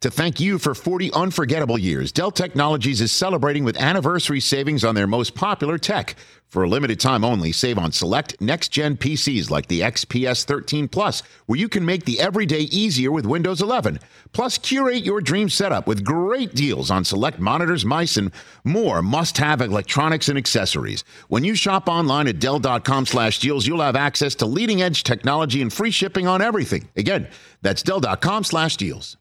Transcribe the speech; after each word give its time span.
To 0.00 0.10
thank 0.10 0.40
you 0.40 0.58
for 0.58 0.74
40 0.74 1.12
unforgettable 1.12 1.76
years, 1.76 2.10
Dell 2.10 2.30
Technologies 2.30 3.02
is 3.02 3.12
celebrating 3.12 3.64
with 3.64 3.76
anniversary 3.76 4.40
savings 4.40 4.82
on 4.82 4.94
their 4.94 5.06
most 5.06 5.34
popular 5.34 5.76
tech. 5.76 6.16
For 6.48 6.62
a 6.62 6.68
limited 6.70 6.98
time 6.98 7.22
only, 7.22 7.52
save 7.52 7.76
on 7.76 7.92
select 7.92 8.40
next 8.40 8.68
gen 8.68 8.96
PCs 8.96 9.50
like 9.50 9.66
the 9.66 9.82
XPS 9.82 10.46
13 10.46 10.88
Plus, 10.88 11.22
where 11.44 11.58
you 11.58 11.68
can 11.68 11.84
make 11.84 12.06
the 12.06 12.18
everyday 12.18 12.60
easier 12.60 13.12
with 13.12 13.26
Windows 13.26 13.60
11. 13.60 13.98
Plus, 14.32 14.56
curate 14.56 15.04
your 15.04 15.20
dream 15.20 15.50
setup 15.50 15.86
with 15.86 16.02
great 16.02 16.54
deals 16.54 16.90
on 16.90 17.04
select 17.04 17.38
monitors, 17.38 17.84
mice, 17.84 18.16
and 18.16 18.32
more 18.64 19.02
must 19.02 19.36
have 19.36 19.60
electronics 19.60 20.30
and 20.30 20.38
accessories. 20.38 21.04
When 21.28 21.44
you 21.44 21.54
shop 21.54 21.90
online 21.90 22.26
at 22.26 22.40
Dell.com 22.40 23.04
slash 23.04 23.38
deals, 23.38 23.66
you'll 23.66 23.82
have 23.82 23.96
access 23.96 24.34
to 24.36 24.46
leading 24.46 24.80
edge 24.80 25.04
technology 25.04 25.60
and 25.60 25.70
free 25.70 25.90
shipping 25.90 26.26
on 26.26 26.40
everything. 26.40 26.88
Again, 26.96 27.28
that's 27.60 27.82
Dell.com 27.82 28.44
slash 28.44 28.78
deals. 28.78 29.18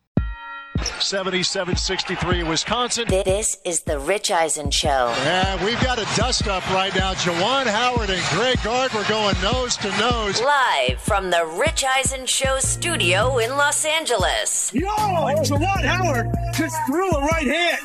77-63 0.80 2.48
Wisconsin. 2.48 3.06
This 3.08 3.58
is 3.66 3.82
the 3.82 4.00
Rich 4.00 4.32
Eisen 4.32 4.72
Show. 4.72 5.14
And 5.20 5.62
we've 5.66 5.80
got 5.82 6.00
a 6.00 6.06
dust 6.16 6.48
up 6.48 6.68
right 6.72 6.94
now. 6.96 7.14
Juwan 7.14 7.66
Howard 7.66 8.10
and 8.10 8.22
Greg 8.30 8.62
Gard 8.64 8.92
were 8.94 9.04
going 9.04 9.40
nose 9.42 9.78
to 9.78 9.90
nose. 9.98 10.42
Live 10.42 11.00
from 11.02 11.30
the 11.30 11.46
Rich 11.46 11.84
Eisen 11.84 12.26
Show 12.26 12.60
studio 12.60 13.38
in 13.38 13.52
Los 13.52 13.86
Angeles. 13.86 14.74
Yo, 14.74 14.88
Juwan 14.88 15.84
Howard 15.84 16.28
just 16.54 16.76
threw 16.88 17.10
a 17.10 17.22
right 17.22 17.48
hand. 17.48 17.80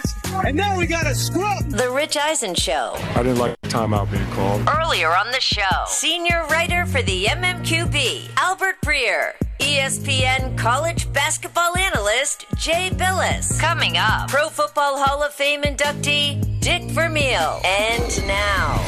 And 0.47 0.57
now 0.57 0.77
we 0.77 0.87
got 0.87 1.07
a 1.07 1.15
scrub. 1.15 1.69
The 1.71 1.91
Rich 1.91 2.17
Eisen 2.17 2.55
Show. 2.55 2.95
I 3.15 3.23
didn't 3.23 3.39
like 3.39 3.61
the 3.61 3.69
timeout 3.69 4.11
being 4.11 4.27
called. 4.33 4.69
Earlier 4.69 5.09
on 5.09 5.31
the 5.31 5.41
show, 5.41 5.85
senior 5.87 6.45
writer 6.51 6.87
for 6.87 7.03
the 7.03 7.27
MMQB, 7.27 8.31
Albert 8.37 8.77
Breer. 8.85 9.33
ESPN 9.61 10.59
college 10.59 11.11
basketball 11.13 11.77
analyst 11.77 12.45
Jay 12.57 12.84
Bilas. 12.91 13.59
Coming 13.61 13.97
up, 13.97 14.29
Pro 14.29 14.49
Football 14.49 15.03
Hall 15.03 15.23
of 15.23 15.33
Fame 15.33 15.63
inductee 15.63 16.61
Dick 16.61 16.83
Vermeil. 16.85 17.61
And 17.65 18.27
now, 18.27 18.83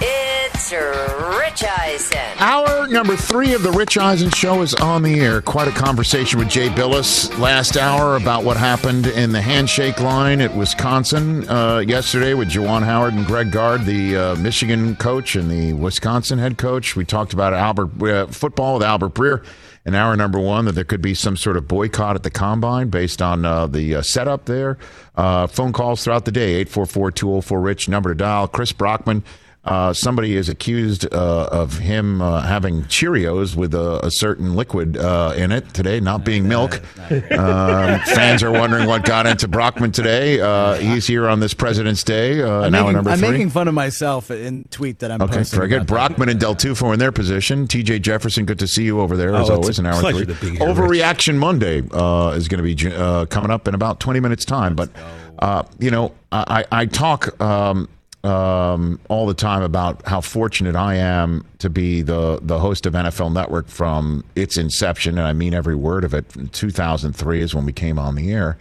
it's 0.00 0.72
Rich 0.72 1.64
Eisen. 1.64 2.18
Hour 2.38 2.88
number 2.88 3.16
three 3.16 3.54
of 3.54 3.62
the 3.62 3.70
Rich 3.70 3.96
Eisen 3.96 4.30
Show 4.30 4.62
is 4.62 4.74
on 4.74 5.02
the 5.02 5.20
air. 5.20 5.40
Quite 5.40 5.68
a 5.68 5.72
conversation 5.72 6.38
with 6.38 6.48
Jay 6.48 6.68
Bilas 6.68 7.38
last 7.38 7.76
hour 7.76 8.16
about 8.16 8.44
what 8.44 8.56
happened 8.56 9.06
in 9.06 9.32
the 9.32 9.40
handshake 9.40 10.00
line 10.00 10.40
at 10.40 10.54
Wisconsin 10.54 11.48
uh, 11.48 11.78
yesterday 11.78 12.34
with 12.34 12.48
Juwan 12.50 12.82
Howard 12.82 13.14
and 13.14 13.24
Greg 13.26 13.50
Gard, 13.52 13.84
the 13.84 14.16
uh, 14.16 14.36
Michigan 14.36 14.96
coach 14.96 15.36
and 15.36 15.50
the 15.50 15.72
Wisconsin 15.72 16.38
head 16.38 16.58
coach. 16.58 16.96
We 16.96 17.04
talked 17.04 17.32
about 17.32 17.54
Albert 17.54 18.02
uh, 18.02 18.26
football 18.26 18.74
with 18.74 18.82
Albert 18.82 19.14
Breer 19.14 19.44
in 19.86 19.94
hour 19.94 20.16
number 20.16 20.38
one 20.38 20.64
that 20.64 20.72
there 20.72 20.84
could 20.84 21.02
be 21.02 21.14
some 21.14 21.36
sort 21.36 21.56
of 21.56 21.68
boycott 21.68 22.16
at 22.16 22.22
the 22.22 22.30
combine 22.30 22.88
based 22.88 23.20
on 23.20 23.44
uh, 23.44 23.66
the 23.66 23.96
uh, 23.96 24.02
setup 24.02 24.46
there. 24.46 24.78
Uh, 25.14 25.46
phone 25.46 25.72
calls 25.72 26.04
throughout 26.04 26.24
the 26.24 26.32
day 26.32 26.54
844 26.54 27.10
204 27.10 27.60
Rich, 27.60 27.88
number 27.88 28.10
to 28.10 28.14
dial. 28.16 28.48
Chris 28.48 28.72
Brockman. 28.72 29.22
Uh, 29.64 29.92
somebody 29.94 30.36
is 30.36 30.48
accused 30.50 31.06
uh, 31.12 31.44
of 31.50 31.78
him 31.78 32.20
uh, 32.20 32.42
having 32.42 32.82
Cheerios 32.82 33.56
with 33.56 33.74
a, 33.74 34.04
a 34.04 34.10
certain 34.10 34.54
liquid 34.54 34.96
uh, 34.98 35.32
in 35.36 35.52
it 35.52 35.72
today, 35.72 36.00
not 36.00 36.24
being 36.24 36.46
milk. 36.48 36.82
Um, 37.34 38.00
fans 38.00 38.42
are 38.42 38.50
wondering 38.50 38.86
what 38.86 39.04
got 39.04 39.26
into 39.26 39.46
Brockman 39.48 39.92
today. 39.92 40.40
Uh, 40.40 40.74
he's 40.74 41.06
here 41.06 41.28
on 41.28 41.40
this 41.40 41.52
President's 41.54 42.02
Day. 42.02 42.42
Uh, 42.42 42.62
I'm, 42.62 42.72
now 42.72 42.80
making, 42.82 42.94
number 42.94 43.10
I'm 43.10 43.18
three. 43.18 43.30
making 43.30 43.50
fun 43.50 43.68
of 43.68 43.74
myself 43.74 44.30
in 44.30 44.64
tweet 44.70 45.00
that 45.00 45.10
I'm 45.10 45.20
Okay, 45.22 45.36
posting. 45.38 45.56
very 45.58 45.68
good. 45.68 45.82
about 45.82 45.86
that. 45.86 45.92
Brockman 45.92 46.28
and 46.30 46.40
Del 46.40 46.54
Tufo 46.54 46.92
in 46.92 46.98
their 46.98 47.12
position. 47.12 47.66
TJ 47.66 48.00
Jefferson, 48.02 48.46
good 48.46 48.58
to 48.58 48.66
see 48.66 48.84
you 48.84 49.00
over 49.00 49.16
there 49.16 49.34
as 49.34 49.50
Oh, 49.50 49.54
it's 49.58 49.78
always. 49.78 49.78
a 49.78 49.82
An 49.82 49.86
hour 49.86 50.00
pleasure 50.00 50.24
three. 50.24 50.34
to 50.34 50.40
be 50.40 50.50
here, 50.58 50.60
Overreaction 50.60 51.36
Monday 51.36 51.82
uh, 51.92 52.30
is 52.36 52.48
going 52.48 52.64
to 52.64 52.74
be 52.74 52.94
uh, 52.94 53.26
coming 53.26 53.50
up 53.50 53.68
in 53.68 53.74
about 53.74 54.00
20 54.00 54.20
minutes 54.20 54.44
time. 54.44 54.74
But 54.74 54.90
uh, 55.38 55.64
you 55.78 55.90
know, 55.90 56.12
I, 56.32 56.64
I 56.72 56.86
talk 56.86 57.38
um, 57.40 57.88
um, 58.24 58.98
all 59.08 59.26
the 59.26 59.34
time 59.34 59.62
about 59.62 60.06
how 60.06 60.20
fortunate 60.20 60.74
I 60.74 60.94
am 60.94 61.44
to 61.58 61.70
be 61.70 62.02
the 62.02 62.38
the 62.42 62.58
host 62.58 62.86
of 62.86 62.94
NFL 62.94 63.32
Network 63.32 63.68
from 63.68 64.24
its 64.34 64.56
inception, 64.56 65.18
and 65.18 65.26
I 65.26 65.32
mean 65.32 65.54
every 65.54 65.74
word 65.74 66.04
of 66.04 66.14
it. 66.14 66.24
2003 66.52 67.40
is 67.40 67.54
when 67.54 67.66
we 67.66 67.72
came 67.72 67.98
on 67.98 68.14
the 68.14 68.32
air 68.32 68.56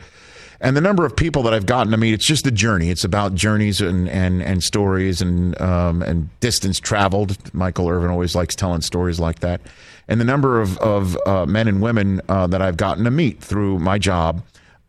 and 0.64 0.78
the 0.78 0.82
number 0.82 1.06
of 1.06 1.14
people 1.14 1.44
that 1.44 1.54
I've 1.54 1.66
gotten 1.66 1.92
to 1.92 1.98
meet, 1.98 2.14
it's 2.14 2.26
just 2.26 2.46
the 2.46 2.52
journey. 2.52 2.90
It's 2.90 3.04
about 3.04 3.36
journeys 3.36 3.82
and 3.82 4.08
and, 4.08 4.42
and 4.42 4.64
stories 4.64 5.22
and 5.22 5.60
um, 5.62 6.02
and 6.02 6.30
distance 6.40 6.80
traveled. 6.80 7.54
Michael 7.54 7.90
Irvin 7.90 8.10
always 8.10 8.34
likes 8.34 8.56
telling 8.56 8.80
stories 8.80 9.20
like 9.20 9.40
that. 9.40 9.60
And 10.08 10.22
the 10.22 10.26
number 10.26 10.62
of 10.62 10.78
of 10.78 11.18
uh, 11.28 11.46
men 11.46 11.68
and 11.68 11.82
women 11.82 12.22
uh, 12.30 12.48
that 12.48 12.62
I've 12.62 12.78
gotten 12.78 13.04
to 13.04 13.12
meet 13.12 13.42
through 13.42 13.80
my 13.80 13.98
job 14.00 14.42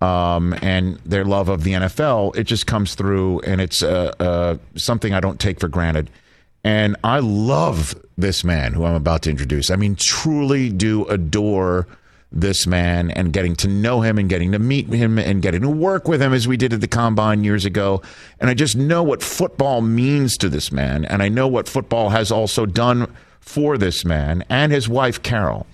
um, 0.04 0.54
and 0.60 0.98
their 0.98 1.24
love 1.24 1.48
of 1.48 1.64
the 1.64 1.72
NFL, 1.72 2.36
it 2.36 2.44
just 2.44 2.66
comes 2.66 2.94
through, 2.94 3.40
and 3.40 3.60
it's 3.60 3.82
uh, 3.82 4.12
uh, 4.20 4.56
something 4.76 5.14
I 5.14 5.20
don't 5.20 5.40
take 5.40 5.58
for 5.58 5.68
granted. 5.68 6.10
And 6.62 6.96
I 7.02 7.20
love 7.20 7.94
this 8.18 8.44
man 8.44 8.74
who 8.74 8.84
I'm 8.84 8.94
about 8.94 9.22
to 9.22 9.30
introduce. 9.30 9.70
I 9.70 9.76
mean, 9.76 9.96
truly 9.96 10.70
do 10.70 11.06
adore 11.06 11.86
this 12.30 12.66
man 12.66 13.12
and 13.12 13.32
getting 13.32 13.54
to 13.56 13.68
know 13.68 14.00
him 14.02 14.18
and 14.18 14.28
getting 14.28 14.52
to 14.52 14.58
meet 14.58 14.88
him 14.88 15.18
and 15.18 15.40
getting 15.40 15.62
to 15.62 15.70
work 15.70 16.06
with 16.08 16.20
him 16.20 16.34
as 16.34 16.48
we 16.48 16.56
did 16.56 16.72
at 16.72 16.80
the 16.80 16.88
combine 16.88 17.44
years 17.44 17.64
ago. 17.64 18.02
And 18.40 18.50
I 18.50 18.54
just 18.54 18.76
know 18.76 19.02
what 19.02 19.22
football 19.22 19.80
means 19.80 20.36
to 20.38 20.48
this 20.48 20.72
man. 20.72 21.04
And 21.04 21.22
I 21.22 21.28
know 21.28 21.48
what 21.48 21.68
football 21.68 22.10
has 22.10 22.30
also 22.30 22.66
done 22.66 23.14
for 23.40 23.78
this 23.78 24.04
man 24.04 24.44
and 24.50 24.72
his 24.72 24.88
wife, 24.88 25.22
Carol, 25.22 25.66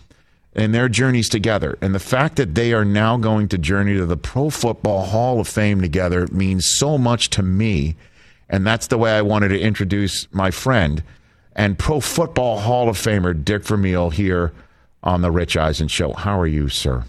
and 0.55 0.75
their 0.75 0.89
journeys 0.89 1.29
together. 1.29 1.79
And 1.81 1.95
the 1.95 2.01
fact 2.01 2.37
that 2.37 2.55
they 2.55 2.73
are 2.73 2.85
now 2.85 3.17
going 3.17 3.49
to 3.49 3.59
journey 3.59 3.97
to 3.97 4.07
the 4.07 4.17
Pro 4.17 4.51
Football 4.51 5.07
Hall 5.07 5.41
of 5.41 5.49
Fame 5.49 5.81
together 5.81 6.27
means 6.33 6.67
so 6.67 6.99
much 6.99 7.31
to 7.31 7.43
me. 7.43 7.97
And 8.49 8.67
that's 8.67 8.89
the 8.89 8.99
way 8.99 9.13
I 9.13 9.23
wanted 9.23 9.49
to 9.49 9.61
introduce 9.61 10.33
my 10.33 10.51
friend 10.51 11.03
and 11.55 11.79
Pro 11.79 12.01
Football 12.01 12.61
Hall 12.61 12.89
of 12.89 12.97
Famer 12.97 13.45
Dick 13.45 13.63
Vermeil 13.65 14.11
here 14.11 14.53
on 15.03 15.23
the 15.23 15.31
Rich 15.31 15.57
Eisen 15.57 15.89
Show. 15.89 16.13
How 16.13 16.39
are 16.39 16.47
you, 16.47 16.69
sir? 16.69 17.05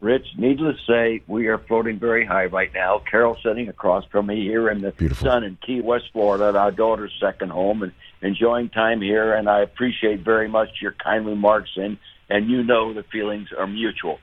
Rich, 0.00 0.28
needless 0.38 0.76
to 0.86 0.92
say, 0.92 1.22
we 1.26 1.48
are 1.48 1.58
floating 1.58 1.98
very 1.98 2.24
high 2.24 2.46
right 2.46 2.72
now. 2.72 3.02
Carol 3.10 3.36
sitting 3.44 3.68
across 3.68 4.04
from 4.06 4.26
me 4.26 4.40
here 4.42 4.70
in 4.70 4.80
the 4.80 4.92
Beautiful. 4.92 5.26
sun 5.26 5.44
in 5.44 5.58
Key 5.64 5.82
West, 5.82 6.06
Florida, 6.12 6.48
at 6.48 6.56
our 6.56 6.70
daughter's 6.70 7.12
second 7.20 7.50
home, 7.50 7.82
and 7.82 7.92
enjoying 8.22 8.70
time 8.70 9.02
here. 9.02 9.34
And 9.34 9.48
I 9.48 9.60
appreciate 9.60 10.20
very 10.20 10.48
much 10.48 10.70
your 10.80 10.92
kind 10.92 11.26
remarks, 11.26 11.70
and 11.76 11.98
and 12.30 12.48
you 12.48 12.62
know 12.62 12.94
the 12.94 13.02
feelings 13.02 13.48
are 13.56 13.66
mutual. 13.66 14.18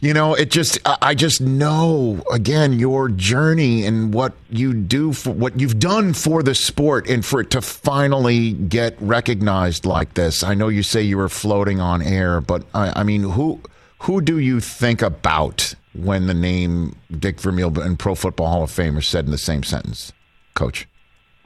You 0.00 0.14
know, 0.14 0.34
it 0.34 0.50
just, 0.50 0.78
I 0.84 1.14
just 1.14 1.40
know, 1.40 2.22
again, 2.32 2.78
your 2.78 3.08
journey 3.08 3.84
and 3.84 4.12
what 4.12 4.34
you 4.48 4.72
do 4.72 5.12
for 5.12 5.30
what 5.30 5.58
you've 5.60 5.78
done 5.78 6.14
for 6.14 6.42
the 6.42 6.54
sport 6.54 7.08
and 7.08 7.24
for 7.24 7.40
it 7.40 7.50
to 7.50 7.60
finally 7.60 8.52
get 8.52 9.00
recognized 9.00 9.84
like 9.84 10.14
this. 10.14 10.42
I 10.42 10.54
know 10.54 10.68
you 10.68 10.82
say 10.82 11.02
you 11.02 11.18
were 11.18 11.28
floating 11.28 11.80
on 11.80 12.02
air, 12.02 12.40
but 12.40 12.64
I, 12.74 13.00
I 13.00 13.02
mean, 13.02 13.22
who, 13.22 13.60
who 14.00 14.20
do 14.20 14.38
you 14.38 14.60
think 14.60 15.02
about 15.02 15.74
when 15.94 16.26
the 16.26 16.34
name 16.34 16.96
Dick 17.18 17.40
Vermeil 17.40 17.78
and 17.80 17.98
Pro 17.98 18.14
Football 18.14 18.48
Hall 18.48 18.62
of 18.62 18.70
Fame 18.70 18.96
are 18.96 19.02
said 19.02 19.26
in 19.26 19.30
the 19.30 19.38
same 19.38 19.62
sentence, 19.62 20.12
coach? 20.54 20.88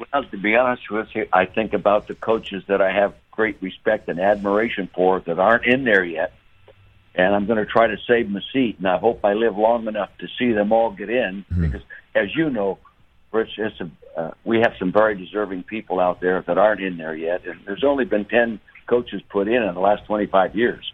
Well, 0.01 0.25
to 0.25 0.39
be 0.39 0.57
honest 0.57 0.91
with 0.91 1.09
you, 1.15 1.27
I 1.33 1.45
think 1.45 1.75
about 1.75 2.09
the 2.09 2.15
coaches 2.15 2.65
that 2.69 2.81
I 2.81 2.91
have 2.91 3.15
great 3.31 3.61
respect 3.61 4.09
and 4.09 4.19
admiration 4.19 4.89
for 4.95 5.21
that 5.21 5.39
aren't 5.39 5.67
in 5.67 5.85
there 5.85 6.05
yet. 6.05 6.33
And 7.15 7.35
I'm 7.35 7.47
going 7.47 7.59
to 7.59 7.67
try 7.67 7.87
to 7.89 7.97
save 8.09 8.31
my 8.31 8.41
seat, 8.53 8.79
and 8.79 8.89
I 8.89 8.97
hope 8.97 9.25
I 9.25 9.35
live 9.35 9.59
long 9.59 9.89
enough 9.89 10.11
to 10.19 10.29
see 10.39 10.53
them 10.53 10.73
all 10.73 10.91
get 10.91 11.11
in. 11.11 11.45
Because, 11.61 11.83
as 12.15 12.35
you 12.35 12.49
know, 12.49 12.79
Rich, 13.33 13.59
it's 13.59 13.81
a, 13.81 13.91
uh, 14.17 14.31
we 14.45 14.61
have 14.61 14.73
some 14.79 14.91
very 14.91 15.17
deserving 15.17 15.65
people 15.65 16.01
out 16.01 16.21
there 16.21 16.43
that 16.47 16.57
aren't 16.57 16.81
in 16.81 16.97
there 16.97 17.15
yet. 17.15 17.45
And 17.47 17.61
there's 17.67 17.85
only 17.85 18.05
been 18.05 18.25
10 18.25 18.61
coaches 18.87 19.21
put 19.29 19.49
in 19.49 19.63
in 19.63 19.75
the 19.75 19.81
last 19.81 20.07
25 20.07 20.57
years. 20.57 20.93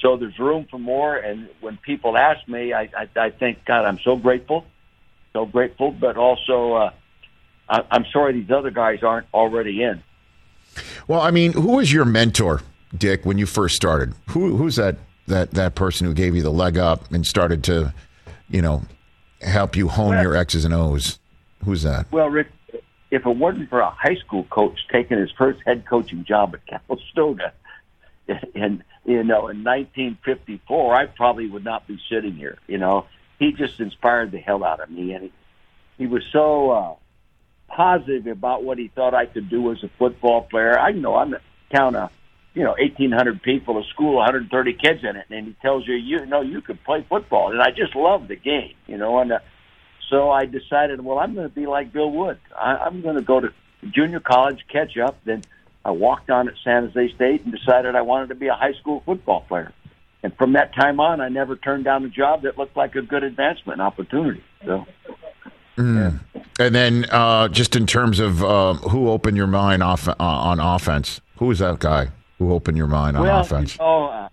So 0.00 0.16
there's 0.16 0.38
room 0.38 0.66
for 0.70 0.78
more. 0.78 1.16
And 1.16 1.48
when 1.60 1.76
people 1.78 2.16
ask 2.16 2.46
me, 2.46 2.72
I, 2.72 2.82
I, 2.96 3.08
I 3.16 3.30
think, 3.30 3.64
God, 3.64 3.84
I'm 3.84 3.98
so 3.98 4.16
grateful, 4.16 4.64
so 5.32 5.44
grateful, 5.44 5.90
but 5.90 6.16
also 6.16 6.74
uh, 6.74 6.90
I, 7.68 7.84
I'm 7.90 8.04
sorry 8.12 8.32
these 8.32 8.50
other 8.50 8.70
guys 8.70 9.02
aren't 9.02 9.26
already 9.32 9.82
in. 9.82 10.02
Well, 11.06 11.20
I 11.20 11.30
mean, 11.30 11.52
who 11.52 11.76
was 11.76 11.92
your 11.92 12.04
mentor, 12.04 12.62
Dick, 12.96 13.24
when 13.24 13.38
you 13.38 13.46
first 13.46 13.76
started? 13.76 14.14
Who, 14.28 14.56
who's 14.56 14.76
that? 14.76 14.96
that 15.28 15.52
that 15.52 15.74
person 15.74 16.06
who 16.06 16.14
gave 16.14 16.34
you 16.34 16.42
the 16.42 16.50
leg 16.50 16.76
up 16.76 17.10
and 17.12 17.26
started 17.26 17.62
to, 17.64 17.94
you 18.50 18.60
know, 18.60 18.82
help 19.40 19.76
you 19.76 19.88
hone 19.88 20.10
Well- 20.10 20.22
your 20.22 20.36
X's 20.36 20.64
and 20.64 20.74
O's? 20.74 21.18
Who's 21.64 21.82
that? 21.82 22.06
Well, 22.12 22.28
Rick, 22.28 22.48
if 23.10 23.26
it 23.26 23.36
wasn't 23.36 23.68
for 23.68 23.80
a 23.80 23.90
high 23.90 24.14
school 24.14 24.44
coach 24.44 24.78
taking 24.92 25.18
his 25.18 25.30
first 25.32 25.60
head 25.66 25.84
coaching 25.88 26.24
job 26.24 26.54
at 26.54 26.66
Calistoga, 26.66 27.52
in 28.54 28.82
you 29.04 29.24
know 29.24 29.48
in 29.48 29.64
1954, 29.64 30.94
I 30.94 31.06
probably 31.06 31.48
would 31.48 31.64
not 31.64 31.86
be 31.86 31.98
sitting 32.08 32.34
here. 32.34 32.58
You 32.66 32.78
know, 32.78 33.06
he 33.38 33.52
just 33.52 33.80
inspired 33.80 34.30
the 34.30 34.38
hell 34.38 34.62
out 34.62 34.80
of 34.80 34.88
me, 34.90 35.12
and 35.12 35.24
he, 35.24 35.32
he 35.98 36.06
was 36.06 36.22
so 36.32 36.70
uh, 36.70 36.94
positive 37.68 38.26
about 38.26 38.64
what 38.64 38.78
he 38.78 38.88
thought 38.88 39.14
I 39.14 39.26
could 39.26 39.48
do 39.48 39.70
as 39.72 39.82
a 39.82 39.90
football 39.98 40.42
player. 40.42 40.78
I 40.78 40.92
know 40.92 41.14
I'm 41.16 41.36
count 41.72 41.96
of 41.96 42.10
you 42.54 42.64
know 42.64 42.74
1,800 42.78 43.42
people, 43.42 43.78
a 43.78 43.84
school, 43.84 44.16
130 44.16 44.72
kids 44.74 45.00
in 45.02 45.16
it, 45.16 45.26
and 45.30 45.46
he 45.46 45.56
tells 45.62 45.86
you 45.86 45.94
you 45.94 46.26
know 46.26 46.40
you 46.40 46.60
could 46.60 46.82
play 46.84 47.04
football, 47.08 47.52
and 47.52 47.60
I 47.60 47.70
just 47.70 47.94
love 47.94 48.28
the 48.28 48.36
game. 48.36 48.74
You 48.86 48.96
know, 48.96 49.18
and 49.18 49.32
uh, 49.32 49.38
so 50.10 50.30
I 50.30 50.46
decided, 50.46 51.04
well, 51.04 51.18
I'm 51.18 51.34
going 51.34 51.48
to 51.48 51.54
be 51.54 51.66
like 51.66 51.92
Bill 51.92 52.10
Wood. 52.10 52.38
I, 52.58 52.76
I'm 52.76 53.02
going 53.02 53.16
to 53.16 53.22
go 53.22 53.40
to 53.40 53.52
junior 53.90 54.20
college, 54.20 54.64
catch 54.72 54.96
up. 54.96 55.18
Then 55.24 55.42
I 55.84 55.90
walked 55.90 56.30
on 56.30 56.48
at 56.48 56.54
San 56.64 56.90
Jose 56.90 57.14
State 57.14 57.44
and 57.44 57.52
decided 57.52 57.94
I 57.94 58.02
wanted 58.02 58.28
to 58.28 58.34
be 58.34 58.48
a 58.48 58.54
high 58.54 58.72
school 58.74 59.02
football 59.04 59.42
player. 59.42 59.72
And 60.22 60.36
from 60.36 60.54
that 60.54 60.74
time 60.74 60.98
on, 60.98 61.20
I 61.20 61.28
never 61.28 61.56
turned 61.56 61.84
down 61.84 62.04
a 62.04 62.08
job 62.08 62.42
that 62.42 62.58
looked 62.58 62.76
like 62.76 62.96
a 62.96 63.02
good 63.02 63.22
advancement 63.22 63.80
opportunity. 63.80 64.42
So, 64.64 64.84
And 65.78 66.74
then 66.74 67.06
uh, 67.10 67.48
just 67.48 67.76
in 67.76 67.86
terms 67.86 68.18
of 68.18 68.42
uh, 68.42 68.74
who 68.74 69.08
opened 69.10 69.36
your 69.36 69.46
mind 69.46 69.82
off 69.82 70.08
uh, 70.08 70.14
on 70.18 70.58
offense, 70.58 71.20
who 71.36 71.46
was 71.46 71.60
that 71.60 71.78
guy 71.78 72.08
who 72.38 72.52
opened 72.52 72.76
your 72.76 72.86
mind 72.86 73.16
on 73.16 73.22
well, 73.22 73.40
offense? 73.40 73.74
you 73.74 73.84
know, 73.84 74.06
uh, 74.06 74.28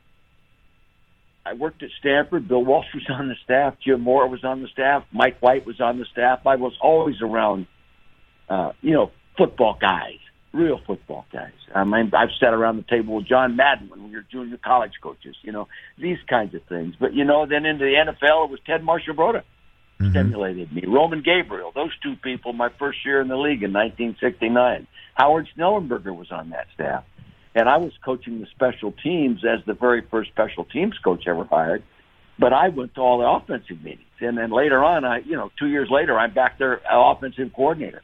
I 1.46 1.54
worked 1.54 1.84
at 1.84 1.90
Stanford. 2.00 2.48
Bill 2.48 2.64
Walsh 2.64 2.88
was 2.94 3.06
on 3.10 3.28
the 3.28 3.36
staff. 3.44 3.76
Jim 3.84 4.02
Moore 4.02 4.28
was 4.28 4.44
on 4.44 4.64
the 4.64 4.68
staff. 4.70 5.04
Mike 5.12 5.38
White 5.40 5.66
was 5.66 5.80
on 5.80 6.00
the 6.00 6.06
staff. 6.06 6.40
I 6.48 6.56
was 6.56 6.74
always 6.82 7.22
around, 7.22 7.68
uh, 8.50 8.72
you 8.82 8.94
know, 8.94 9.12
football 9.38 9.78
guys, 9.80 10.18
real 10.52 10.80
football 10.88 11.26
guys. 11.32 11.52
I 11.76 11.84
mean, 11.84 12.12
I've 12.16 12.30
sat 12.40 12.54
around 12.54 12.78
the 12.78 12.84
table 12.90 13.18
with 13.18 13.28
John 13.28 13.56
Madden 13.56 13.90
when 13.90 14.10
we 14.10 14.16
were 14.16 14.26
junior 14.32 14.58
college 14.58 14.94
coaches. 15.02 15.36
You 15.44 15.52
know, 15.52 15.68
these 16.00 16.18
kinds 16.28 16.56
of 16.56 16.64
things. 16.64 16.96
But 17.00 17.14
you 17.14 17.24
know, 17.24 17.46
then 17.46 17.66
into 17.66 17.86
the 17.86 17.94
NFL, 17.94 18.46
it 18.46 18.50
was 18.50 18.60
Ted 18.66 18.84
Marshall 18.84 19.14
stimulated 19.96 20.74
me. 20.74 20.84
Roman 20.88 21.22
Gabriel, 21.22 21.72
those 21.74 21.92
two 22.04 22.16
people, 22.18 22.54
my 22.54 22.70
first 22.78 23.06
year 23.06 23.22
in 23.22 23.28
the 23.28 23.38
league 23.38 23.64
in 23.64 23.72
1969. 23.72 24.88
Howard 25.14 25.48
Schnellenberger 25.56 26.16
was 26.16 26.32
on 26.32 26.50
that 26.50 26.68
staff. 26.74 27.04
And 27.54 27.70
I 27.70 27.78
was 27.78 27.94
coaching 28.04 28.42
the 28.42 28.48
special 28.48 28.92
teams 28.92 29.44
as 29.46 29.66
the 29.66 29.74
very 29.74 30.02
first 30.02 30.30
special 30.32 30.66
teams 30.66 30.98
coach 30.98 31.26
ever 31.28 31.46
hired. 31.46 31.84
But 32.38 32.52
I 32.52 32.68
went 32.68 32.96
to 32.96 33.02
all 33.02 33.20
the 33.20 33.30
offensive 33.30 33.82
meetings. 33.82 34.02
And 34.20 34.38
then 34.38 34.52
later 34.52 34.84
on, 34.84 35.06
I, 35.06 35.20
you 35.20 35.38
know, 35.38 35.52
two 35.58 35.68
years 35.68 35.90
later, 35.90 36.20
I'm 36.20 36.34
back 36.34 36.58
there, 36.60 36.82
uh, 36.86 37.12
offensive 37.12 37.54
coordinator. 37.54 38.02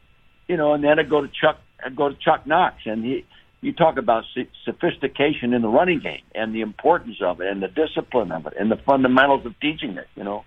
You 0.48 0.56
know, 0.56 0.74
and 0.74 0.84
then 0.84 1.00
I 1.00 1.04
go 1.04 1.22
to 1.22 1.28
Chuck, 1.28 1.60
I 1.86 1.90
go 1.90 2.08
to 2.08 2.16
Chuck 2.16 2.48
Knox, 2.48 2.76
and 2.86 3.04
he, 3.04 3.26
you 3.60 3.74
talk 3.74 3.98
about 3.98 4.24
sophistication 4.64 5.54
in 5.54 5.62
the 5.62 5.68
running 5.68 6.00
game 6.00 6.24
and 6.34 6.56
the 6.56 6.62
importance 6.62 7.18
of 7.22 7.42
it 7.42 7.48
and 7.48 7.62
the 7.62 7.68
discipline 7.68 8.32
of 8.32 8.48
it 8.48 8.54
and 8.58 8.72
the 8.72 8.78
fundamentals 8.78 9.46
of 9.46 9.60
teaching 9.60 9.98
it, 9.98 10.08
you 10.16 10.24
know 10.24 10.46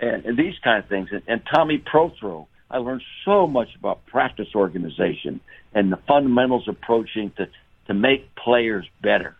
and, 0.00 0.24
and 0.24 0.36
these 0.36 0.58
kind 0.62 0.82
of 0.82 0.88
things. 0.88 1.10
And, 1.12 1.22
and 1.26 1.42
Tommy 1.52 1.78
Prothro, 1.78 2.46
I 2.70 2.78
learned 2.78 3.02
so 3.24 3.46
much 3.46 3.68
about 3.76 4.06
practice 4.06 4.48
organization 4.54 5.40
and 5.74 5.92
the 5.92 5.98
fundamentals 6.08 6.66
approaching 6.68 7.30
to 7.36 7.48
to 7.86 7.94
make 7.94 8.34
players 8.36 8.86
better. 9.02 9.36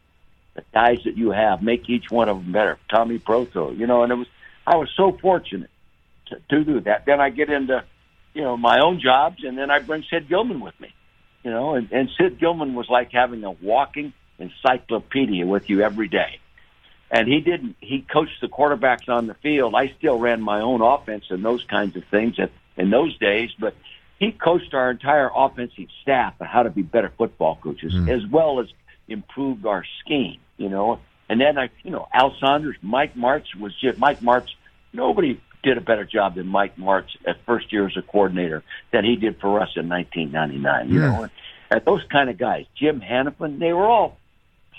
The 0.55 0.63
guys 0.75 0.99
that 1.05 1.17
you 1.17 1.31
have 1.31 1.63
make 1.63 1.89
each 1.89 2.11
one 2.11 2.29
of 2.29 2.43
them 2.43 2.53
better. 2.53 2.79
Tommy 2.89 3.19
Prothro, 3.19 3.77
you 3.77 3.87
know, 3.87 4.03
and 4.03 4.13
it 4.13 4.17
was 4.17 4.27
I 4.67 4.77
was 4.77 4.89
so 4.97 5.17
fortunate 5.21 5.71
to, 6.27 6.41
to 6.51 6.65
do 6.65 6.81
that. 6.81 7.07
Then 7.07 7.21
I 7.21 7.31
get 7.31 7.51
into 7.51 7.85
you 8.35 8.43
know 8.43 8.57
my 8.57 8.81
own 8.81 9.01
jobs, 9.01 9.45
and 9.45 9.57
then 9.57 9.71
I 9.71 9.79
bring 9.79 10.05
Sid 10.11 10.29
Gilman 10.29 10.61
with 10.61 10.79
me. 10.81 10.93
You 11.43 11.51
know, 11.51 11.75
and, 11.75 11.91
and 11.91 12.11
Sid 12.19 12.39
Gilman 12.39 12.75
was 12.75 12.89
like 12.91 13.13
having 13.13 13.45
a 13.45 13.51
walking 13.51 14.13
encyclopedia 14.39 15.47
with 15.47 15.71
you 15.71 15.81
every 15.81 16.09
day 16.09 16.41
and 17.11 17.27
he 17.27 17.41
didn't. 17.41 17.77
He 17.81 18.03
coached 18.03 18.41
the 18.41 18.49
quarterbacks 18.49 19.09
on 19.09 19.27
the 19.27 19.35
field. 19.35 19.75
I 19.75 19.93
still 19.99 20.19
ran 20.19 20.41
my 20.41 20.61
own 20.61 20.81
offense 20.81 21.25
and 21.31 21.45
those 21.45 21.65
kinds 21.65 21.97
of 21.97 22.05
things 22.05 22.39
at, 22.39 22.51
in 22.77 22.91
those 22.91 23.17
days, 23.19 23.51
but 23.59 23.75
he 24.19 24.33
coached 24.33 24.75
our 24.75 24.91
entire 24.91 25.31
offensive 25.35 25.89
staff 26.03 26.35
on 26.41 26.47
how 26.47 26.63
to 26.63 26.71
be 26.71 26.83
better 26.83 27.13
football 27.19 27.59
coaches, 27.61 27.93
mm. 27.95 28.09
as 28.09 28.27
well 28.31 28.61
as 28.61 28.69
improved 29.09 29.67
our 29.67 29.85
scheme. 30.05 30.39
You 30.57 30.69
know, 30.69 31.01
and 31.29 31.41
then 31.41 31.59
I, 31.59 31.71
you 31.83 31.91
know, 31.91 32.07
Al 32.13 32.35
Saunders, 32.39 32.77
Mike 32.83 33.15
Martz 33.15 33.55
was 33.59 33.75
just 33.81 33.99
Mike 33.99 34.21
Martz. 34.21 34.49
Nobody 34.93 35.41
did 35.63 35.79
a 35.79 35.81
better 35.81 36.05
job 36.05 36.37
than 36.37 36.47
Mike 36.47 36.77
Martz 36.77 37.09
at 37.27 37.37
first 37.45 37.73
year 37.73 37.87
as 37.87 37.97
a 37.97 38.03
coordinator 38.03 38.63
than 38.93 39.05
he 39.05 39.17
did 39.17 39.41
for 39.41 39.61
us 39.61 39.71
in 39.77 39.89
1999. 39.89 40.89
You 40.89 41.01
know, 41.01 41.23
and, 41.23 41.31
and 41.71 41.85
those 41.85 42.03
kind 42.11 42.31
of 42.31 42.39
guys, 42.39 42.67
Jim 42.77 43.01
Hanifan, 43.01 43.59
they 43.59 43.73
were 43.73 43.87
all 43.87 44.17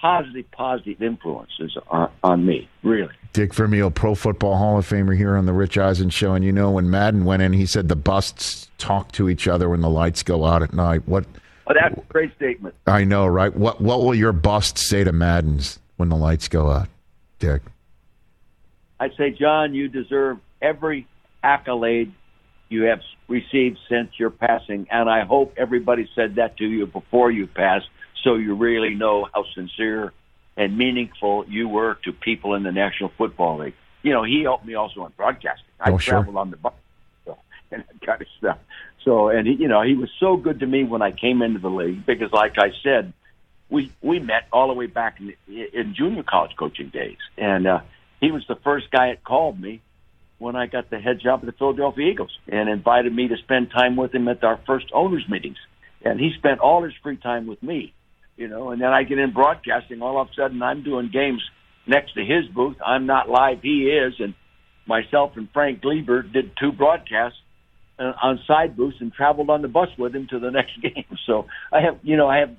positive, 0.02 0.50
positive 0.52 1.02
influences 1.02 1.78
on, 1.88 2.12
on 2.24 2.46
me, 2.46 2.68
really. 2.84 3.14
Dick 3.34 3.54
Vermeil, 3.54 3.92
Pro 3.92 4.16
Football 4.16 4.58
Hall 4.58 4.78
of 4.78 4.90
Famer 4.90 5.16
here 5.16 5.38
on 5.38 5.46
the 5.46 5.54
Rich 5.54 5.78
Eisen 5.78 6.10
Show. 6.10 6.34
And 6.34 6.44
you 6.44 6.52
know, 6.52 6.72
when 6.72 6.90
Madden 6.90 7.24
went 7.24 7.44
in, 7.44 7.54
he 7.54 7.66
said 7.66 7.88
the 7.88 7.96
busts 7.96 8.70
talk 8.78 9.12
to 9.14 9.30
each 9.30 9.48
other 9.48 9.70
when 9.70 9.82
the 9.82 9.90
lights 9.90 10.24
go 10.24 10.46
out 10.46 10.64
at 10.64 10.74
night. 10.74 11.08
What 11.08 11.26
Oh, 11.68 11.74
that's 11.74 11.98
a 11.98 12.12
great 12.12 12.36
statement. 12.36 12.76
I 12.88 13.06
know, 13.06 13.26
right? 13.28 13.56
What 13.56 13.80
what 13.80 14.02
will 14.02 14.16
your 14.16 14.34
bust 14.34 14.78
say 14.78 15.04
to 15.04 15.14
Madden's 15.14 15.80
when 15.96 16.10
the 16.10 16.18
lights 16.18 16.48
go 16.50 16.70
out, 16.70 16.90
Dick? 17.40 17.62
I'd 19.00 19.16
say, 19.16 19.32
John, 19.32 19.74
you 19.74 19.88
deserve 19.88 20.40
every 20.62 21.08
accolade 21.44 22.12
you 22.70 22.84
have 22.84 23.00
received 23.28 23.78
since 23.90 24.12
your 24.18 24.32
passing, 24.32 24.88
and 24.92 25.10
I 25.10 25.24
hope 25.24 25.54
everybody 25.58 26.10
said 26.14 26.36
that 26.36 26.58
to 26.58 26.66
you 26.66 26.88
before 26.88 27.32
you 27.32 27.48
passed, 27.48 27.88
so 28.24 28.36
you 28.36 28.56
really 28.56 28.94
know 28.96 29.28
how 29.34 29.46
sincere 29.56 30.14
and 30.58 30.78
meaningful 30.78 31.46
you 31.48 31.68
were 31.68 31.96
to 32.04 32.12
people 32.12 32.56
in 32.56 32.64
the 32.64 32.72
National 32.72 33.10
Football 33.18 33.60
League. 33.60 33.74
You 34.04 34.14
know, 34.14 34.24
he 34.24 34.42
helped 34.44 34.66
me 34.66 34.76
also 34.76 35.06
in 35.06 35.12
broadcasting. 35.16 35.66
I 35.80 35.92
Oh, 35.92 35.98
sure. 35.98 36.14
traveled 36.16 36.38
on 36.38 36.52
the 36.52 36.58
bus 36.58 36.74
so, 37.26 37.38
and 37.72 37.84
that 37.88 38.06
kind 38.06 38.22
of 38.22 38.28
stuff. 38.38 38.58
So, 39.04 39.30
and 39.30 39.48
he, 39.48 39.54
you 39.54 39.68
know, 39.68 39.82
he 39.82 39.96
was 39.96 40.10
so 40.20 40.38
good 40.38 40.60
to 40.60 40.68
me 40.68 40.84
when 40.84 41.02
I 41.02 41.12
came 41.12 41.42
into 41.42 41.60
the 41.60 41.70
league 41.70 42.06
because, 42.06 42.32
like 42.32 42.58
I 42.58 42.72
said, 42.84 43.14
we 43.70 43.92
we 44.02 44.20
met 44.20 44.48
all 44.52 44.68
the 44.68 44.74
way 44.74 44.88
back 44.88 45.20
in, 45.20 45.34
in 45.74 45.96
junior 45.96 46.24
college 46.24 46.56
coaching 46.58 46.90
days, 46.90 47.18
and 47.38 47.66
uh, 47.66 47.80
he 48.20 48.32
was 48.32 48.46
the 48.48 48.56
first 48.58 48.92
guy 48.92 49.10
that 49.10 49.24
called 49.24 49.60
me 49.60 49.82
when 50.38 50.56
I 50.56 50.66
got 50.68 50.90
the 50.90 51.00
head 51.00 51.20
job 51.20 51.40
at 51.42 51.46
the 51.46 51.52
Philadelphia 51.54 52.08
Eagles 52.12 52.38
and 52.48 52.68
invited 52.68 53.16
me 53.16 53.28
to 53.30 53.38
spend 53.38 53.72
time 53.72 53.96
with 53.96 54.14
him 54.14 54.28
at 54.28 54.44
our 54.44 54.58
first 54.68 54.88
owners 54.92 55.28
meetings. 55.30 55.58
And 56.04 56.20
he 56.20 56.34
spent 56.34 56.60
all 56.60 56.84
his 56.84 56.94
free 57.04 57.18
time 57.18 57.46
with 57.46 57.62
me, 57.62 57.94
you 58.38 58.48
know. 58.48 58.72
And 58.72 58.82
then 58.82 58.90
I 58.90 59.04
get 59.04 59.20
in 59.20 59.34
broadcasting. 59.34 60.02
All 60.02 60.20
of 60.20 60.28
a 60.28 60.34
sudden, 60.34 60.62
I'm 60.62 60.84
doing 60.84 61.10
games 61.12 61.42
next 61.88 62.14
to 62.14 62.22
his 62.22 62.46
booth. 62.54 62.78
I'm 62.86 63.06
not 63.06 63.30
live. 63.30 63.62
He 63.62 63.90
is, 63.90 64.14
and 64.20 64.34
myself 64.86 65.34
and 65.36 65.50
Frank 65.54 65.82
Glieber 65.82 66.32
did 66.32 66.52
two 66.60 66.72
broadcasts 66.72 67.38
uh, 68.00 68.14
on 68.22 68.40
side 68.48 68.76
booths 68.76 68.98
and 69.00 69.14
traveled 69.14 69.50
on 69.50 69.62
the 69.62 69.68
bus 69.68 69.90
with 69.98 70.16
him 70.16 70.28
to 70.30 70.40
the 70.40 70.52
next 70.60 70.82
game. 70.82 71.06
So 71.26 71.48
I 71.72 71.82
have, 71.82 72.00
you 72.04 72.18
know, 72.18 72.28
I 72.28 72.40
have 72.40 72.56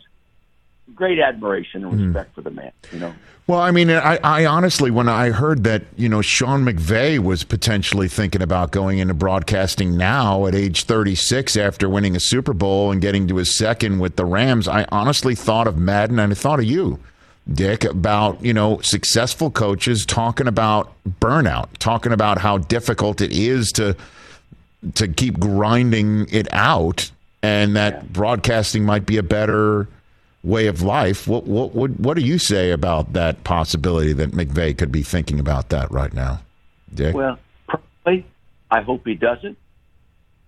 great 0.95 1.19
admiration 1.19 1.85
and 1.85 1.93
hmm. 1.95 2.07
respect 2.07 2.35
for 2.35 2.43
the 2.43 2.51
man. 2.51 2.73
You 2.93 3.01
know. 3.01 3.15
Well, 3.47 3.59
I 3.59 3.73
mean, 3.73 3.91
I, 3.91 4.19
I 4.23 4.47
honestly, 4.47 4.91
when 4.91 5.09
I 5.09 5.31
heard 5.31 5.65
that, 5.65 5.83
you 5.97 6.09
know, 6.09 6.23
Sean 6.23 6.65
McVay 6.65 7.19
was 7.19 7.43
potentially 7.43 8.07
thinking 8.07 8.41
about 8.41 8.71
going 8.71 8.99
into 8.99 9.15
broadcasting 9.15 9.97
now 9.97 10.47
at 10.47 10.55
age 10.55 10.85
36 10.85 11.57
after 11.57 11.89
winning 11.89 12.15
a 12.15 12.21
Super 12.21 12.53
Bowl 12.53 12.93
and 12.93 13.03
getting 13.03 13.27
to 13.29 13.37
his 13.37 13.53
second 13.53 13.99
with 13.99 14.15
the 14.15 14.25
Rams, 14.25 14.69
I 14.69 14.87
honestly 14.91 15.35
thought 15.35 15.67
of 15.67 15.77
Madden 15.77 16.21
and 16.21 16.33
I 16.33 16.35
thought 16.37 16.61
of 16.61 16.67
you, 16.67 17.01
Dick, 17.53 17.83
about, 17.83 18.43
you 18.45 18.55
know, 18.55 18.81
successful 18.81 19.51
coaches 19.51 20.07
talking 20.07 20.47
about 20.47 20.93
burnout, 21.21 21.67
talking 21.81 22.13
about 22.13 22.39
how 22.39 22.59
difficult 22.59 23.21
it 23.21 23.33
is 23.33 23.73
to 23.73 23.97
to 24.95 25.07
keep 25.07 25.39
grinding 25.39 26.27
it 26.31 26.53
out 26.53 27.11
and 27.43 27.77
that 27.77 28.13
broadcasting 28.13 28.85
might 28.85 29.07
be 29.07 29.17
a 29.17 29.23
better 29.23 29.89
way 30.45 30.67
of 30.67 30.83
life. 30.83 31.27
What 31.29 31.45
what 31.45 31.75
what 31.75 31.91
what 32.01 32.17
do 32.17 32.23
you 32.23 32.39
say 32.39 32.71
about 32.71 33.13
that 33.13 33.45
possibility 33.45 34.13
that 34.15 34.33
McVay 34.33 34.77
could 34.77 34.93
be 34.93 35.03
thinking 35.03 35.41
about 35.41 35.69
that 35.71 35.91
right 35.91 36.13
now, 36.13 36.41
Dick? 36.93 37.15
Well, 37.15 37.39
probably. 37.67 38.27
I 38.71 38.81
hope 38.81 39.07
he 39.07 39.15
doesn't. 39.15 39.59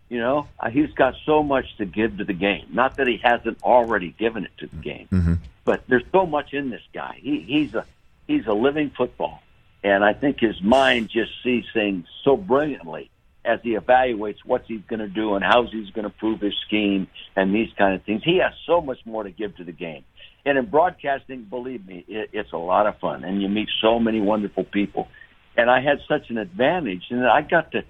You 0.09 0.19
know, 0.21 0.47
he's 0.71 0.93
got 0.93 1.15
so 1.25 1.43
much 1.43 1.77
to 1.79 1.85
give 1.85 2.19
to 2.19 2.25
the 2.25 2.33
game. 2.33 2.67
Not 2.71 2.97
that 2.97 3.07
he 3.07 3.17
hasn't 3.19 3.63
already 3.63 4.11
given 4.11 4.45
it 4.45 4.53
to 4.59 4.67
the 4.67 4.77
game, 4.77 5.09
mm-hmm. 5.11 5.35
but 5.65 5.83
there's 5.89 6.05
so 6.13 6.27
much 6.27 6.53
in 6.53 6.71
this 6.71 6.83
guy. 6.93 7.19
He, 7.21 7.41
he's 7.41 7.75
a 7.75 7.85
he's 8.27 8.47
a 8.47 8.53
living 8.53 8.91
football, 8.91 9.43
and 9.83 10.05
I 10.05 10.13
think 10.13 10.41
his 10.41 10.61
mind 10.63 11.09
just 11.09 11.33
sees 11.43 11.65
things 11.73 12.07
so 12.23 12.37
brilliantly 12.37 13.11
as 13.45 13.61
he 13.63 13.77
evaluates 13.77 14.39
what 14.45 14.65
he's 14.67 14.81
going 14.89 15.01
to 15.01 15.09
do 15.09 15.35
and 15.35 15.45
how 15.45 15.67
he's 15.67 15.91
going 15.91 16.05
to 16.05 16.11
prove 16.11 16.41
his 16.41 16.55
scheme 16.67 17.07
and 17.37 17.55
these 17.55 17.69
kind 17.77 17.95
of 17.95 18.03
things. 18.05 18.23
He 18.25 18.39
has 18.39 18.53
so 18.67 18.81
much 18.81 18.99
more 19.05 19.23
to 19.23 19.31
give 19.31 19.57
to 19.57 19.65
the 19.65 19.73
game. 19.73 20.05
And 20.47 20.59
in 20.59 20.67
broadcasting, 20.67 21.45
believe 21.45 21.87
me, 21.87 22.05
it, 22.07 22.31
it's 22.33 22.53
a 22.53 22.59
lot 22.59 22.87
of 22.87 22.99
fun, 22.99 23.25
and 23.25 23.41
you 23.41 23.49
meet 23.49 23.69
so 23.81 23.99
many 23.99 24.21
wonderful 24.21 24.65
people. 24.65 25.09
And 25.57 25.71
I 25.71 25.81
had 25.81 26.01
such 26.09 26.31
an 26.31 26.39
advantage, 26.39 27.05
and 27.11 27.27
I 27.27 27.43
got 27.43 27.73
to 27.73 27.85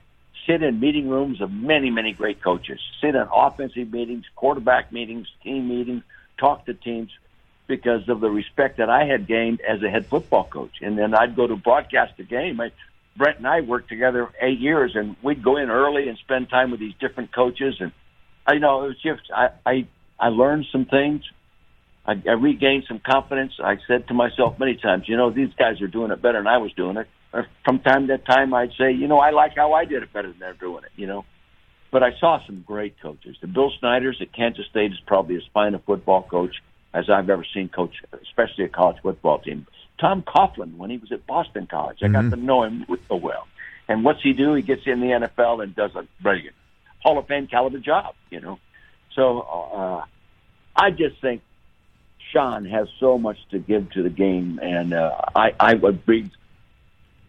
sit 0.46 0.62
in 0.62 0.78
meeting 0.78 1.08
rooms 1.08 1.40
of 1.40 1.50
many, 1.50 1.90
many 1.90 2.12
great 2.12 2.42
coaches, 2.42 2.78
sit 3.00 3.14
in 3.14 3.26
offensive 3.32 3.90
meetings, 3.92 4.25
quarterback 4.37 4.92
meetings, 4.92 5.26
team 5.42 5.68
meetings, 5.68 6.02
talk 6.38 6.66
to 6.66 6.75
teams 6.75 7.11
because 7.66 8.08
of 8.08 8.20
the 8.20 8.30
respect 8.30 8.76
that 8.76 8.90
I 8.90 9.04
had 9.04 9.26
gained 9.26 9.61
as 9.62 9.82
a 9.82 9.88
head 9.88 10.06
football 10.06 10.44
coach. 10.44 10.82
And 10.82 10.99
then 10.99 11.14
I'd 11.14 11.34
go 11.34 11.46
to 11.46 11.56
broadcast 11.56 12.12
a 12.18 12.23
game. 12.23 12.61
I, 12.61 12.70
Brent 13.16 13.38
and 13.38 13.47
I 13.47 13.61
worked 13.61 13.88
together 13.88 14.28
eight 14.40 14.59
years, 14.59 14.92
and 14.94 15.16
we'd 15.23 15.42
go 15.42 15.56
in 15.56 15.71
early 15.71 16.09
and 16.09 16.18
spend 16.18 16.49
time 16.49 16.71
with 16.71 16.80
these 16.80 16.94
different 17.00 17.35
coaches. 17.35 17.76
And 17.80 17.92
I 18.47 18.56
know 18.59 18.85
it 18.85 18.88
was 18.88 19.02
just 19.02 19.23
I 19.35 19.49
I, 19.64 19.88
I 20.18 20.28
learned 20.28 20.66
some 20.73 20.87
things. 20.87 21.23
I, 22.06 22.14
I 22.28 22.33
regained 22.33 22.85
some 22.87 23.00
confidence. 23.04 23.52
I 23.62 23.76
said 23.88 24.09
to 24.09 24.14
myself 24.14 24.59
many 24.59 24.76
times, 24.76 25.04
you 25.06 25.16
know, 25.16 25.30
these 25.30 25.49
guys 25.59 25.80
are 25.80 25.88
doing 25.88 26.11
it 26.11 26.21
better 26.21 26.38
than 26.38 26.47
I 26.47 26.59
was 26.59 26.73
doing 26.75 26.97
it. 26.99 27.06
Or 27.33 27.47
from 27.64 27.80
time 27.80 28.06
to 28.09 28.18
time, 28.18 28.52
I'd 28.52 28.73
say, 28.78 28.92
you 28.92 29.09
know, 29.09 29.18
I 29.18 29.30
like 29.30 29.52
how 29.56 29.73
I 29.73 29.85
did 29.87 30.02
it 30.02 30.12
better 30.12 30.28
than 30.28 30.38
they're 30.38 30.52
doing 30.52 30.85
it. 30.85 30.90
You 30.97 31.06
know, 31.06 31.25
but 31.90 32.02
I 32.02 32.11
saw 32.18 32.44
some 32.47 32.64
great 32.66 33.00
coaches. 33.00 33.37
The 33.40 33.47
Bill 33.47 33.73
Snyder's 33.78 34.18
at 34.21 34.33
Kansas 34.33 34.66
State 34.71 34.92
is 34.92 34.99
probably 35.06 35.37
as 35.37 35.42
fine 35.54 35.75
a 35.75 35.78
football 35.78 36.23
coach 36.23 36.56
as 36.92 37.09
I've 37.09 37.30
ever 37.30 37.47
seen 37.54 37.68
coach, 37.68 37.94
especially 38.23 38.64
a 38.64 38.68
college 38.68 38.99
football 39.02 39.38
team. 39.38 39.66
Tom 39.98 40.22
Coughlin, 40.22 40.76
when 40.76 40.90
he 40.90 40.98
was 40.98 41.12
at 41.12 41.26
Boston 41.26 41.66
College, 41.66 41.98
I 42.02 42.08
got 42.08 42.30
to 42.30 42.36
know 42.36 42.64
him 42.64 42.84
so 43.08 43.16
well. 43.16 43.46
And 43.88 44.04
what's 44.04 44.22
he 44.22 44.32
do? 44.32 44.54
He 44.54 44.62
gets 44.62 44.82
in 44.86 45.00
the 45.00 45.06
NFL 45.06 45.62
and 45.62 45.74
does 45.74 45.94
a 45.94 46.06
brilliant 46.20 46.56
Hall 47.00 47.18
of 47.18 47.26
Fame 47.26 47.46
caliber 47.46 47.78
job, 47.78 48.14
you 48.30 48.40
know. 48.40 48.58
So 49.14 49.40
uh, 49.40 50.04
I 50.74 50.90
just 50.90 51.20
think 51.20 51.42
Sean 52.32 52.64
has 52.64 52.88
so 52.98 53.18
much 53.18 53.36
to 53.50 53.58
give 53.58 53.90
to 53.92 54.02
the 54.02 54.10
game, 54.10 54.58
and 54.62 54.92
uh, 54.94 55.14
I, 55.36 55.54
I 55.60 55.74
would 55.74 56.04
be, 56.06 56.30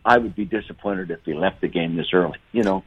I 0.04 0.18
would 0.18 0.36
be 0.36 0.46
disappointed 0.46 1.12
if 1.12 1.20
he 1.26 1.34
left 1.34 1.62
the 1.62 1.68
game 1.68 1.96
this 1.96 2.08
early, 2.14 2.40
you 2.52 2.64
know. 2.64 2.84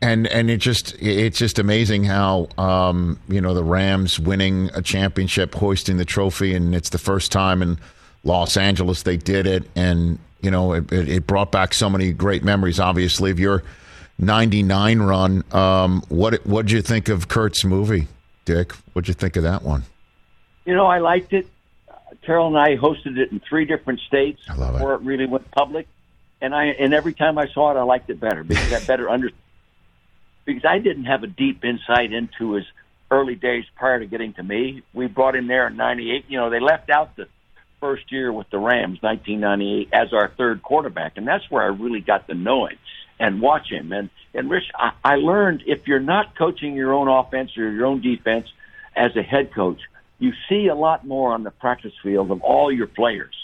And 0.00 0.26
and 0.28 0.50
it 0.50 0.58
just 0.58 0.96
it's 1.02 1.38
just 1.38 1.58
amazing 1.58 2.04
how 2.04 2.48
um, 2.56 3.18
you 3.28 3.40
know 3.40 3.52
the 3.52 3.64
Rams 3.64 4.18
winning 4.18 4.70
a 4.72 4.80
championship, 4.80 5.54
hoisting 5.54 5.98
the 5.98 6.06
trophy, 6.06 6.54
and 6.54 6.74
it's 6.74 6.88
the 6.88 6.98
first 6.98 7.30
time 7.32 7.60
in 7.60 7.78
Los 8.24 8.56
Angeles 8.56 9.02
they 9.02 9.16
did 9.16 9.46
it, 9.46 9.64
and 9.74 10.18
you 10.40 10.50
know 10.50 10.74
it, 10.74 10.92
it 10.92 11.26
brought 11.26 11.50
back 11.50 11.74
so 11.74 11.88
many 11.88 12.12
great 12.12 12.44
memories. 12.44 12.78
Obviously, 12.78 13.30
of 13.30 13.38
your 13.38 13.62
'99 14.18 15.00
run. 15.00 15.44
Um, 15.52 16.02
what 16.08 16.46
what 16.46 16.66
did 16.66 16.72
you 16.72 16.82
think 16.82 17.08
of 17.08 17.28
Kurt's 17.28 17.64
movie, 17.64 18.08
Dick? 18.44 18.72
What 18.92 19.04
did 19.04 19.08
you 19.08 19.14
think 19.14 19.36
of 19.36 19.42
that 19.44 19.62
one? 19.62 19.84
You 20.64 20.74
know, 20.74 20.86
I 20.86 20.98
liked 20.98 21.32
it. 21.32 21.46
Carol 22.22 22.48
and 22.48 22.58
I 22.58 22.76
hosted 22.76 23.16
it 23.16 23.32
in 23.32 23.40
three 23.40 23.64
different 23.64 24.00
states 24.00 24.40
love 24.56 24.74
it. 24.74 24.78
before 24.78 24.94
it 24.94 25.00
really 25.00 25.26
went 25.26 25.50
public, 25.50 25.88
and 26.40 26.54
I 26.54 26.66
and 26.66 26.92
every 26.92 27.14
time 27.14 27.38
I 27.38 27.48
saw 27.48 27.70
it, 27.70 27.78
I 27.78 27.82
liked 27.82 28.10
it 28.10 28.20
better 28.20 28.44
because 28.44 28.72
I 28.72 28.84
better 28.84 29.08
understood 29.08 29.38
because 30.44 30.64
I 30.64 30.78
didn't 30.78 31.04
have 31.04 31.22
a 31.22 31.26
deep 31.26 31.64
insight 31.64 32.12
into 32.12 32.52
his 32.52 32.66
early 33.10 33.34
days 33.34 33.64
prior 33.74 33.98
to 33.98 34.06
getting 34.06 34.34
to 34.34 34.42
me. 34.42 34.82
We 34.92 35.06
brought 35.06 35.34
him 35.34 35.46
there 35.46 35.66
in 35.68 35.76
'98. 35.76 36.26
You 36.28 36.38
know, 36.38 36.50
they 36.50 36.60
left 36.60 36.90
out 36.90 37.16
the 37.16 37.26
first 37.80 38.12
year 38.12 38.32
with 38.32 38.48
the 38.50 38.58
Rams, 38.58 38.98
1998, 39.02 39.88
as 39.92 40.12
our 40.12 40.28
third 40.36 40.62
quarterback, 40.62 41.16
and 41.16 41.26
that's 41.26 41.50
where 41.50 41.62
I 41.62 41.66
really 41.66 42.00
got 42.00 42.28
to 42.28 42.34
know 42.34 42.66
him 42.66 42.78
and 43.18 43.40
watch 43.40 43.70
him. 43.70 43.92
And 43.92 44.10
and 44.32 44.50
Rich, 44.50 44.70
I, 44.74 44.92
I 45.04 45.16
learned 45.16 45.64
if 45.66 45.88
you're 45.88 45.98
not 46.00 46.36
coaching 46.36 46.74
your 46.74 46.92
own 46.92 47.08
offense 47.08 47.56
or 47.56 47.70
your 47.70 47.86
own 47.86 48.00
defense 48.00 48.46
as 48.94 49.16
a 49.16 49.22
head 49.22 49.52
coach, 49.52 49.80
you 50.18 50.32
see 50.48 50.68
a 50.68 50.74
lot 50.74 51.06
more 51.06 51.32
on 51.32 51.42
the 51.42 51.50
practice 51.50 51.92
field 52.02 52.30
of 52.30 52.42
all 52.42 52.70
your 52.70 52.86
players. 52.86 53.34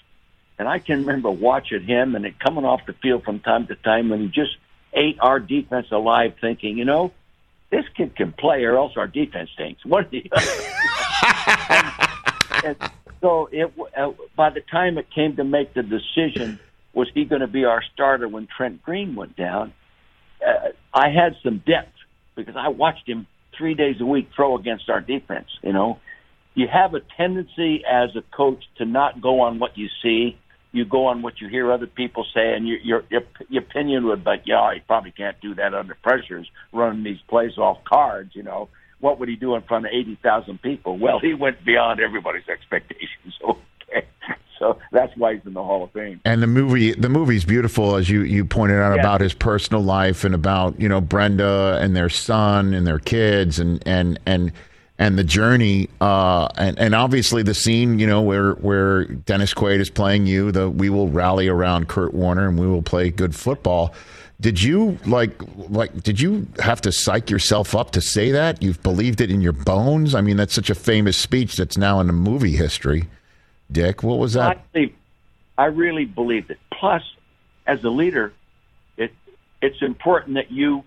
And 0.58 0.68
I 0.68 0.78
can 0.78 1.00
remember 1.00 1.30
watching 1.30 1.82
him 1.82 2.14
and 2.14 2.24
it 2.24 2.38
coming 2.38 2.64
off 2.64 2.86
the 2.86 2.94
field 2.94 3.24
from 3.24 3.40
time 3.40 3.66
to 3.66 3.74
time 3.74 4.08
when 4.08 4.20
he 4.20 4.28
just 4.28 4.56
ate 4.92 5.18
our 5.20 5.38
defense 5.38 5.88
alive, 5.90 6.34
thinking, 6.40 6.78
you 6.78 6.84
know, 6.84 7.12
this 7.70 7.84
kid 7.94 8.16
can 8.16 8.32
play 8.32 8.64
or 8.64 8.76
else 8.76 8.92
our 8.96 9.06
defense 9.06 9.50
stinks. 9.54 9.84
What 9.86 10.10
do 10.10 10.18
you? 10.18 10.30
and, 12.64 12.76
and 12.80 12.90
so 13.26 13.48
it 13.50 13.72
uh, 13.98 14.12
by 14.36 14.50
the 14.50 14.60
time 14.60 14.98
it 14.98 15.06
came 15.12 15.34
to 15.36 15.44
make 15.44 15.74
the 15.74 15.82
decision, 15.82 16.60
was 16.92 17.08
he 17.12 17.24
going 17.24 17.40
to 17.40 17.48
be 17.48 17.64
our 17.64 17.82
starter 17.92 18.28
when 18.28 18.46
Trent 18.56 18.82
Green 18.82 19.16
went 19.16 19.36
down? 19.36 19.72
Uh, 20.46 20.68
I 20.94 21.08
had 21.08 21.34
some 21.42 21.58
depth 21.58 21.92
because 22.36 22.54
I 22.56 22.68
watched 22.68 23.08
him 23.08 23.26
three 23.58 23.74
days 23.74 23.96
a 24.00 24.06
week 24.06 24.30
throw 24.36 24.56
against 24.56 24.88
our 24.88 25.00
defense. 25.00 25.48
You 25.62 25.72
know, 25.72 25.98
you 26.54 26.68
have 26.72 26.94
a 26.94 27.00
tendency 27.16 27.82
as 27.84 28.14
a 28.14 28.22
coach 28.36 28.62
to 28.78 28.84
not 28.84 29.20
go 29.20 29.40
on 29.40 29.58
what 29.58 29.76
you 29.76 29.88
see. 30.02 30.38
You 30.70 30.84
go 30.84 31.06
on 31.06 31.22
what 31.22 31.40
you 31.40 31.48
hear 31.48 31.72
other 31.72 31.86
people 31.88 32.24
say, 32.32 32.54
and 32.54 32.68
your 32.68 33.02
your, 33.10 33.22
your, 33.48 33.62
opinion 33.62 34.06
would 34.06 34.24
be, 34.24 34.36
yeah, 34.44 34.72
he 34.72 34.80
probably 34.80 35.10
can't 35.10 35.40
do 35.40 35.54
that 35.56 35.74
under 35.74 35.96
pressures, 35.96 36.48
running 36.72 37.02
these 37.02 37.20
plays 37.28 37.58
off 37.58 37.82
cards. 37.82 38.36
You 38.36 38.44
know, 38.44 38.68
what 39.06 39.20
would 39.20 39.28
he 39.28 39.36
do 39.36 39.54
in 39.54 39.62
front 39.62 39.86
of 39.86 39.92
eighty 39.92 40.16
thousand 40.20 40.60
people? 40.62 40.98
Well, 40.98 41.20
he 41.20 41.32
went 41.32 41.64
beyond 41.64 42.00
everybody's 42.00 42.48
expectations. 42.48 43.38
Okay, 43.88 44.04
so 44.58 44.80
that's 44.90 45.16
why 45.16 45.34
he's 45.34 45.46
in 45.46 45.52
the 45.54 45.62
Hall 45.62 45.84
of 45.84 45.92
Fame. 45.92 46.20
And 46.24 46.42
the 46.42 46.48
movie, 46.48 46.92
the 46.92 47.08
movie's 47.08 47.44
beautiful, 47.44 47.94
as 47.94 48.10
you 48.10 48.22
you 48.22 48.44
pointed 48.44 48.80
out 48.80 48.96
Yeah. 48.96 49.00
about 49.00 49.20
his 49.20 49.32
personal 49.32 49.80
life 49.80 50.24
and 50.24 50.34
about 50.34 50.80
you 50.80 50.88
know 50.88 51.00
Brenda 51.00 51.78
and 51.80 51.94
their 51.94 52.08
son 52.08 52.74
and 52.74 52.84
their 52.84 52.98
kids 52.98 53.60
and 53.60 53.80
and 53.86 54.18
and 54.26 54.50
and 54.98 55.16
the 55.16 55.22
journey. 55.22 55.88
Uh, 56.00 56.48
and 56.58 56.76
and 56.80 56.96
obviously 56.96 57.44
the 57.44 57.54
scene, 57.54 58.00
you 58.00 58.08
know, 58.08 58.22
where 58.22 58.54
where 58.54 59.04
Dennis 59.04 59.54
Quaid 59.54 59.78
is 59.78 59.88
playing 59.88 60.26
you. 60.26 60.50
The 60.50 60.68
we 60.68 60.90
will 60.90 61.08
rally 61.10 61.46
around 61.46 61.86
Kurt 61.86 62.12
Warner 62.12 62.48
and 62.48 62.58
we 62.58 62.66
will 62.66 62.82
play 62.82 63.10
good 63.10 63.36
football. 63.36 63.94
Did 64.38 64.62
you 64.62 64.98
like 65.06 65.40
like 65.56 66.02
did 66.02 66.20
you 66.20 66.46
have 66.58 66.82
to 66.82 66.92
psych 66.92 67.30
yourself 67.30 67.74
up 67.74 67.92
to 67.92 68.02
say 68.02 68.32
that? 68.32 68.62
You've 68.62 68.82
believed 68.82 69.20
it 69.20 69.30
in 69.30 69.40
your 69.40 69.52
bones? 69.52 70.14
I 70.14 70.20
mean, 70.20 70.36
that's 70.36 70.52
such 70.52 70.68
a 70.68 70.74
famous 70.74 71.16
speech 71.16 71.56
that's 71.56 71.78
now 71.78 72.00
in 72.00 72.06
the 72.06 72.12
movie 72.12 72.56
history. 72.56 73.08
Dick, 73.72 74.02
what 74.02 74.18
was 74.18 74.34
that? 74.34 74.58
I 74.58 74.60
really, 74.74 74.94
I 75.56 75.64
really 75.66 76.04
believed 76.04 76.50
it. 76.50 76.58
Plus, 76.70 77.02
as 77.66 77.82
a 77.82 77.88
leader, 77.88 78.34
it 78.98 79.12
it's 79.62 79.80
important 79.80 80.34
that 80.34 80.50
you 80.50 80.84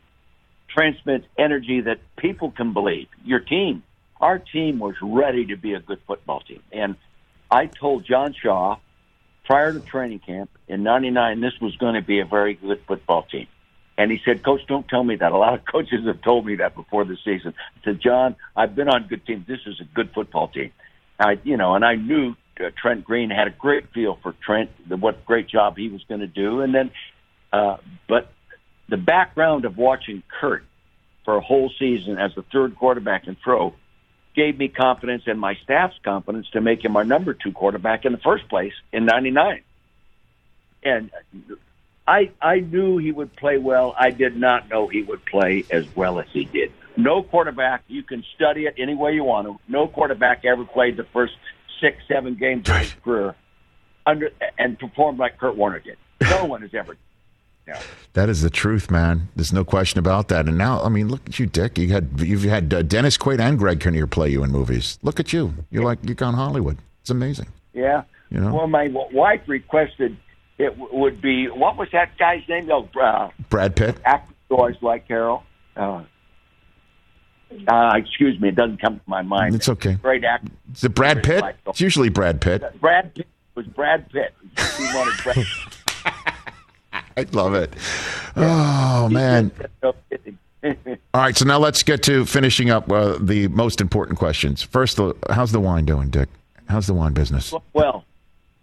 transmit 0.67 1.25
energy 1.35 1.81
that 1.81 1.99
people 2.17 2.51
can 2.51 2.73
believe. 2.73 3.07
Your 3.25 3.39
team, 3.39 3.81
our 4.21 4.37
team 4.37 4.77
was 4.77 4.95
ready 5.01 5.47
to 5.47 5.55
be 5.55 5.73
a 5.73 5.79
good 5.79 5.99
football 6.05 6.41
team, 6.41 6.61
and 6.71 6.95
I 7.49 7.65
told 7.65 8.05
John 8.05 8.33
Shaw 8.33 8.77
prior 9.49 9.73
to 9.73 9.79
training 9.79 10.19
camp 10.19 10.51
in 10.67 10.83
'99 10.83 11.41
this 11.41 11.59
was 11.59 11.75
going 11.77 11.95
to 11.95 12.03
be 12.03 12.19
a 12.19 12.25
very 12.25 12.53
good 12.53 12.79
football 12.87 13.23
team. 13.23 13.47
And 13.97 14.11
he 14.11 14.21
said, 14.23 14.45
Coach, 14.45 14.61
don't 14.67 14.87
tell 14.87 15.03
me 15.03 15.15
that. 15.17 15.31
A 15.33 15.37
lot 15.37 15.55
of 15.55 15.65
coaches 15.71 16.05
have 16.05 16.21
told 16.21 16.45
me 16.45 16.55
that 16.57 16.75
before 16.75 17.03
the 17.03 17.17
season. 17.25 17.53
I 17.75 17.83
said, 17.83 17.99
John, 17.99 18.35
I've 18.55 18.75
been 18.75 18.87
on 18.87 19.07
good 19.07 19.25
teams. 19.25 19.45
This 19.47 19.59
is 19.65 19.81
a 19.81 19.83
good 19.83 20.11
football 20.13 20.47
team. 20.47 20.71
I, 21.19 21.37
you 21.43 21.57
know, 21.57 21.75
and 21.75 21.83
I 21.83 21.95
knew 21.95 22.35
uh, 22.61 22.69
Trent 22.81 23.03
Green 23.03 23.29
had 23.29 23.47
a 23.47 23.49
great 23.49 23.91
feel 23.91 24.17
for 24.21 24.33
Trent, 24.45 24.69
the, 24.87 24.95
what 24.95 25.25
great 25.25 25.49
job 25.49 25.75
he 25.77 25.89
was 25.89 26.01
going 26.07 26.21
to 26.21 26.27
do. 26.27 26.61
And 26.61 26.73
then, 26.73 26.91
uh, 27.51 27.77
but 28.07 28.31
the 28.87 28.97
background 28.97 29.65
of 29.65 29.77
watching 29.77 30.23
Kurt 30.39 30.63
for 31.25 31.35
a 31.35 31.41
whole 31.41 31.71
season 31.77 32.17
as 32.17 32.33
the 32.35 32.43
third 32.53 32.77
quarterback 32.77 33.27
in 33.27 33.35
throw 33.43 33.73
gave 34.35 34.57
me 34.57 34.67
confidence 34.67 35.23
and 35.25 35.39
my 35.39 35.55
staff's 35.63 35.97
confidence 36.03 36.49
to 36.51 36.61
make 36.61 36.83
him 36.83 36.95
our 36.95 37.03
number 37.03 37.33
two 37.33 37.51
quarterback 37.51 38.05
in 38.05 38.11
the 38.11 38.17
first 38.19 38.47
place 38.49 38.73
in 38.91 39.05
'99. 39.05 39.61
And 40.83 41.11
I 42.07 42.31
I 42.41 42.59
knew 42.59 42.97
he 42.97 43.11
would 43.11 43.35
play 43.35 43.57
well. 43.57 43.95
I 43.97 44.11
did 44.11 44.37
not 44.37 44.69
know 44.69 44.87
he 44.87 45.03
would 45.03 45.25
play 45.25 45.65
as 45.69 45.85
well 45.95 46.19
as 46.19 46.27
he 46.31 46.45
did. 46.45 46.71
No 46.97 47.23
quarterback, 47.23 47.83
you 47.87 48.03
can 48.03 48.23
study 48.35 48.65
it 48.65 48.75
any 48.77 48.95
way 48.95 49.13
you 49.13 49.23
want 49.23 49.47
to. 49.47 49.59
No 49.67 49.87
quarterback 49.87 50.43
ever 50.43 50.65
played 50.65 50.97
the 50.97 51.05
first 51.05 51.33
six, 51.79 51.97
seven 52.07 52.35
games 52.35 52.69
of 52.69 52.77
his 52.77 52.93
career 53.03 53.35
under 54.05 54.31
and 54.57 54.77
performed 54.77 55.19
like 55.19 55.37
Kurt 55.37 55.55
Warner 55.55 55.79
did. 55.79 55.97
No 56.21 56.45
one 56.45 56.61
has 56.61 56.73
ever. 56.73 56.97
Yeah. 57.69 57.81
That 58.13 58.29
is 58.29 58.41
the 58.41 58.49
truth, 58.49 58.89
man. 58.89 59.29
There's 59.35 59.53
no 59.53 59.63
question 59.63 59.99
about 59.99 60.27
that. 60.29 60.47
And 60.47 60.57
now, 60.57 60.81
I 60.81 60.89
mean, 60.89 61.07
look 61.09 61.21
at 61.27 61.37
you, 61.37 61.45
Dick. 61.45 61.77
You 61.77 61.89
had 61.89 62.09
you've 62.17 62.43
had 62.43 62.73
uh, 62.73 62.81
Dennis 62.81 63.15
Quaid 63.17 63.39
and 63.39 63.59
Greg 63.59 63.79
Kinnear 63.79 64.07
play 64.07 64.29
you 64.29 64.43
in 64.43 64.51
movies. 64.51 64.97
Look 65.03 65.19
at 65.19 65.31
you. 65.31 65.53
You're 65.69 65.83
like 65.83 65.99
you're 66.03 66.15
gone 66.15 66.33
Hollywood. 66.33 66.77
It's 67.01 67.11
amazing. 67.11 67.47
Yeah. 67.73 68.03
You 68.31 68.39
know? 68.39 68.53
Well, 68.53 68.67
my 68.67 68.87
w- 68.87 69.15
wife 69.15 69.41
requested 69.47 70.17
it 70.57 70.77
w- 70.77 70.89
would 70.99 71.21
be 71.21 71.47
what 71.47 71.77
was 71.77 71.89
that 71.93 72.17
guy's 72.17 72.41
name? 72.49 72.69
Oh, 72.71 72.89
uh, 72.99 73.29
Brad 73.49 73.75
Pitt. 73.75 73.97
actor 74.03 74.33
who 74.49 74.55
always 74.57 74.75
like 74.81 75.07
Carol. 75.07 75.43
Uh, 75.77 76.03
uh, 77.67 77.91
excuse 77.95 78.39
me, 78.39 78.49
it 78.49 78.55
doesn't 78.55 78.81
come 78.81 78.95
to 78.97 79.03
my 79.05 79.21
mind. 79.21 79.53
It's 79.55 79.69
okay. 79.69 79.93
Great 79.93 80.23
actor. 80.23 80.51
Is 80.73 80.83
it 80.83 80.95
Brad 80.95 81.23
Pitt? 81.23 81.43
It's 81.67 81.81
usually 81.81 82.09
Brad 82.09 82.41
Pitt. 82.41 82.63
Brad 82.81 83.13
Pitt 83.13 83.27
was 83.53 83.67
Brad 83.67 84.09
Pitt. 84.11 84.33
He 84.77 84.83
wanted 84.95 85.23
Brad. 85.23 85.45
I 87.17 87.25
love 87.31 87.53
it. 87.53 87.73
Oh 88.35 89.09
man. 89.09 89.51
All 90.63 90.73
right, 91.21 91.37
so 91.37 91.45
now 91.45 91.57
let's 91.57 91.83
get 91.83 92.03
to 92.03 92.25
finishing 92.25 92.69
up 92.69 92.91
uh, 92.91 93.17
the 93.19 93.47
most 93.47 93.79
important 93.79 94.19
questions. 94.19 94.61
First, 94.61 94.97
the, 94.97 95.15
how's 95.29 95.53
the 95.53 95.59
wine 95.59 95.85
doing, 95.85 96.09
Dick? 96.09 96.27
How's 96.67 96.85
the 96.85 96.93
wine 96.93 97.13
business? 97.13 97.53
Well, 97.73 98.03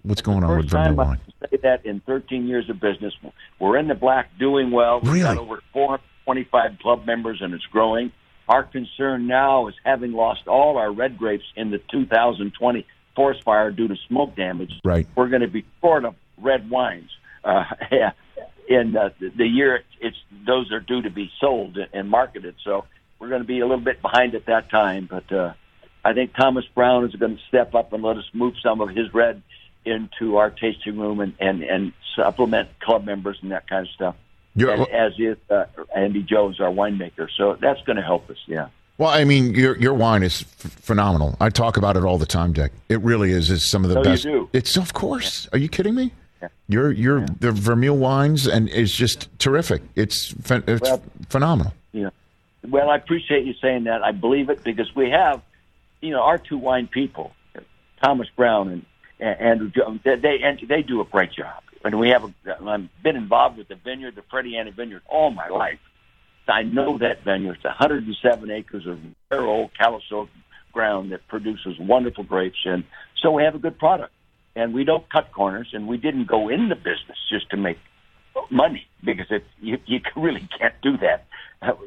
What's 0.03 0.23
going 0.23 0.45
on 0.45 0.59
with 0.59 0.71
time 0.71 0.95
Vermeil 0.95 1.01
I 1.01 1.09
wine? 1.09 1.21
say 1.51 1.57
that 1.63 1.85
in 1.85 2.01
13 2.01 2.47
years 2.47 2.71
of 2.71 2.79
business. 2.81 3.13
We're 3.59 3.77
in 3.77 3.89
the 3.89 3.95
black, 3.95 4.31
doing 4.39 4.71
well. 4.71 5.01
We've 5.01 5.23
got 5.23 5.37
over 5.37 5.61
425 5.73 6.79
club 6.81 7.07
members, 7.07 7.39
and 7.41 7.53
it's 7.55 7.65
growing. 7.67 8.13
Our 8.49 8.63
concern 8.63 9.27
now 9.27 9.67
is 9.67 9.75
having 9.85 10.13
lost 10.13 10.47
all 10.47 10.77
our 10.77 10.93
red 10.93 11.19
grapes 11.19 11.45
in 11.57 11.71
the 11.73 11.79
2020 11.91 12.87
forest 13.17 13.43
fire 13.43 13.73
due 13.73 13.89
to 13.89 13.97
smoke 14.07 14.37
damage. 14.37 14.73
Right. 14.85 15.09
We're 15.17 15.29
going 15.29 15.43
to 15.43 15.49
be 15.49 15.65
short 15.81 16.05
of 16.05 16.15
red 16.41 16.71
wines. 16.71 17.11
Uh, 17.43 17.65
in 18.69 18.97
uh, 18.97 19.11
the- 19.21 19.31
the 19.31 19.47
year 19.47 19.83
it's 20.01 20.17
those 20.47 20.71
are 20.73 20.81
due 20.81 21.03
to 21.03 21.11
be 21.11 21.31
sold 21.41 21.79
and 21.93 22.09
marketed, 22.11 22.55
so 22.65 22.85
we're 23.19 23.29
going 23.29 23.43
to 23.43 23.47
be 23.47 23.61
a 23.61 23.67
little 23.67 23.85
bit 23.85 24.03
behind 24.03 24.35
at 24.35 24.47
that 24.47 24.69
time. 24.71 25.09
But 25.11 25.31
uh, 25.33 25.53
I 26.05 26.13
think 26.13 26.35
Thomas 26.35 26.65
Brown 26.75 27.05
is 27.05 27.15
going 27.15 27.37
to 27.37 27.43
step 27.49 27.75
up 27.75 27.93
and 27.93 28.03
let 28.03 28.17
us 28.17 28.25
move 28.33 28.55
some 28.63 28.81
of 28.81 28.91
his 28.91 29.13
red 29.15 29.43
into 29.85 30.37
our 30.37 30.51
tasting 30.51 30.99
room 30.99 31.21
and 31.21 31.35
and, 31.41 31.63
and 31.63 31.93
supplement 32.15 32.69
club 32.81 33.05
members 33.05 33.39
and 33.43 33.53
that 33.53 33.69
kind 33.69 33.87
of 33.87 33.93
stuff. 33.93 34.17
And 34.59 34.89
as 34.89 35.13
is 35.19 35.37
uh, 35.51 35.67
Andy 35.95 36.23
Jones, 36.23 36.61
our 36.61 36.71
winemaker. 36.71 37.29
So 37.37 37.57
that's 37.61 37.81
going 37.83 37.97
to 37.97 38.03
help 38.03 38.31
us. 38.31 38.39
Yeah. 38.47 38.69
Well, 38.99 39.11
I 39.11 39.25
mean, 39.25 39.55
your 39.55 39.77
your 39.77 39.93
wine 39.93 40.23
is 40.23 40.43
f- 40.65 40.73
phenomenal. 40.73 41.37
I 41.41 41.51
talk 41.51 41.77
about 41.77 41.97
it 41.99 42.05
all 42.05 42.17
the 42.17 42.25
time, 42.27 42.55
Dick. 42.55 42.73
It 42.89 43.01
really 43.03 43.31
is. 43.33 43.51
It's 43.51 43.67
some 43.67 43.85
of 43.85 43.91
the 43.91 43.99
you 43.99 44.05
best. 44.05 44.23
do? 44.23 44.49
It's 44.55 44.77
of 44.79 44.95
course. 44.95 45.47
Are 45.53 45.59
you 45.59 45.69
kidding 45.69 45.95
me? 45.95 46.13
Your 46.69 46.91
your 46.93 47.27
the 47.41 47.53
Vermeil 47.53 47.97
wines 47.97 48.47
and 48.47 48.69
is 48.69 48.93
just 48.93 49.29
terrific. 49.39 49.83
It's 49.95 50.35
it's 50.51 50.83
Well- 50.83 51.03
phenomenal. 51.29 51.73
Yeah. 51.93 52.11
Well, 52.69 52.91
I 52.91 52.97
appreciate 52.97 53.45
you 53.45 53.55
saying 53.63 53.85
that. 53.85 54.03
I 54.03 54.11
believe 54.13 54.51
it 54.51 54.65
because 54.65 54.95
we 54.95 55.11
have, 55.11 55.41
you 56.01 56.11
know, 56.11 56.23
our 56.23 56.39
two 56.39 56.59
wine 56.59 56.89
people, 56.89 57.33
Thomas 58.03 58.29
Brown 58.37 58.69
and, 58.69 58.87
and 59.21 59.41
Andrew 59.41 59.71
Jones. 59.71 60.01
They 60.05 60.17
they, 60.17 60.43
and 60.43 60.59
they 60.69 60.83
do 60.83 61.01
a 61.01 61.05
great 61.05 61.33
job. 61.33 61.63
And 61.85 61.99
we 61.99 62.09
have. 62.11 62.25
A, 62.25 62.69
I've 62.69 62.89
been 63.03 63.17
involved 63.17 63.59
with 63.59 63.69
the 63.69 63.77
vineyard, 63.77 64.17
the 64.17 64.23
Frediani 64.23 64.75
Vineyard, 64.75 65.03
all 65.09 65.31
my 65.31 65.49
life. 65.49 65.79
I 66.49 66.63
know 66.63 66.99
that 66.99 67.25
vineyard. 67.25 67.57
It's 67.57 67.65
107 67.65 68.51
acres 68.51 68.87
of 68.87 68.99
very 69.31 69.45
old 69.45 69.71
Caliso 69.79 70.29
ground 70.73 71.11
that 71.13 71.27
produces 71.29 71.79
wonderful 71.79 72.25
grapes, 72.25 72.59
and 72.65 72.85
so 73.23 73.31
we 73.31 73.43
have 73.45 73.55
a 73.55 73.59
good 73.59 73.79
product. 73.79 74.13
And 74.57 74.75
we 74.75 74.83
don't 74.83 75.09
cut 75.09 75.31
corners, 75.33 75.69
and 75.73 75.87
we 75.87 75.97
didn't 75.99 76.27
go 76.27 76.49
in 76.49 76.69
the 76.69 76.75
business 76.75 77.19
just 77.31 77.51
to 77.51 77.57
make 77.57 77.79
money 78.51 78.87
because 79.05 79.27
it 79.31 79.45
you, 79.61 79.79
you 79.87 80.01
really 80.17 80.49
can't 80.59 80.75
do 80.83 80.97
that 80.99 81.27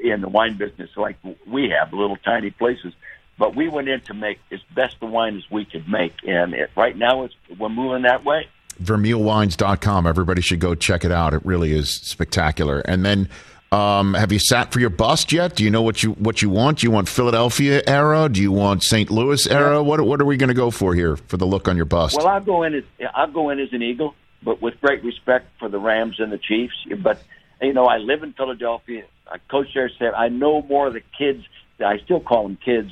in 0.04 0.22
the 0.22 0.30
wine 0.30 0.58
business 0.58 0.90
like 0.96 1.18
we 1.48 1.70
have 1.70 1.94
little 1.94 2.18
tiny 2.18 2.52
places. 2.52 2.94
But 3.38 3.56
we 3.56 3.70
went 3.70 3.88
in 3.88 4.02
to 4.02 4.14
make 4.14 4.40
as 4.52 4.60
best 4.76 5.00
the 5.00 5.06
wine 5.06 5.38
as 5.38 5.50
we 5.50 5.66
could 5.66 5.88
make, 5.88 6.14
and 6.28 6.54
it, 6.54 6.72
right 6.76 6.96
now 6.96 7.24
it's 7.24 7.36
we're 7.58 7.70
moving 7.70 8.04
that 8.04 8.24
way. 8.24 8.48
VermeilWines.com. 8.82 10.08
Everybody 10.08 10.42
should 10.42 10.60
go 10.60 10.76
check 10.76 11.04
it 11.04 11.12
out. 11.12 11.34
It 11.34 11.46
really 11.46 11.72
is 11.72 11.90
spectacular. 11.90 12.80
And 12.80 13.06
then, 13.06 13.30
um, 13.72 14.16
have 14.16 14.32
you 14.32 14.40
sat 14.40 14.74
for 14.74 14.80
your 14.80 14.90
bust 14.90 15.32
yet? 15.32 15.56
Do 15.56 15.64
you 15.64 15.70
know 15.70 15.82
what 15.82 16.02
you 16.02 16.14
what 16.14 16.42
you 16.42 16.50
want? 16.50 16.80
Do 16.80 16.88
you 16.88 16.92
want 16.92 17.08
Philadelphia 17.08 17.82
era? 17.86 18.28
Do 18.28 18.42
you 18.42 18.52
want 18.52 18.84
St. 18.84 19.12
Louis 19.12 19.46
era? 19.48 19.84
What 19.84 20.02
what 20.02 20.20
are 20.20 20.26
we 20.26 20.38
going 20.38 20.48
to 20.48 20.56
go 20.56 20.72
for 20.72 20.96
here 20.96 21.18
for 21.18 21.38
the 21.38 21.46
look 21.46 21.68
on 21.68 21.76
your 21.76 21.86
bust? 21.86 22.16
Well, 22.18 22.28
I'll 22.28 22.42
go 22.42 22.64
in 22.64 22.74
as 22.74 22.84
I'll 23.14 23.32
go 23.32 23.50
in 23.50 23.60
as 23.60 23.72
an 23.72 23.84
Eagle, 23.84 24.16
but 24.42 24.62
with 24.62 24.80
great 24.82 25.04
respect 25.04 25.48
for 25.60 25.70
the 25.70 25.78
Rams 25.78 26.20
and 26.20 26.32
the 26.32 26.40
Chiefs. 26.40 26.74
But 27.02 27.22
you 27.62 27.74
know, 27.74 27.86
I 27.86 27.98
live 27.98 28.24
in 28.24 28.34
Philadelphia. 28.34 29.06
I 29.28 29.38
coach 29.50 29.68
there. 29.76 29.92
Said 30.00 30.14
I 30.14 30.30
know 30.30 30.64
more 30.64 30.88
of 30.88 30.94
the 30.94 31.04
kids. 31.18 31.46
I 31.80 32.00
still 32.00 32.20
call 32.20 32.44
them 32.44 32.58
kids 32.58 32.92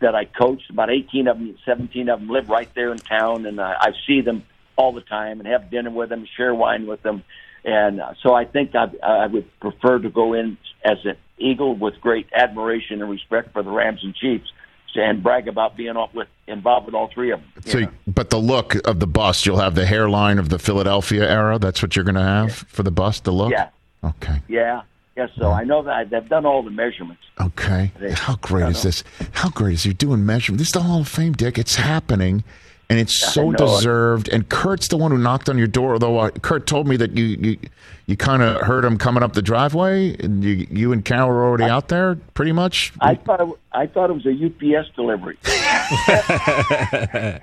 that 0.00 0.14
I 0.16 0.24
coached. 0.24 0.70
About 0.70 0.90
eighteen 0.90 1.28
of 1.28 1.38
them, 1.38 1.56
seventeen 1.64 2.08
of 2.08 2.18
them 2.18 2.28
live 2.28 2.48
right 2.48 2.68
there 2.74 2.90
in 2.90 2.98
town, 2.98 3.46
and 3.46 3.60
I, 3.60 3.76
I 3.80 3.92
see 4.06 4.22
them 4.22 4.42
all 4.74 4.92
the 4.92 5.00
time 5.00 5.38
and 5.38 5.48
have 5.48 5.70
dinner 5.70 5.90
with 5.90 6.08
them, 6.08 6.26
share 6.36 6.54
wine 6.54 6.86
with 6.86 7.02
them. 7.02 7.22
And 7.66 8.00
uh, 8.00 8.14
so 8.22 8.32
I 8.32 8.44
think 8.46 8.74
I, 8.74 8.86
I 9.02 9.26
would 9.26 9.46
prefer 9.60 9.98
to 9.98 10.08
go 10.08 10.32
in 10.32 10.56
as 10.84 10.98
an 11.04 11.16
Eagle 11.38 11.74
with 11.76 12.00
great 12.00 12.26
admiration 12.32 13.02
and 13.02 13.10
respect 13.10 13.52
for 13.52 13.62
the 13.62 13.70
Rams 13.70 14.00
and 14.02 14.14
Chiefs 14.14 14.50
and 14.94 15.22
brag 15.22 15.46
about 15.46 15.76
being 15.76 15.94
with, 16.14 16.28
involved 16.46 16.86
with 16.86 16.94
all 16.94 17.10
three 17.12 17.30
of 17.30 17.40
them. 17.40 17.62
So, 17.66 17.86
but 18.06 18.30
the 18.30 18.38
look 18.38 18.76
of 18.88 18.98
the 18.98 19.06
bust, 19.06 19.44
you'll 19.44 19.58
have 19.58 19.74
the 19.74 19.84
hairline 19.84 20.38
of 20.38 20.48
the 20.48 20.58
Philadelphia 20.58 21.28
era. 21.30 21.58
That's 21.58 21.82
what 21.82 21.94
you're 21.96 22.04
going 22.06 22.14
to 22.14 22.22
have 22.22 22.54
for 22.54 22.82
the 22.82 22.90
bust. 22.90 23.24
The 23.24 23.30
look. 23.32 23.50
Yeah. 23.50 23.68
Okay. 24.02 24.40
Yeah, 24.48 24.82
yes. 25.16 25.28
So 25.36 25.50
I 25.50 25.64
know 25.64 25.82
that 25.82 26.08
they've 26.08 26.26
done 26.28 26.46
all 26.46 26.62
the 26.62 26.70
measurements. 26.70 27.20
Okay. 27.38 27.92
They- 27.98 28.12
How 28.12 28.36
great 28.36 28.68
is 28.70 28.82
this? 28.84 29.04
How 29.32 29.50
great 29.50 29.74
is 29.74 29.84
you're 29.84 29.92
doing 29.92 30.24
measurement? 30.24 30.58
This 30.60 30.68
is 30.68 30.72
the 30.72 30.82
Hall 30.82 31.00
of 31.00 31.08
Fame, 31.08 31.32
Dick. 31.34 31.58
It's 31.58 31.76
happening, 31.76 32.42
and 32.88 32.98
it's 32.98 33.14
so 33.14 33.52
deserved. 33.52 34.28
And 34.28 34.48
Kurt's 34.48 34.88
the 34.88 34.96
one 34.96 35.10
who 35.10 35.18
knocked 35.18 35.48
on 35.48 35.58
your 35.58 35.66
door. 35.66 35.94
Although 35.94 36.18
uh, 36.18 36.30
Kurt 36.30 36.66
told 36.66 36.86
me 36.86 36.96
that 36.96 37.16
you 37.16 37.24
you, 37.24 37.58
you 38.06 38.16
kind 38.16 38.42
of 38.42 38.60
heard 38.62 38.84
him 38.84 38.96
coming 38.98 39.22
up 39.22 39.32
the 39.32 39.42
driveway, 39.42 40.16
and 40.22 40.42
you 40.44 40.66
you 40.70 40.92
and 40.92 41.04
Cal 41.04 41.28
were 41.28 41.44
already 41.44 41.64
out 41.64 41.88
there, 41.88 42.14
pretty 42.34 42.52
much. 42.52 42.92
I 43.00 43.16
thought 43.16 43.40
it, 43.40 43.48
I 43.72 43.86
thought 43.86 44.10
it 44.10 44.14
was 44.14 44.26
a 44.26 44.30
UPS 44.46 44.90
delivery. 44.94 45.36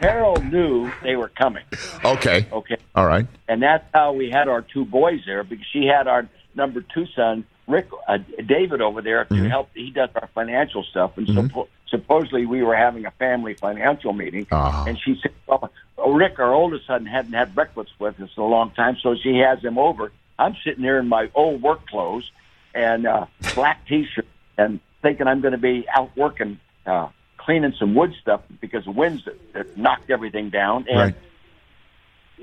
Harold 0.00 0.44
knew 0.50 0.90
they 1.02 1.16
were 1.16 1.28
coming. 1.28 1.64
okay. 2.04 2.46
Okay, 2.52 2.76
All 2.94 3.06
right. 3.06 3.26
and 3.48 3.62
that's 3.62 3.84
how 3.92 4.12
we 4.12 4.30
had 4.30 4.48
our 4.48 4.62
two 4.62 4.84
boys 4.86 5.20
there 5.26 5.44
because 5.44 5.66
she 5.72 5.84
had 5.84 6.06
our 6.08 6.26
number 6.54 6.80
two 6.94 7.06
son, 7.14 7.44
Rick 7.66 7.88
uh, 8.08 8.18
David, 8.46 8.80
over 8.80 9.02
there 9.02 9.24
to 9.26 9.48
help. 9.48 9.68
He 9.74 9.90
does 9.90 10.08
our 10.14 10.28
financial 10.34 10.84
stuff, 10.84 11.18
and 11.18 11.26
suppo- 11.26 11.68
supposedly 11.90 12.46
we 12.46 12.62
were 12.62 12.76
having 12.76 13.04
a 13.06 13.10
family 13.12 13.54
financial 13.54 14.12
meeting. 14.12 14.46
Oh. 14.52 14.84
And 14.86 14.98
she 14.98 15.18
said, 15.22 15.32
"Well, 15.46 15.70
Rick, 16.06 16.38
our 16.38 16.52
oldest 16.54 16.86
son, 16.86 17.04
hadn't 17.06 17.32
had 17.32 17.54
breakfast 17.54 17.90
with 17.98 18.20
us 18.20 18.30
in 18.36 18.42
a 18.42 18.46
long 18.46 18.70
time, 18.70 18.96
so 19.02 19.14
she 19.16 19.38
has 19.38 19.60
him 19.62 19.76
over. 19.78 20.12
I'm 20.38 20.56
sitting 20.64 20.82
there 20.82 20.98
in 20.98 21.08
my 21.08 21.30
old 21.34 21.60
work 21.62 21.86
clothes 21.86 22.30
and 22.74 23.06
uh, 23.06 23.26
black 23.54 23.84
T-shirt, 23.88 24.26
and 24.56 24.80
thinking 25.02 25.26
I'm 25.26 25.40
going 25.40 25.52
to 25.52 25.58
be 25.58 25.86
out 25.94 26.16
working, 26.16 26.58
uh, 26.86 27.08
cleaning 27.36 27.74
some 27.78 27.94
wood 27.94 28.14
stuff 28.20 28.42
because 28.60 28.84
the 28.84 28.90
winds 28.92 29.28
that 29.52 29.76
knocked 29.76 30.10
everything 30.10 30.50
down. 30.50 30.86
And 30.88 30.98
Right. 30.98 31.14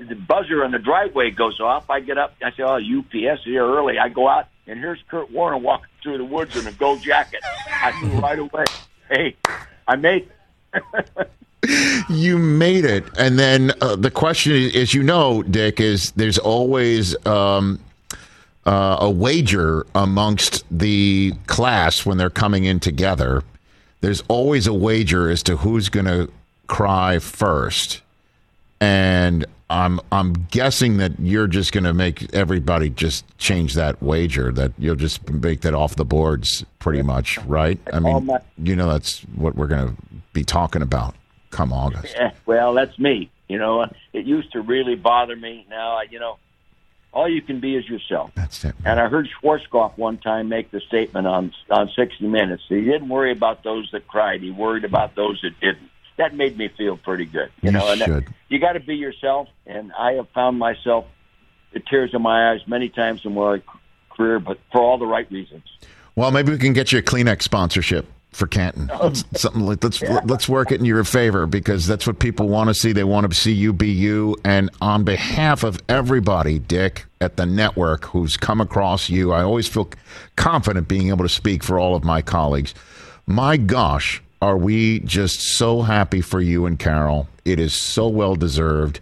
the 0.08 0.14
buzzer 0.14 0.62
on 0.64 0.70
the 0.70 0.78
driveway 0.78 1.30
goes 1.30 1.58
off. 1.60 1.90
I 1.90 2.00
get 2.00 2.18
up. 2.18 2.34
I 2.44 2.50
say, 2.52 2.62
"Oh, 2.62 2.76
UPS 2.76 3.42
here 3.44 3.64
early." 3.66 3.98
I 3.98 4.08
go 4.10 4.28
out, 4.28 4.46
and 4.66 4.78
here's 4.78 5.00
Kurt 5.08 5.30
Warner 5.32 5.56
walking 5.58 5.88
through 6.02 6.18
the 6.18 6.24
woods 6.24 6.56
in 6.56 6.66
a 6.66 6.72
gold 6.72 7.02
jacket. 7.02 7.40
I 7.68 8.00
knew 8.02 8.20
right 8.20 8.38
away. 8.38 8.64
Hey, 9.08 9.36
I 9.86 9.96
made. 9.96 10.28
it." 10.74 11.30
You 12.08 12.38
made 12.38 12.84
it, 12.84 13.04
and 13.18 13.38
then 13.38 13.72
uh, 13.80 13.96
the 13.96 14.10
question 14.12 14.52
is, 14.52 14.76
as 14.76 14.94
you 14.94 15.02
know, 15.02 15.42
Dick, 15.42 15.80
is 15.80 16.12
there's 16.12 16.38
always 16.38 17.14
um, 17.26 17.80
uh, 18.64 18.98
a 19.00 19.10
wager 19.10 19.84
amongst 19.94 20.64
the 20.70 21.34
class 21.46 22.06
when 22.06 22.16
they're 22.16 22.30
coming 22.30 22.64
in 22.64 22.80
together. 22.80 23.42
There's 24.00 24.22
always 24.28 24.66
a 24.66 24.72
wager 24.72 25.28
as 25.28 25.42
to 25.42 25.56
who's 25.56 25.88
going 25.88 26.06
to 26.06 26.30
cry 26.68 27.18
first, 27.18 28.02
and 28.80 29.44
I'm 29.70 30.00
I'm 30.10 30.32
guessing 30.50 30.96
that 30.96 31.18
you're 31.20 31.46
just 31.46 31.72
going 31.72 31.84
to 31.84 31.92
make 31.92 32.32
everybody 32.34 32.88
just 32.88 33.24
change 33.36 33.74
that 33.74 34.02
wager. 34.02 34.50
That 34.50 34.72
you'll 34.78 34.96
just 34.96 35.28
make 35.30 35.60
that 35.62 35.74
off 35.74 35.96
the 35.96 36.06
boards, 36.06 36.64
pretty 36.78 37.02
much, 37.02 37.38
right? 37.44 37.78
I 37.92 38.00
mean, 38.00 38.30
you 38.62 38.76
know 38.76 38.88
that's 38.90 39.20
what 39.34 39.56
we're 39.56 39.66
going 39.66 39.94
to 39.94 40.02
be 40.32 40.42
talking 40.42 40.80
about 40.80 41.14
come 41.50 41.72
August. 41.72 42.14
Eh, 42.16 42.30
well, 42.46 42.72
that's 42.72 42.98
me. 42.98 43.30
You 43.48 43.58
know, 43.58 43.86
it 44.12 44.26
used 44.26 44.52
to 44.52 44.60
really 44.60 44.94
bother 44.94 45.36
me. 45.36 45.66
Now, 45.70 45.96
I, 45.96 46.02
you 46.10 46.18
know, 46.18 46.38
all 47.12 47.28
you 47.28 47.42
can 47.42 47.60
be 47.60 47.76
is 47.76 47.88
yourself. 47.88 48.30
That's 48.34 48.64
it. 48.64 48.74
And 48.84 49.00
I 49.00 49.08
heard 49.08 49.28
Schwarzkopf 49.42 49.96
one 49.96 50.18
time 50.18 50.48
make 50.48 50.70
the 50.70 50.80
statement 50.80 51.26
on 51.26 51.52
on 51.70 51.90
60 51.94 52.26
Minutes. 52.26 52.62
He 52.68 52.82
didn't 52.82 53.08
worry 53.08 53.32
about 53.32 53.64
those 53.64 53.90
that 53.92 54.06
cried. 54.06 54.42
He 54.42 54.50
worried 54.50 54.84
about 54.84 55.14
those 55.14 55.40
that 55.42 55.58
didn't. 55.60 55.90
That 56.18 56.34
made 56.34 56.58
me 56.58 56.68
feel 56.76 56.96
pretty 56.96 57.24
good. 57.24 57.50
You, 57.62 57.68
You 57.68 57.70
know, 57.72 57.90
and 57.90 58.00
that- 58.00 58.06
should. 58.06 58.26
you 58.48 58.58
got 58.58 58.72
to 58.72 58.80
be 58.80 58.96
yourself. 58.96 59.48
And 59.66 59.92
I 59.98 60.12
have 60.12 60.28
found 60.34 60.58
myself 60.58 61.06
the 61.72 61.80
tears 61.80 62.10
in 62.12 62.22
my 62.22 62.52
eyes 62.52 62.60
many 62.66 62.88
times 62.88 63.24
in 63.24 63.34
my 63.34 63.62
career, 64.10 64.38
but 64.40 64.58
for 64.72 64.80
all 64.80 64.98
the 64.98 65.06
right 65.06 65.30
reasons. 65.30 65.62
Well, 66.16 66.30
maybe 66.32 66.50
we 66.52 66.58
can 66.58 66.72
get 66.72 66.90
you 66.92 66.98
a 66.98 67.02
Kleenex 67.02 67.42
sponsorship 67.42 68.06
for 68.32 68.46
Canton. 68.48 68.90
Um, 68.90 68.98
let's- 69.00 69.24
Something 69.36 69.62
like 69.62 69.82
let's 69.84 70.02
let's 70.24 70.48
work 70.48 70.72
it 70.72 70.80
in 70.80 70.84
your 70.84 71.04
favor 71.04 71.46
because 71.46 71.86
that's 71.86 72.06
what 72.06 72.18
people 72.18 72.48
want 72.48 72.68
to 72.68 72.74
see. 72.74 72.92
They 72.92 73.04
want 73.04 73.30
to 73.30 73.36
see 73.36 73.52
you 73.52 73.72
be 73.72 73.88
you. 73.90 74.36
And 74.44 74.70
on 74.80 75.04
behalf 75.04 75.62
of 75.62 75.80
everybody, 75.88 76.58
Dick 76.58 77.06
at 77.20 77.36
the 77.36 77.46
network 77.46 78.06
who's 78.06 78.36
come 78.36 78.60
across 78.60 79.08
you, 79.08 79.32
I 79.32 79.42
always 79.42 79.68
feel 79.68 79.88
confident 80.36 80.88
being 80.88 81.08
able 81.08 81.24
to 81.24 81.28
speak 81.28 81.62
for 81.62 81.78
all 81.78 81.94
of 81.94 82.02
my 82.02 82.22
colleagues. 82.22 82.74
My 83.26 83.56
gosh, 83.56 84.22
are 84.40 84.56
we 84.56 85.00
just 85.00 85.40
so 85.40 85.82
happy 85.82 86.20
for 86.20 86.40
you 86.40 86.66
and 86.66 86.78
Carol? 86.78 87.28
It 87.44 87.58
is 87.58 87.74
so 87.74 88.08
well 88.08 88.36
deserved. 88.36 89.00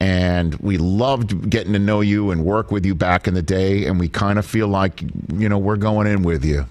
And 0.00 0.54
we 0.56 0.76
loved 0.76 1.48
getting 1.48 1.72
to 1.72 1.78
know 1.78 2.00
you 2.00 2.30
and 2.30 2.44
work 2.44 2.70
with 2.70 2.84
you 2.84 2.94
back 2.94 3.26
in 3.26 3.34
the 3.34 3.42
day. 3.42 3.86
And 3.86 3.98
we 3.98 4.08
kind 4.08 4.38
of 4.38 4.44
feel 4.44 4.68
like, 4.68 5.00
you 5.32 5.48
know, 5.48 5.56
we're 5.56 5.76
going 5.76 6.06
in 6.06 6.22
with 6.22 6.44
you. 6.44 6.66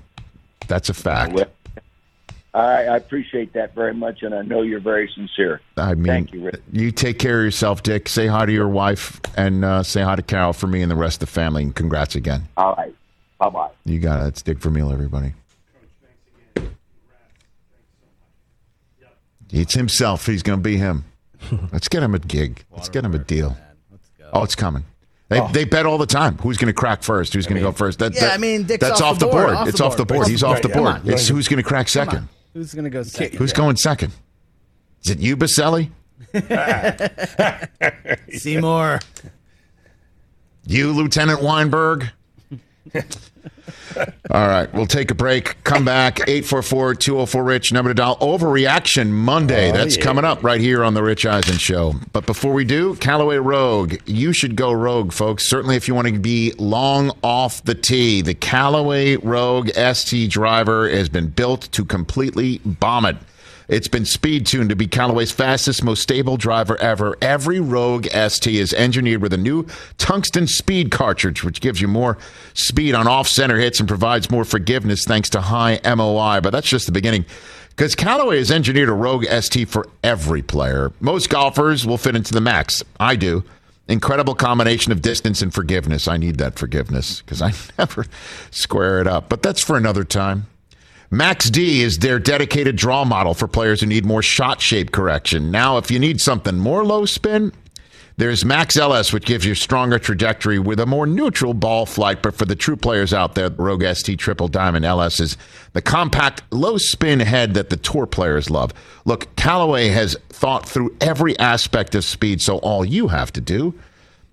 That's 0.67 0.89
a 0.89 0.93
fact. 0.93 1.33
Well, 1.33 1.47
I, 2.53 2.85
I 2.85 2.97
appreciate 2.97 3.53
that 3.53 3.73
very 3.73 3.95
much, 3.95 4.21
and 4.21 4.35
I 4.35 4.43
know 4.43 4.61
you're 4.61 4.79
very 4.79 5.09
sincere. 5.15 5.59
I 5.75 5.95
mean, 5.95 6.05
Thank 6.05 6.33
you, 6.33 6.45
Rick. 6.45 6.61
you 6.71 6.91
take 6.91 7.17
care 7.17 7.39
of 7.39 7.45
yourself, 7.45 7.81
Dick. 7.81 8.07
Say 8.07 8.27
hi 8.27 8.45
to 8.45 8.51
your 8.51 8.67
wife 8.69 9.19
and 9.35 9.65
uh, 9.65 9.81
say 9.81 10.03
hi 10.03 10.15
to 10.15 10.21
Carol 10.21 10.53
for 10.53 10.67
me 10.67 10.83
and 10.83 10.91
the 10.91 10.95
rest 10.95 11.15
of 11.23 11.27
the 11.29 11.33
family. 11.33 11.63
And 11.63 11.75
congrats 11.75 12.13
again. 12.13 12.47
All 12.55 12.75
right. 12.75 12.93
Bye 13.39 13.49
bye. 13.49 13.69
You 13.85 13.99
got 13.99 14.23
it. 14.23 14.27
It's 14.27 14.41
Dick 14.43 14.59
Vermeil, 14.59 14.91
everybody. 14.91 15.33
It's 19.53 19.73
himself. 19.75 20.25
He's 20.25 20.41
going 20.43 20.59
to 20.59 20.63
be 20.63 20.77
him. 20.77 21.05
Let's 21.71 21.87
get 21.87 22.03
him 22.03 22.13
a 22.15 22.19
gig. 22.19 22.65
Let's 22.71 22.89
get 22.89 23.05
him 23.05 23.13
a 23.13 23.19
deal. 23.19 23.55
Oh, 24.33 24.43
it's 24.43 24.55
coming. 24.55 24.83
They, 25.29 25.39
oh. 25.39 25.47
they 25.53 25.63
bet 25.63 25.85
all 25.85 25.97
the 25.97 26.05
time. 26.07 26.37
Who's 26.39 26.57
going 26.57 26.67
to 26.67 26.73
crack 26.73 27.03
first? 27.03 27.33
Who's 27.33 27.45
going 27.45 27.55
to 27.61 27.61
go 27.61 27.71
first? 27.71 27.99
That, 27.99 28.13
Yeah, 28.13 28.21
that- 28.21 28.33
I 28.33 28.37
mean, 28.37 28.63
Dick's 28.63 28.81
that's 28.81 28.99
off 28.99 29.13
off 29.13 29.19
the 29.19 29.27
the 29.27 29.31
board, 29.31 29.45
board. 29.45 29.55
off 29.55 29.65
the 29.65 29.69
It's 29.69 29.79
off 29.81 29.95
the 29.97 30.05
board. 30.05 30.17
board. 30.21 30.27
He's 30.27 30.43
off 30.43 30.61
the 30.61 30.67
Right, 30.69 30.73
come 30.73 30.83
board. 30.83 30.95
on. 30.97 31.09
It's 31.09 31.27
who's 31.27 31.47
going 31.47 31.57
to 31.57 31.63
crack 31.67 31.87
second. 31.87 32.27
Who's 32.53 32.73
going 32.73 32.83
to 32.85 32.89
go 32.89 33.03
second? 33.03 33.37
Who's 33.37 33.53
going 33.53 33.75
second? 33.77 34.11
Is 35.03 35.11
it 35.11 35.19
you, 35.19 35.37
Baselli? 35.37 35.89
Seymour. 38.37 38.99
You, 40.65 40.91
Lieutenant 40.93 41.41
Weinberg? 41.41 42.09
All 44.31 44.47
right, 44.47 44.71
we'll 44.73 44.87
take 44.87 45.11
a 45.11 45.15
break. 45.15 45.63
Come 45.63 45.85
back. 45.85 46.19
844 46.21 46.95
204 46.95 47.43
Rich, 47.43 47.71
number 47.71 47.91
to 47.91 47.93
dial. 47.93 48.17
Overreaction 48.17 49.09
Monday. 49.09 49.69
Oh, 49.69 49.73
that's 49.73 49.97
coming 49.97 50.25
up 50.25 50.43
right 50.43 50.59
here 50.59 50.83
on 50.83 50.93
The 50.93 51.03
Rich 51.03 51.25
Eisen 51.25 51.57
Show. 51.57 51.93
But 52.11 52.25
before 52.25 52.53
we 52.53 52.65
do, 52.65 52.95
Callaway 52.95 53.37
Rogue. 53.37 53.95
You 54.05 54.33
should 54.33 54.55
go 54.55 54.71
Rogue, 54.71 55.13
folks. 55.13 55.45
Certainly 55.45 55.75
if 55.75 55.87
you 55.87 55.95
want 55.95 56.07
to 56.07 56.19
be 56.19 56.53
long 56.57 57.11
off 57.23 57.63
the 57.63 57.75
tee. 57.75 58.21
The 58.21 58.33
Callaway 58.33 59.17
Rogue 59.17 59.69
ST 59.69 60.29
driver 60.29 60.89
has 60.89 61.09
been 61.09 61.27
built 61.27 61.71
to 61.73 61.85
completely 61.85 62.59
bomb 62.65 63.05
it. 63.05 63.17
It's 63.67 63.87
been 63.87 64.05
speed 64.05 64.45
tuned 64.45 64.69
to 64.69 64.75
be 64.75 64.87
Callaway's 64.87 65.31
fastest, 65.31 65.83
most 65.83 66.01
stable 66.01 66.37
driver 66.37 66.77
ever. 66.77 67.17
Every 67.21 67.59
Rogue 67.59 68.07
ST 68.07 68.53
is 68.53 68.73
engineered 68.73 69.21
with 69.21 69.33
a 69.33 69.37
new 69.37 69.67
tungsten 69.97 70.47
speed 70.47 70.91
cartridge, 70.91 71.43
which 71.43 71.61
gives 71.61 71.79
you 71.79 71.87
more 71.87 72.17
speed 72.53 72.93
on 72.93 73.07
off 73.07 73.27
center 73.27 73.57
hits 73.57 73.79
and 73.79 73.87
provides 73.87 74.29
more 74.29 74.45
forgiveness 74.45 75.05
thanks 75.05 75.29
to 75.31 75.41
high 75.41 75.79
MOI. 75.83 76.41
But 76.41 76.51
that's 76.51 76.67
just 76.67 76.85
the 76.85 76.91
beginning. 76.91 77.25
Because 77.69 77.95
Callaway 77.95 78.37
has 78.37 78.51
engineered 78.51 78.89
a 78.89 78.93
Rogue 78.93 79.25
ST 79.25 79.67
for 79.67 79.87
every 80.03 80.43
player. 80.43 80.91
Most 80.99 81.29
golfers 81.29 81.87
will 81.87 81.97
fit 81.97 82.15
into 82.15 82.33
the 82.33 82.41
max. 82.41 82.83
I 82.99 83.15
do. 83.15 83.43
Incredible 83.87 84.35
combination 84.35 84.91
of 84.91 85.01
distance 85.01 85.41
and 85.41 85.53
forgiveness. 85.53 86.07
I 86.07 86.17
need 86.17 86.37
that 86.37 86.59
forgiveness 86.59 87.21
because 87.21 87.41
I 87.41 87.53
never 87.77 88.05
square 88.51 89.01
it 89.01 89.07
up. 89.07 89.27
But 89.27 89.41
that's 89.41 89.61
for 89.61 89.75
another 89.77 90.03
time. 90.03 90.47
Max 91.13 91.51
D 91.51 91.83
is 91.83 91.99
their 91.99 92.17
dedicated 92.17 92.75
draw 92.75 93.05
model 93.05 93.35
for 93.35 93.47
players 93.47 93.81
who 93.81 93.85
need 93.85 94.03
more 94.03 94.23
shot 94.23 94.59
shape 94.59 94.91
correction. 94.91 95.51
Now, 95.51 95.77
if 95.77 95.91
you 95.91 95.99
need 95.99 96.19
something 96.19 96.57
more 96.57 96.83
low 96.83 97.05
spin, 97.05 97.51
there's 98.17 98.43
Max 98.43 98.77
LS, 98.77 99.13
which 99.13 99.23
gives 99.23 99.45
you 99.45 99.53
stronger 99.53 99.99
trajectory 99.99 100.57
with 100.57 100.79
a 100.79 100.87
more 100.87 101.05
neutral 101.05 101.53
ball 101.53 101.85
flight. 101.85 102.23
But 102.23 102.33
for 102.33 102.45
the 102.45 102.55
true 102.55 102.75
players 102.75 103.13
out 103.13 103.35
there, 103.35 103.51
Rogue 103.51 103.83
ST 103.93 104.17
Triple 104.17 104.47
Diamond 104.47 104.85
LS 104.85 105.19
is 105.19 105.37
the 105.73 105.83
compact, 105.83 106.41
low 106.51 106.79
spin 106.79 107.19
head 107.19 107.53
that 107.53 107.69
the 107.69 107.77
tour 107.77 108.07
players 108.07 108.49
love. 108.49 108.73
Look, 109.05 109.35
Callaway 109.35 109.89
has 109.89 110.17
thought 110.29 110.67
through 110.67 110.97
every 110.99 111.37
aspect 111.37 111.93
of 111.93 112.03
speed, 112.03 112.41
so 112.41 112.57
all 112.57 112.83
you 112.83 113.09
have 113.09 113.31
to 113.33 113.41
do 113.41 113.75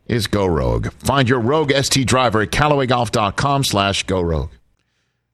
is 0.07 0.27
go 0.27 0.47
Rogue. 0.47 0.91
Find 0.95 1.29
your 1.29 1.41
Rogue 1.41 1.73
ST 1.73 2.07
driver 2.07 2.41
at 2.41 2.53
CallawayGolf.com 2.53 3.65
slash 3.65 4.05
go 4.05 4.23
Rogue. 4.23 4.49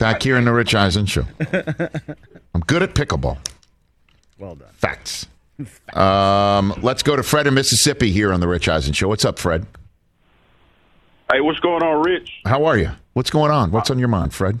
Back 0.00 0.22
here 0.22 0.38
in 0.38 0.46
the 0.46 0.52
Rich 0.52 0.74
Eisen 0.74 1.04
show. 1.04 1.26
I'm 2.54 2.62
good 2.66 2.82
at 2.82 2.94
pickleball. 2.94 3.36
Well 4.38 4.54
done. 4.54 4.70
Facts. 4.72 5.26
Um, 5.92 6.72
let's 6.80 7.02
go 7.02 7.16
to 7.16 7.22
Fred 7.22 7.46
in 7.46 7.52
Mississippi 7.52 8.10
here 8.10 8.32
on 8.32 8.40
the 8.40 8.48
Rich 8.48 8.66
Eisen 8.66 8.94
show. 8.94 9.08
What's 9.08 9.26
up, 9.26 9.38
Fred? 9.38 9.66
Hey, 11.30 11.42
what's 11.42 11.60
going 11.60 11.82
on, 11.82 12.02
Rich? 12.02 12.32
How 12.46 12.64
are 12.64 12.78
you? 12.78 12.92
What's 13.12 13.28
going 13.28 13.50
on? 13.50 13.72
What's 13.72 13.90
on 13.90 13.98
your 13.98 14.08
mind, 14.08 14.32
Fred? 14.32 14.58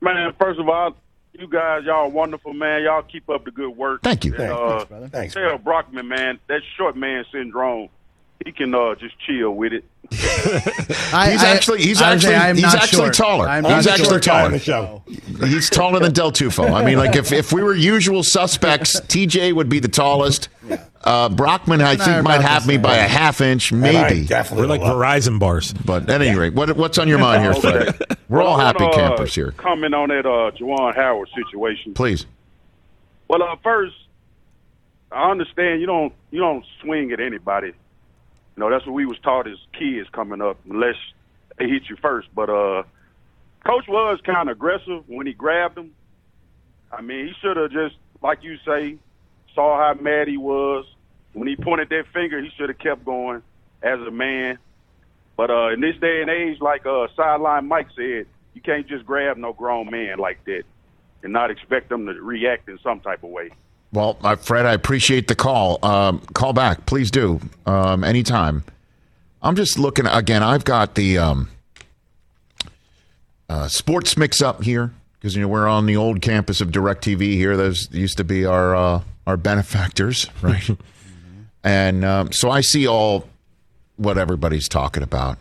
Man, 0.00 0.32
first 0.36 0.58
of 0.58 0.68
all, 0.68 0.96
you 1.32 1.46
guys, 1.46 1.84
y'all 1.84 2.06
are 2.06 2.08
wonderful, 2.08 2.52
man. 2.52 2.82
Y'all 2.82 3.02
keep 3.02 3.30
up 3.30 3.44
the 3.44 3.52
good 3.52 3.76
work. 3.76 4.02
Thank 4.02 4.24
you. 4.24 4.34
And, 4.34 4.50
uh, 4.50 4.84
Thanks. 5.10 5.34
tell 5.34 5.58
Brockman, 5.58 6.08
man, 6.08 6.40
that 6.48 6.62
short 6.76 6.96
man 6.96 7.24
syndrome, 7.30 7.88
he 8.44 8.50
can 8.50 8.74
uh, 8.74 8.96
just 8.96 9.14
chill 9.20 9.52
with 9.52 9.72
it. 9.72 9.84
I, 11.12 11.30
He's 11.32 11.42
I- 11.42 11.50
actually 11.54 11.82
he's 11.82 12.00
I 12.00 12.10
would 12.10 12.16
actually 12.18 12.34
I'm 12.34 12.56
he's 12.56 12.64
actually 12.74 12.98
short. 13.04 13.14
taller. 13.14 13.48
I'm 13.48 13.64
he's 13.64 13.86
actually 13.86 14.08
short. 14.08 14.24
Guy 14.24 14.44
on 14.44 14.52
the 14.52 14.60
taller. 14.60 15.02
show. 15.38 15.46
He's 15.46 15.68
taller 15.70 16.00
than 16.00 16.12
Del 16.12 16.32
Tufo. 16.32 16.70
I 16.72 16.84
mean, 16.84 16.98
like 16.98 17.16
if, 17.16 17.32
if 17.32 17.52
we 17.52 17.62
were 17.62 17.74
usual 17.74 18.22
suspects, 18.22 19.00
TJ 19.00 19.52
would 19.54 19.68
be 19.68 19.78
the 19.80 19.88
tallest. 19.88 20.48
Uh, 21.04 21.28
Brockman, 21.28 21.80
I 21.80 21.92
I 21.92 21.96
think, 21.96 22.24
might 22.24 22.40
have 22.40 22.66
me 22.66 22.74
same. 22.74 22.82
by 22.82 22.96
a 22.96 23.06
half 23.06 23.40
inch, 23.40 23.72
maybe. 23.72 24.24
definitely 24.26 24.64
We're 24.66 24.70
like 24.70 24.80
love- 24.80 24.96
Verizon 24.96 25.38
bars. 25.38 25.72
But 25.72 26.08
at 26.10 26.20
any 26.20 26.36
rate, 26.36 26.54
what, 26.54 26.76
what's 26.76 26.98
on 26.98 27.06
your 27.08 27.18
mind 27.18 27.42
here, 27.42 27.54
Fred? 27.54 27.96
We're 28.28 28.42
all 28.42 28.56
Well, 28.56 28.60
I 28.60 28.64
happy 28.66 28.84
uh, 28.84 28.92
campers 28.92 29.34
here. 29.34 29.52
Comment 29.52 29.94
on 29.94 30.08
that 30.08 30.26
uh, 30.26 30.50
Juwan 30.58 30.96
Howard 30.96 31.28
situation. 31.36 31.94
Please. 31.94 32.26
Well, 33.28 33.40
uh, 33.42 33.54
first, 33.62 33.94
I 35.12 35.30
understand 35.30 35.80
you 35.80 35.86
don't 35.86 36.12
you 36.32 36.40
don't 36.40 36.64
swing 36.80 37.12
at 37.12 37.20
anybody. 37.20 37.72
You 38.56 38.60
know 38.60 38.70
that's 38.70 38.86
what 38.86 38.94
we 38.94 39.06
was 39.06 39.18
taught 39.18 39.46
as 39.46 39.58
kids 39.78 40.08
coming 40.12 40.40
up, 40.40 40.58
unless 40.68 40.96
they 41.58 41.68
hit 41.68 41.82
you 41.88 41.96
first. 41.96 42.28
But 42.34 42.48
uh, 42.48 42.84
coach 43.64 43.86
was 43.86 44.18
kind 44.24 44.48
of 44.48 44.56
aggressive 44.56 45.04
when 45.08 45.26
he 45.26 45.34
grabbed 45.34 45.76
him. 45.76 45.94
I 46.90 47.02
mean, 47.02 47.26
he 47.26 47.32
should 47.40 47.56
have 47.56 47.70
just, 47.70 47.96
like 48.22 48.42
you 48.42 48.56
say, 48.64 48.96
saw 49.54 49.76
how 49.76 50.00
mad 50.00 50.28
he 50.28 50.36
was. 50.36 50.86
When 51.32 51.46
he 51.46 51.56
pointed 51.56 51.90
that 51.90 52.04
finger, 52.14 52.40
he 52.40 52.50
should 52.56 52.70
have 52.70 52.78
kept 52.78 53.04
going 53.04 53.42
as 53.82 54.00
a 54.00 54.10
man. 54.10 54.58
But 55.36 55.50
uh, 55.50 55.72
in 55.72 55.80
this 55.80 55.96
day 56.00 56.22
and 56.22 56.30
age, 56.30 56.60
like 56.60 56.86
uh, 56.86 57.08
sideline 57.14 57.68
Mike 57.68 57.88
said, 57.94 58.26
you 58.54 58.62
can't 58.62 58.88
just 58.88 59.04
grab 59.04 59.36
no 59.36 59.52
grown 59.52 59.90
man 59.90 60.18
like 60.18 60.42
that 60.46 60.62
and 61.22 61.32
not 61.32 61.50
expect 61.50 61.90
them 61.90 62.06
to 62.06 62.14
react 62.14 62.70
in 62.70 62.78
some 62.82 63.00
type 63.00 63.22
of 63.22 63.28
way. 63.28 63.50
Well, 63.96 64.18
uh, 64.22 64.36
Fred, 64.36 64.66
I 64.66 64.74
appreciate 64.74 65.26
the 65.26 65.34
call. 65.34 65.82
Um, 65.82 66.18
call 66.34 66.52
back, 66.52 66.84
please 66.84 67.10
do, 67.10 67.40
um, 67.64 68.04
anytime. 68.04 68.62
I'm 69.40 69.56
just 69.56 69.78
looking 69.78 70.04
again. 70.04 70.42
I've 70.42 70.66
got 70.66 70.96
the 70.96 71.16
um, 71.16 71.48
uh, 73.48 73.68
sports 73.68 74.18
mix 74.18 74.42
up 74.42 74.62
here 74.62 74.92
because 75.14 75.34
you 75.34 75.40
know 75.40 75.48
we're 75.48 75.66
on 75.66 75.86
the 75.86 75.96
old 75.96 76.20
campus 76.20 76.60
of 76.60 76.72
DirecTV 76.72 77.36
here. 77.36 77.56
Those 77.56 77.90
used 77.90 78.18
to 78.18 78.24
be 78.24 78.44
our 78.44 78.76
uh, 78.76 79.00
our 79.26 79.38
benefactors, 79.38 80.28
right? 80.42 80.68
and 81.64 82.04
um, 82.04 82.32
so 82.32 82.50
I 82.50 82.60
see 82.60 82.86
all 82.86 83.26
what 83.96 84.18
everybody's 84.18 84.68
talking 84.68 85.04
about. 85.04 85.38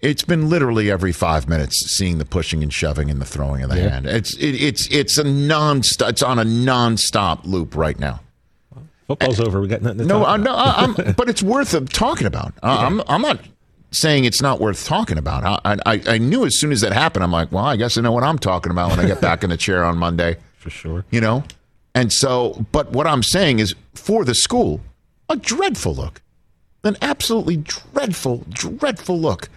It's 0.00 0.24
been 0.24 0.48
literally 0.48 0.90
every 0.90 1.12
five 1.12 1.48
minutes 1.48 1.90
seeing 1.90 2.18
the 2.18 2.24
pushing 2.24 2.62
and 2.62 2.72
shoving 2.72 3.10
and 3.10 3.20
the 3.20 3.26
throwing 3.26 3.62
of 3.62 3.70
the 3.70 3.76
hand. 3.76 4.06
It's 4.06 4.34
it, 4.34 4.54
it's 4.54 4.88
it's 4.90 5.18
a 5.18 5.24
non 5.24 5.78
it's 5.78 6.22
on 6.22 6.38
a 6.38 6.44
non-stop 6.44 7.44
loop 7.44 7.76
right 7.76 7.98
now. 7.98 8.20
Football's 9.06 9.40
eh, 9.40 9.44
over. 9.44 9.60
We 9.60 9.68
got 9.68 9.82
nothing 9.82 9.98
to 9.98 10.04
No, 10.06 10.20
talk 10.20 10.28
I, 10.28 10.36
no, 10.38 10.54
I, 10.54 10.74
I'm, 10.84 11.12
but 11.16 11.28
it's 11.28 11.42
worth 11.42 11.74
uh, 11.74 11.80
talking 11.80 12.26
about. 12.26 12.54
I, 12.62 12.86
I'm 12.86 13.02
I'm 13.08 13.20
not 13.20 13.40
saying 13.90 14.24
it's 14.24 14.40
not 14.40 14.58
worth 14.58 14.86
talking 14.86 15.18
about. 15.18 15.60
I, 15.64 15.76
I 15.84 16.02
I 16.06 16.18
knew 16.18 16.46
as 16.46 16.58
soon 16.58 16.72
as 16.72 16.80
that 16.80 16.92
happened, 16.92 17.22
I'm 17.22 17.32
like, 17.32 17.52
well, 17.52 17.64
I 17.64 17.76
guess 17.76 17.98
I 17.98 18.00
know 18.00 18.12
what 18.12 18.24
I'm 18.24 18.38
talking 18.38 18.72
about 18.72 18.90
when 18.90 19.00
I 19.00 19.06
get 19.06 19.20
back 19.20 19.44
in 19.44 19.50
the 19.50 19.56
chair 19.58 19.84
on 19.84 19.98
Monday. 19.98 20.36
For 20.56 20.70
sure. 20.70 21.04
You 21.10 21.20
know, 21.20 21.44
and 21.94 22.12
so, 22.12 22.64
but 22.72 22.92
what 22.92 23.06
I'm 23.06 23.22
saying 23.22 23.58
is, 23.58 23.74
for 23.94 24.24
the 24.24 24.34
school, 24.34 24.80
a 25.28 25.36
dreadful 25.36 25.94
look, 25.94 26.20
an 26.84 26.96
absolutely 27.02 27.56
dreadful, 27.56 28.44
dreadful 28.50 29.18
look 29.18 29.48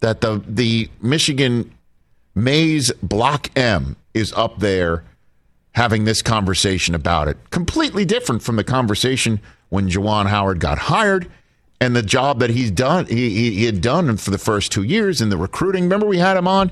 that 0.00 0.20
the 0.20 0.42
the 0.46 0.88
Michigan 1.00 1.72
Maize 2.34 2.92
Block 3.02 3.50
M 3.56 3.96
is 4.14 4.32
up 4.34 4.60
there 4.60 5.04
having 5.72 6.04
this 6.04 6.22
conversation 6.22 6.94
about 6.94 7.28
it. 7.28 7.36
Completely 7.50 8.04
different 8.04 8.42
from 8.42 8.56
the 8.56 8.64
conversation 8.64 9.40
when 9.68 9.88
Juwan 9.88 10.26
Howard 10.26 10.58
got 10.60 10.78
hired 10.78 11.30
and 11.80 11.94
the 11.94 12.02
job 12.02 12.40
that 12.40 12.50
he's 12.50 12.70
done 12.70 13.06
he, 13.06 13.30
he, 13.30 13.50
he 13.52 13.64
had 13.66 13.80
done 13.80 14.16
for 14.16 14.30
the 14.30 14.38
first 14.38 14.72
two 14.72 14.82
years 14.82 15.20
in 15.20 15.28
the 15.28 15.36
recruiting. 15.36 15.84
Remember 15.84 16.06
we 16.06 16.18
had 16.18 16.36
him 16.36 16.48
on 16.48 16.70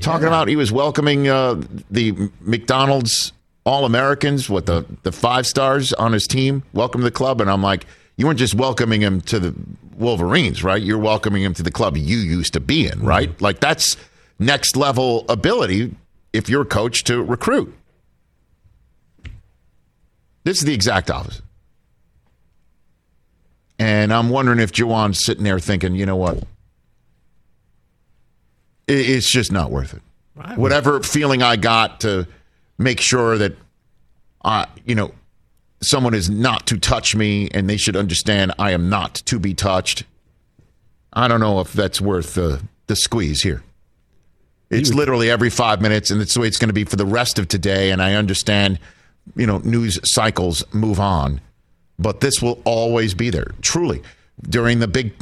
talking 0.00 0.26
about 0.26 0.48
he 0.48 0.56
was 0.56 0.72
welcoming 0.72 1.28
uh, 1.28 1.60
the 1.90 2.30
McDonald's 2.40 3.32
All 3.64 3.84
Americans 3.84 4.50
with 4.50 4.66
the 4.66 4.84
the 5.02 5.12
five 5.12 5.46
stars 5.46 5.92
on 5.92 6.12
his 6.12 6.26
team. 6.26 6.62
Welcome 6.72 7.00
to 7.00 7.04
the 7.04 7.10
club, 7.10 7.40
and 7.40 7.50
I'm 7.50 7.62
like, 7.62 7.86
you 8.16 8.26
weren't 8.26 8.38
just 8.38 8.54
welcoming 8.54 9.00
him 9.00 9.20
to 9.22 9.38
the 9.38 9.54
Wolverines, 9.96 10.62
right? 10.62 10.82
You're 10.82 10.98
welcoming 10.98 11.42
him 11.42 11.54
to 11.54 11.62
the 11.62 11.70
club 11.70 11.96
you 11.96 12.18
used 12.18 12.52
to 12.52 12.60
be 12.60 12.86
in, 12.86 13.00
right? 13.00 13.40
Like 13.40 13.60
that's 13.60 13.96
next 14.38 14.76
level 14.76 15.24
ability 15.28 15.94
if 16.32 16.48
you're 16.48 16.62
a 16.62 16.66
coach 16.66 17.04
to 17.04 17.22
recruit. 17.22 17.74
This 20.44 20.58
is 20.58 20.64
the 20.64 20.74
exact 20.74 21.10
opposite. 21.10 21.42
And 23.78 24.12
I'm 24.12 24.30
wondering 24.30 24.58
if 24.58 24.72
Juwan's 24.72 25.18
sitting 25.18 25.44
there 25.44 25.58
thinking, 25.58 25.94
you 25.94 26.06
know 26.06 26.16
what? 26.16 26.42
It's 28.88 29.28
just 29.28 29.50
not 29.50 29.70
worth 29.70 29.94
it. 29.94 30.02
Whatever 30.56 31.00
feeling 31.02 31.42
I 31.42 31.56
got 31.56 32.00
to 32.00 32.26
make 32.78 33.00
sure 33.00 33.36
that, 33.38 33.56
uh, 34.44 34.66
you 34.84 34.94
know, 34.94 35.12
someone 35.80 36.14
is 36.14 36.30
not 36.30 36.66
to 36.68 36.78
touch 36.78 37.14
me 37.14 37.48
and 37.52 37.68
they 37.68 37.76
should 37.76 37.96
understand 37.96 38.52
I 38.58 38.72
am 38.72 38.88
not 38.88 39.14
to 39.26 39.38
be 39.38 39.54
touched. 39.54 40.04
I 41.12 41.28
don't 41.28 41.40
know 41.40 41.60
if 41.60 41.72
that's 41.72 42.00
worth 42.00 42.34
the, 42.34 42.62
the 42.86 42.96
squeeze 42.96 43.42
here. 43.42 43.62
It's 44.68 44.92
literally 44.92 45.30
every 45.30 45.48
five 45.48 45.80
minutes, 45.80 46.10
and 46.10 46.20
it's 46.20 46.34
the 46.34 46.40
way 46.40 46.48
it's 46.48 46.58
going 46.58 46.68
to 46.68 46.74
be 46.74 46.84
for 46.84 46.96
the 46.96 47.06
rest 47.06 47.38
of 47.38 47.46
today. 47.46 47.92
And 47.92 48.02
I 48.02 48.14
understand, 48.14 48.80
you 49.36 49.46
know, 49.46 49.58
news 49.58 50.00
cycles 50.02 50.64
move 50.74 50.98
on, 50.98 51.40
but 52.00 52.20
this 52.20 52.42
will 52.42 52.60
always 52.64 53.14
be 53.14 53.30
there. 53.30 53.52
Truly, 53.62 54.02
during 54.42 54.80
the 54.80 54.88
big 54.88 55.14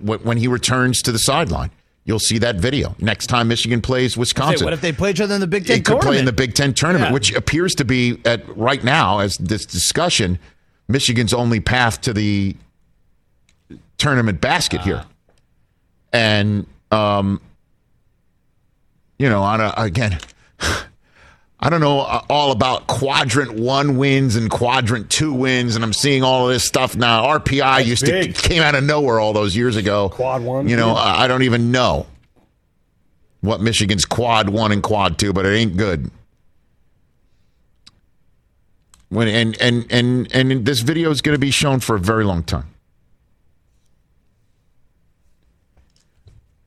when 0.00 0.38
he 0.38 0.48
returns 0.48 1.02
to 1.02 1.12
the 1.12 1.20
sideline, 1.20 1.70
you'll 2.04 2.18
see 2.18 2.38
that 2.38 2.56
video 2.56 2.94
next 2.98 3.26
time 3.28 3.48
Michigan 3.48 3.80
plays 3.80 4.14
Say, 4.14 4.20
Wisconsin. 4.20 4.64
what 4.64 4.72
if 4.74 4.80
they 4.80 4.92
play 4.92 5.10
each 5.10 5.20
other 5.20 5.34
in 5.34 5.40
the 5.40 5.46
Big 5.46 5.66
Ten 5.66 5.78
It 5.78 5.84
could 5.84 6.00
play 6.00 6.18
in 6.18 6.24
the 6.24 6.32
tournament? 6.32 6.36
Big 6.36 6.54
Ten 6.54 6.74
tournament, 6.74 7.08
Yeah. 7.10 7.14
which 7.14 7.32
appears 7.34 7.74
to 7.76 7.84
be 7.84 8.20
at 8.24 8.42
right 8.56 8.82
now 8.82 9.20
as 9.20 9.36
this 9.38 9.64
discussion, 9.66 10.38
Michigan's 10.88 11.32
only 11.32 11.60
path 11.60 12.00
to 12.02 12.12
the 12.12 12.56
tournament 13.98 14.40
basket 14.40 14.80
Ah. 14.80 14.84
here. 14.84 15.04
And 16.12 16.66
um, 16.90 17.40
you 19.18 19.28
know, 19.28 19.42
on 19.42 19.60
a, 19.60 19.72
again, 19.76 20.18
I 21.64 21.70
don't 21.70 21.80
know 21.80 22.00
uh, 22.00 22.24
all 22.28 22.50
about 22.50 22.88
quadrant 22.88 23.54
one 23.54 23.96
wins 23.96 24.34
and 24.34 24.50
quadrant 24.50 25.08
two 25.10 25.32
wins, 25.32 25.76
and 25.76 25.84
I'm 25.84 25.92
seeing 25.92 26.24
all 26.24 26.48
of 26.48 26.52
this 26.52 26.64
stuff 26.64 26.96
now. 26.96 27.38
RPI 27.38 27.86
used 27.86 28.04
big. 28.04 28.34
to 28.34 28.48
came 28.48 28.62
out 28.62 28.74
of 28.74 28.82
nowhere 28.82 29.20
all 29.20 29.32
those 29.32 29.54
years 29.54 29.76
ago. 29.76 30.08
Quad 30.08 30.42
one, 30.42 30.68
you 30.68 30.74
know, 30.74 30.90
two. 30.90 30.98
I 30.98 31.22
I 31.22 31.26
don't 31.28 31.44
even 31.44 31.70
know 31.70 32.06
what 33.42 33.60
Michigan's 33.60 34.04
quad 34.04 34.48
one 34.48 34.72
and 34.72 34.82
quad 34.82 35.18
two, 35.18 35.32
but 35.32 35.46
it 35.46 35.54
ain't 35.54 35.76
good. 35.76 36.10
When 39.10 39.28
and 39.28 39.56
and 39.60 39.86
and 39.88 40.34
and 40.34 40.64
this 40.66 40.80
video 40.80 41.12
is 41.12 41.22
going 41.22 41.36
to 41.36 41.40
be 41.40 41.52
shown 41.52 41.78
for 41.78 41.94
a 41.94 42.00
very 42.00 42.24
long 42.24 42.42
time. 42.42 42.66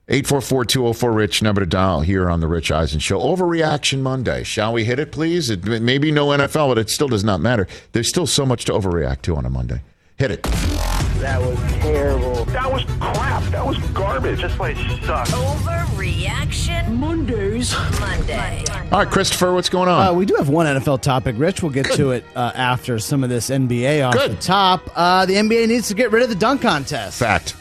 844-204-RICH, 0.07 1.41
number 1.41 1.61
to 1.61 1.65
dial 1.65 2.01
here 2.01 2.29
on 2.29 2.39
the 2.39 2.47
Rich 2.47 2.71
Eisen 2.71 2.99
Show. 2.99 3.19
Overreaction 3.19 4.01
Monday. 4.01 4.43
Shall 4.43 4.71
we 4.71 4.85
hit 4.85 4.99
it, 4.99 5.11
please? 5.11 5.49
It 5.49 5.65
may 5.81 5.97
be 5.97 6.11
no 6.11 6.27
NFL, 6.27 6.69
but 6.69 6.77
it 6.77 6.91
still 6.91 7.07
does 7.07 7.23
not 7.23 7.41
matter. 7.41 7.67
There's 7.91 8.07
still 8.07 8.27
so 8.27 8.45
much 8.45 8.65
to 8.65 8.73
overreact 8.73 9.23
to 9.23 9.35
on 9.35 9.45
a 9.45 9.49
Monday. 9.49 9.81
Hit 10.17 10.29
it. 10.29 10.43
That 10.43 11.41
was 11.41 11.57
terrible. 11.81 12.45
That 12.45 12.71
was 12.71 12.83
crap. 12.99 13.41
That 13.45 13.65
was 13.65 13.79
garbage. 13.93 14.41
This 14.41 14.55
place 14.55 14.77
sucks. 15.05 15.31
Overreaction 15.31 16.91
Mondays. 16.97 17.73
Monday. 17.99 18.63
All 18.91 18.99
right, 18.99 19.09
Christopher, 19.11 19.53
what's 19.53 19.69
going 19.69 19.89
on? 19.89 20.07
Uh, 20.07 20.13
we 20.13 20.25
do 20.25 20.35
have 20.35 20.49
one 20.49 20.67
NFL 20.67 21.01
topic, 21.01 21.35
Rich. 21.39 21.63
We'll 21.63 21.71
get 21.71 21.87
to 21.93 22.11
it 22.11 22.23
uh, 22.35 22.51
after 22.53 22.99
some 22.99 23.23
of 23.23 23.31
this 23.31 23.49
NBA 23.49 24.07
off 24.07 24.13
Good. 24.13 24.31
the 24.33 24.41
top. 24.41 24.87
Uh, 24.95 25.25
the 25.25 25.33
NBA 25.33 25.67
needs 25.67 25.87
to 25.87 25.95
get 25.95 26.11
rid 26.11 26.21
of 26.21 26.29
the 26.29 26.35
dunk 26.35 26.61
contest. 26.61 27.17
Fact. 27.17 27.55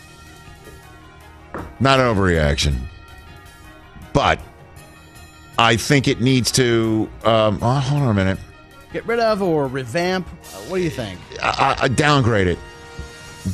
Not 1.81 2.01
an 2.01 2.14
overreaction. 2.14 2.77
But 4.12 4.40
I 5.59 5.77
think 5.77 6.09
it 6.09 6.21
needs 6.21 6.51
to. 6.53 7.09
Um, 7.25 7.59
oh, 7.62 7.75
hold 7.81 8.03
on 8.03 8.11
a 8.11 8.14
minute. 8.14 8.38
Get 8.93 9.07
rid 9.07 9.19
of 9.19 9.43
or 9.43 9.67
revamp. 9.67 10.29
Uh, 10.29 10.57
what 10.69 10.79
do 10.79 10.85
you 10.85 10.90
think? 10.90 11.19
I, 11.43 11.77
I 11.83 11.88
downgrade 11.88 12.47
it. 12.47 12.59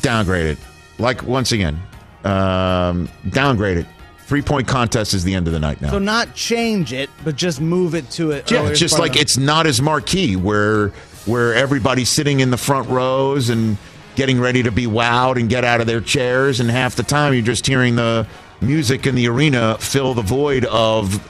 Downgrade 0.02 0.46
it. 0.46 0.58
Like 0.98 1.22
once 1.22 1.52
again, 1.52 1.80
um, 2.24 3.08
downgrade 3.30 3.78
it. 3.78 3.86
Three 4.26 4.42
point 4.42 4.68
contest 4.68 5.14
is 5.14 5.24
the 5.24 5.34
end 5.34 5.46
of 5.48 5.52
the 5.52 5.58
night 5.58 5.80
now. 5.80 5.90
So 5.90 5.98
not 5.98 6.34
change 6.34 6.92
it, 6.92 7.10
but 7.24 7.36
just 7.36 7.60
move 7.60 7.94
it 7.94 8.08
to 8.12 8.30
it. 8.30 8.50
yeah, 8.50 8.72
just 8.74 8.98
like 8.98 9.16
it's 9.16 9.36
not 9.38 9.66
as 9.66 9.80
marquee 9.82 10.36
where 10.36 10.88
where 11.26 11.54
everybody's 11.54 12.08
sitting 12.08 12.40
in 12.40 12.50
the 12.50 12.56
front 12.56 12.88
rows 12.88 13.48
and 13.48 13.76
getting 14.16 14.40
ready 14.40 14.62
to 14.62 14.70
be 14.70 14.86
wowed 14.86 15.38
and 15.38 15.48
get 15.48 15.64
out 15.64 15.80
of 15.80 15.86
their 15.86 16.00
chairs, 16.00 16.60
and 16.60 16.70
half 16.70 16.96
the 16.96 17.02
time 17.02 17.32
you're 17.32 17.42
just 17.42 17.66
hearing 17.66 17.96
the 17.96 18.26
music 18.60 19.06
in 19.06 19.14
the 19.14 19.26
arena 19.28 19.76
fill 19.78 20.14
the 20.14 20.22
void 20.22 20.64
of 20.66 21.28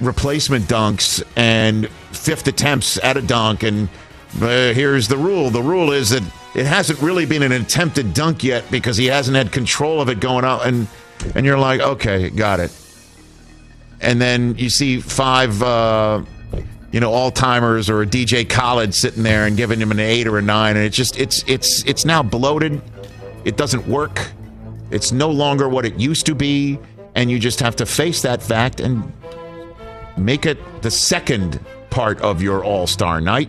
replacement 0.00 0.64
dunks 0.64 1.22
and 1.36 1.88
fifth 2.12 2.46
attempts 2.46 3.02
at 3.04 3.16
a 3.16 3.22
dunk. 3.22 3.62
And 3.62 3.88
uh, 4.40 4.72
here's 4.72 5.08
the 5.08 5.16
rule: 5.16 5.50
the 5.50 5.62
rule 5.62 5.92
is 5.92 6.10
that 6.10 6.22
it 6.54 6.66
hasn't 6.66 7.00
really 7.02 7.26
been 7.26 7.42
an 7.42 7.52
attempted 7.52 8.14
dunk 8.14 8.44
yet 8.44 8.64
because 8.70 8.96
he 8.96 9.06
hasn't 9.06 9.36
had 9.36 9.52
control 9.52 10.00
of 10.00 10.08
it 10.08 10.20
going 10.20 10.44
up. 10.44 10.64
And 10.64 10.86
and 11.34 11.46
you're 11.46 11.58
like, 11.58 11.80
okay, 11.80 12.30
got 12.30 12.60
it. 12.60 12.72
And 14.00 14.20
then 14.20 14.56
you 14.58 14.68
see 14.68 15.00
five, 15.00 15.62
uh, 15.62 16.22
you 16.94 17.00
know, 17.00 17.12
all 17.12 17.32
timers 17.32 17.90
or 17.90 18.02
a 18.02 18.06
DJ 18.06 18.48
Khaled 18.48 18.94
sitting 18.94 19.24
there 19.24 19.46
and 19.46 19.56
giving 19.56 19.80
him 19.80 19.90
an 19.90 19.98
eight 19.98 20.28
or 20.28 20.38
a 20.38 20.42
nine, 20.42 20.76
and 20.76 20.86
it's 20.86 20.96
just 20.96 21.18
it's 21.18 21.42
it's 21.48 21.82
it's 21.86 22.04
now 22.04 22.22
bloated. 22.22 22.80
It 23.44 23.56
doesn't 23.56 23.84
work. 23.88 24.30
It's 24.92 25.10
no 25.10 25.28
longer 25.28 25.68
what 25.68 25.84
it 25.84 25.98
used 25.98 26.24
to 26.26 26.36
be, 26.36 26.78
and 27.16 27.32
you 27.32 27.40
just 27.40 27.58
have 27.58 27.74
to 27.76 27.84
face 27.84 28.22
that 28.22 28.40
fact 28.40 28.78
and 28.78 29.12
make 30.16 30.46
it 30.46 30.56
the 30.82 30.90
second 30.90 31.58
part 31.90 32.20
of 32.20 32.40
your 32.40 32.62
All 32.62 32.86
Star 32.86 33.20
night, 33.20 33.48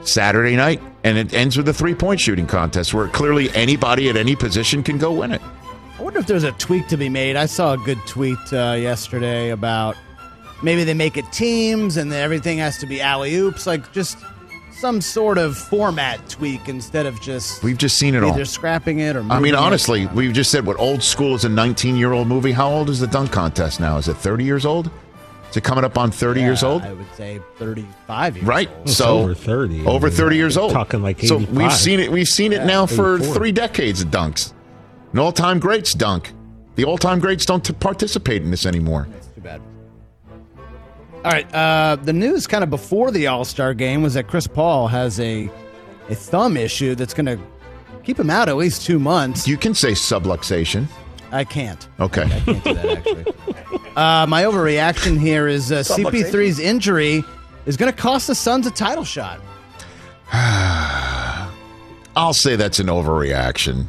Saturday 0.00 0.56
night, 0.56 0.80
and 1.04 1.18
it 1.18 1.34
ends 1.34 1.58
with 1.58 1.68
a 1.68 1.74
three 1.74 1.94
point 1.94 2.20
shooting 2.20 2.46
contest 2.46 2.94
where 2.94 3.06
clearly 3.08 3.50
anybody 3.54 4.08
at 4.08 4.16
any 4.16 4.34
position 4.34 4.82
can 4.82 4.96
go 4.96 5.12
win 5.12 5.32
it. 5.32 5.42
I 5.98 6.02
wonder 6.02 6.20
if 6.20 6.26
there's 6.26 6.44
a 6.44 6.52
tweak 6.52 6.88
to 6.88 6.96
be 6.96 7.10
made. 7.10 7.36
I 7.36 7.44
saw 7.44 7.74
a 7.74 7.76
good 7.76 7.98
tweet 8.06 8.38
uh, 8.50 8.78
yesterday 8.78 9.50
about 9.50 9.94
maybe 10.62 10.84
they 10.84 10.94
make 10.94 11.16
it 11.16 11.30
teams 11.32 11.96
and 11.96 12.10
then 12.10 12.22
everything 12.22 12.58
has 12.58 12.78
to 12.78 12.86
be 12.86 13.00
alley 13.00 13.34
oops, 13.36 13.66
like 13.66 13.92
just 13.92 14.18
some 14.72 15.00
sort 15.00 15.38
of 15.38 15.56
format 15.56 16.28
tweak 16.28 16.68
instead 16.68 17.06
of 17.06 17.18
just 17.22 17.62
We've 17.62 17.78
just 17.78 17.96
seen 17.96 18.14
it 18.14 18.22
all. 18.22 18.32
either 18.32 18.44
scrapping 18.44 18.98
it 19.00 19.16
or. 19.16 19.20
I 19.20 19.22
moving 19.22 19.42
mean, 19.42 19.54
it. 19.54 19.58
honestly, 19.58 20.06
we've 20.08 20.32
just 20.34 20.50
said 20.50 20.66
what 20.66 20.78
old 20.78 21.02
school 21.02 21.34
is 21.34 21.44
a 21.44 21.48
19 21.48 21.96
year 21.96 22.12
old 22.12 22.28
movie. 22.28 22.52
How 22.52 22.68
old 22.70 22.90
is 22.90 23.00
the 23.00 23.06
dunk 23.06 23.32
contest 23.32 23.80
now? 23.80 23.96
Is 23.96 24.08
it 24.08 24.14
30 24.18 24.44
years 24.44 24.66
old? 24.66 24.90
Is 25.50 25.56
it 25.56 25.64
coming 25.64 25.84
up 25.84 25.96
on 25.96 26.10
30 26.10 26.40
years 26.40 26.62
old? 26.62 26.82
I 26.82 26.92
would 26.92 27.06
say 27.14 27.40
35 27.58 28.36
years 28.36 28.46
Right. 28.46 28.68
old. 28.68 28.82
It's 28.88 28.96
so 28.96 29.18
over 29.20 29.34
30. 29.34 29.86
Over 29.86 30.10
30 30.10 30.36
years 30.36 30.56
old. 30.58 30.72
Talking 30.72 31.02
like 31.02 31.20
So 31.22 31.38
we've 31.38 31.72
seen 31.72 32.00
it. 32.00 32.10
We've 32.12 32.28
seen 32.28 32.52
it 32.52 32.66
now 32.66 32.84
for 32.84 33.16
84. 33.16 33.34
three 33.34 33.52
decades 33.52 34.02
of 34.02 34.08
dunks. 34.10 34.52
An 35.12 35.20
all 35.20 35.32
time 35.32 35.58
greats 35.58 35.94
dunk. 35.94 36.32
The 36.74 36.84
all 36.84 36.98
time 36.98 37.20
greats 37.20 37.46
don't 37.46 37.64
t- 37.64 37.72
participate 37.72 38.42
in 38.42 38.50
this 38.50 38.66
anymore. 38.66 39.06
That's 39.10 39.14
too 39.14 39.20
bad. 39.20 39.25
All 41.26 41.32
right. 41.32 41.52
Uh, 41.52 41.96
the 41.96 42.12
news 42.12 42.46
kind 42.46 42.62
of 42.62 42.70
before 42.70 43.10
the 43.10 43.26
All 43.26 43.44
Star 43.44 43.74
game 43.74 44.00
was 44.00 44.14
that 44.14 44.28
Chris 44.28 44.46
Paul 44.46 44.86
has 44.86 45.18
a 45.18 45.50
a 46.08 46.14
thumb 46.14 46.56
issue 46.56 46.94
that's 46.94 47.14
going 47.14 47.26
to 47.26 47.36
keep 48.04 48.16
him 48.16 48.30
out 48.30 48.48
at 48.48 48.54
least 48.54 48.86
two 48.86 49.00
months. 49.00 49.48
You 49.48 49.56
can 49.56 49.74
say 49.74 49.90
subluxation. 49.90 50.86
I 51.32 51.42
can't. 51.42 51.88
Okay. 51.98 52.22
I 52.22 52.28
can't 52.28 52.62
do 52.62 52.74
that 52.74 52.98
actually. 52.98 53.24
Uh, 53.96 54.24
my 54.28 54.44
overreaction 54.44 55.18
here 55.18 55.48
is 55.48 55.72
uh, 55.72 55.80
CP3's 55.80 56.60
injury 56.60 57.24
is 57.64 57.76
going 57.76 57.90
to 57.90 57.98
cost 57.98 58.28
the 58.28 58.34
Suns 58.36 58.68
a 58.68 58.70
title 58.70 59.02
shot. 59.02 59.40
I'll 62.14 62.34
say 62.34 62.54
that's 62.54 62.78
an 62.78 62.86
overreaction. 62.86 63.86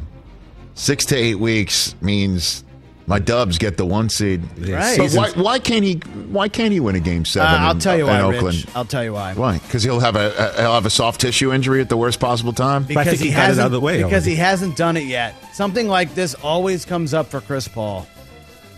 Six 0.74 1.04
to 1.06 1.16
eight 1.16 1.36
weeks 1.36 1.94
means 2.00 2.64
my 3.08 3.18
Dubs 3.18 3.58
get 3.58 3.76
the 3.76 3.86
one 3.86 4.08
seed. 4.10 4.42
Right. 4.58 4.98
But 4.98 5.12
why, 5.12 5.30
why 5.30 5.58
can't 5.58 5.82
he? 5.84 5.94
Why 6.30 6.48
can't 6.48 6.72
he 6.72 6.78
win 6.80 6.94
a 6.94 7.00
game 7.00 7.22
Uh, 7.22 7.24
seven? 7.24 7.48
I'll 7.62 7.70
in- 7.72 7.78
tell 7.80 7.96
you 7.96 8.02
in 8.06 8.10
why, 8.10 8.20
Oakland? 8.20 8.56
Rich. 8.58 8.66
I'll 8.76 8.84
tell 8.84 9.02
you 9.02 9.14
why. 9.14 9.34
Why? 9.34 9.58
Because 9.58 9.82
he'll 9.82 10.00
have 10.00 10.14
a, 10.14 10.32
a 10.36 10.60
he'll 10.62 10.74
have 10.74 10.86
a 10.86 10.90
soft 10.90 11.20
tissue 11.20 11.52
injury 11.52 11.80
at 11.80 11.88
the 11.88 11.96
worst 11.96 12.20
possible 12.20 12.52
time. 12.52 12.86
I 12.96 13.04
think 13.04 13.20
he 13.20 13.30
got 13.30 13.36
hasn't 13.36 13.62
out 13.62 13.66
of 13.66 13.72
the 13.72 13.80
way 13.80 13.96
because 13.96 14.12
already. 14.12 14.30
he 14.30 14.36
hasn't 14.36 14.76
done 14.76 14.96
it 14.96 15.04
yet. 15.06 15.34
Something 15.54 15.88
like 15.88 16.14
this 16.14 16.34
always 16.34 16.84
comes 16.84 17.14
up 17.14 17.28
for 17.28 17.40
Chris 17.40 17.66
Paul. 17.66 18.06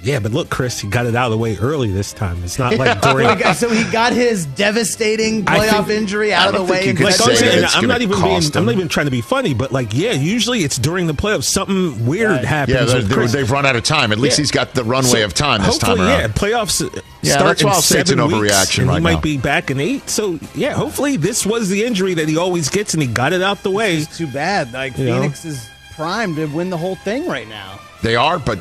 Yeah, 0.03 0.19
but 0.19 0.33
look, 0.33 0.49
Chris, 0.49 0.79
he 0.81 0.89
got 0.89 1.05
it 1.05 1.15
out 1.15 1.27
of 1.27 1.33
the 1.33 1.37
way 1.39 1.59
early 1.59 1.91
this 1.93 2.13
time. 2.15 2.43
It's 2.43 2.59
not 2.59 2.77
like 2.79 3.01
during. 3.03 3.27
So 3.29 3.35
he 3.35 3.43
got- 3.43 3.57
so 3.57 3.69
he 3.69 3.85
got 3.93 4.13
his 4.15 4.47
devastating 4.47 5.45
playoff 5.45 5.87
think- 5.89 6.01
injury 6.01 6.33
out 6.33 6.49
of 6.49 6.55
the 6.67 6.73
way. 6.73 6.87
you 6.87 6.95
like 6.95 7.21
I'm, 7.21 7.37
saying, 7.37 7.65
I'm 7.75 7.87
not 7.87 8.01
even 8.01 8.17
being, 8.17 8.23
cost 8.41 8.57
I'm 8.57 8.65
not 8.65 8.75
even 8.75 8.89
trying 8.89 9.07
to 9.07 9.11
be 9.11 9.21
funny, 9.21 9.53
but 9.53 9.73
like, 9.73 9.89
yeah, 9.93 10.13
usually 10.13 10.61
it's 10.61 10.79
during 10.79 11.07
the 11.07 11.13
playoffs 11.13 11.45
something 11.45 12.07
weird 12.07 12.31
Right. 12.31 12.45
happens. 12.45 12.77
Yeah, 12.79 12.85
they're, 12.87 13.03
they're, 13.03 13.27
they've 13.27 13.51
run 13.51 13.67
out 13.67 13.77
of 13.77 13.83
time. 13.85 14.11
At 14.13 14.19
least 14.19 14.39
Yeah. 14.39 14.43
he's 14.43 14.51
got 14.51 14.73
the 14.75 14.85
runway 14.85 15.11
So 15.21 15.25
of 15.25 15.35
time 15.35 15.63
this 15.63 15.77
time 15.79 15.99
around. 15.99 16.09
Yeah, 16.09 16.27
playoffs 16.29 16.83
uh, 16.83 17.01
Yeah, 17.21 17.33
start 17.35 17.59
that's 17.59 17.65
why 17.65 17.71
in 17.71 17.75
I'll 17.77 17.83
say 17.83 18.01
it's 18.01 18.09
seven 18.11 18.25
an 18.25 18.41
weeks, 18.41 18.55
overreaction 18.55 18.79
and 18.81 18.89
right 18.89 18.95
he 18.97 19.01
might 19.03 19.15
now. 19.17 19.21
be 19.21 19.37
back 19.37 19.71
in 19.71 19.81
eight. 19.81 20.09
So 20.09 20.39
yeah, 20.55 20.73
hopefully 20.73 21.19
this 21.19 21.45
was 21.45 21.69
the 21.69 21.85
injury 21.85 22.15
that 22.15 22.27
he 22.29 22.39
always 22.39 22.71
gets, 22.71 22.95
and 22.95 23.03
he 23.03 23.09
got 23.09 23.33
it 23.35 23.43
out 23.43 23.63
the 23.63 23.71
way. 23.71 23.99
It's 23.99 24.17
too 24.17 24.27
bad. 24.29 24.73
Like 24.73 24.97
You 24.97 25.05
know? 25.07 25.17
Phoenix 25.21 25.45
is 25.45 25.69
primed 25.95 26.37
to 26.37 26.47
win 26.47 26.71
the 26.71 26.79
whole 26.79 26.97
thing 26.97 27.27
right 27.27 27.49
now. 27.49 27.79
They 28.03 28.17
are, 28.17 28.39
but 28.39 28.59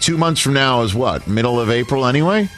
two 0.00 0.16
months 0.16 0.40
from 0.40 0.54
now 0.54 0.82
is 0.82 0.94
what? 0.94 1.26
Middle 1.26 1.60
of 1.60 1.70
April 1.70 2.06
anyway? 2.06 2.48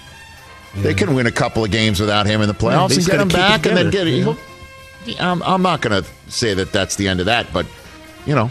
They 0.76 0.94
can 0.94 1.14
win 1.14 1.26
a 1.26 1.32
couple 1.32 1.64
of 1.64 1.70
games 1.70 2.00
without 2.00 2.26
him 2.26 2.40
in 2.40 2.48
the 2.48 2.54
playoffs 2.54 2.88
they 2.88 2.96
and 2.96 3.06
get 3.06 3.20
him 3.20 3.28
back 3.28 3.66
and 3.66 3.76
then 3.76 3.90
get 3.90 4.08
it. 4.08 4.36
I'm, 5.20 5.42
I'm 5.42 5.62
not 5.62 5.80
going 5.80 6.02
to 6.02 6.10
say 6.30 6.54
that 6.54 6.72
that's 6.72 6.96
the 6.96 7.06
end 7.06 7.20
of 7.20 7.26
that, 7.26 7.52
but, 7.52 7.66
you 8.26 8.34
know, 8.34 8.50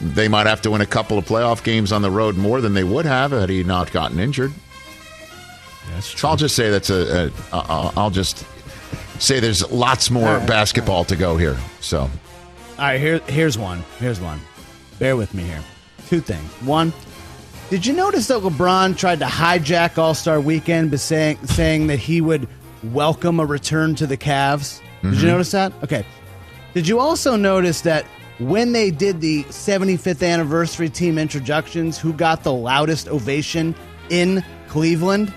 they 0.00 0.28
might 0.28 0.46
have 0.46 0.62
to 0.62 0.70
win 0.70 0.80
a 0.80 0.86
couple 0.86 1.18
of 1.18 1.26
playoff 1.26 1.62
games 1.62 1.92
on 1.92 2.02
the 2.02 2.10
road 2.10 2.36
more 2.36 2.60
than 2.60 2.72
they 2.72 2.84
would 2.84 3.04
have 3.04 3.32
had 3.32 3.48
he 3.50 3.64
not 3.64 3.90
gotten 3.92 4.18
injured. 4.18 4.52
That's 5.90 6.18
So 6.18 6.28
I'll 6.28 6.36
just 6.36 6.54
say 6.54 6.70
that's 6.70 6.90
a, 6.90 7.26
a 7.26 7.32
I'll 7.52 7.92
I'll 7.96 8.10
just 8.10 8.44
say 9.18 9.40
there's 9.40 9.68
lots 9.70 10.10
more 10.10 10.38
basketball 10.40 11.04
to 11.04 11.16
go 11.16 11.36
here. 11.36 11.56
So 11.80 12.02
All 12.02 12.10
right, 12.78 13.00
here, 13.00 13.18
here's 13.26 13.58
one. 13.58 13.82
Here's 13.98 14.20
one. 14.20 14.40
Bear 14.98 15.16
with 15.16 15.34
me 15.34 15.42
here. 15.44 15.62
Two 16.08 16.20
things. 16.20 16.48
One, 16.62 16.92
did 17.70 17.84
you 17.84 17.92
notice 17.92 18.28
that 18.28 18.40
LeBron 18.40 18.96
tried 18.96 19.18
to 19.18 19.26
hijack 19.26 19.98
All 19.98 20.14
Star 20.14 20.40
Weekend 20.40 20.90
by 20.90 20.96
saying 20.96 21.38
saying 21.46 21.88
that 21.88 21.98
he 21.98 22.20
would 22.20 22.48
welcome 22.82 23.40
a 23.40 23.44
return 23.44 23.94
to 23.96 24.06
the 24.06 24.16
Cavs? 24.16 24.80
Did 25.02 25.12
you 25.12 25.18
mm-hmm. 25.18 25.26
notice 25.26 25.50
that? 25.50 25.72
Okay. 25.82 26.04
Did 26.72 26.88
you 26.88 26.98
also 26.98 27.36
notice 27.36 27.82
that 27.82 28.06
when 28.38 28.72
they 28.72 28.90
did 28.90 29.20
the 29.20 29.44
75th 29.44 30.26
anniversary 30.26 30.88
team 30.88 31.18
introductions, 31.18 31.98
who 31.98 32.12
got 32.12 32.42
the 32.42 32.52
loudest 32.52 33.08
ovation 33.08 33.74
in 34.10 34.42
Cleveland? 34.68 35.32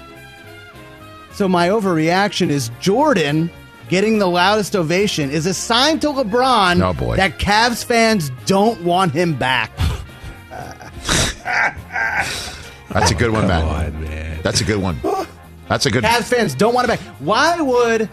So 1.34 1.48
my 1.48 1.70
overreaction 1.70 2.50
is 2.50 2.72
Jordan 2.80 3.50
getting 3.90 4.20
the 4.20 4.28
loudest 4.28 4.76
ovation 4.76 5.30
is 5.30 5.46
a 5.46 5.54
sign 5.54 6.00
to 6.00 6.08
LeBron 6.08 6.82
Oh, 6.82 6.94
boy. 6.94 7.18
that 7.18 7.40
Cavs 7.40 7.84
fans 7.84 8.32
don't 8.46 8.82
want 8.84 9.12
him 9.12 9.36
back. 9.36 9.72
that's 12.90 13.12
a 13.12 13.16
good 13.16 13.32
one, 13.32 13.48
Matt. 13.48 13.64
on, 13.64 14.04
man. 14.04 14.40
That's 14.44 14.62
a 14.62 14.64
good 14.66 14.82
one. 14.82 15.00
That's 15.68 15.86
a 15.86 15.92
good. 15.92 16.04
One. 16.04 16.12
Cavs 16.12 16.24
fans 16.34 16.56
don't 16.56 16.74
want 16.74 16.90
him 16.90 16.98
back. 16.98 17.06
Why 17.20 17.60
would 17.62 18.10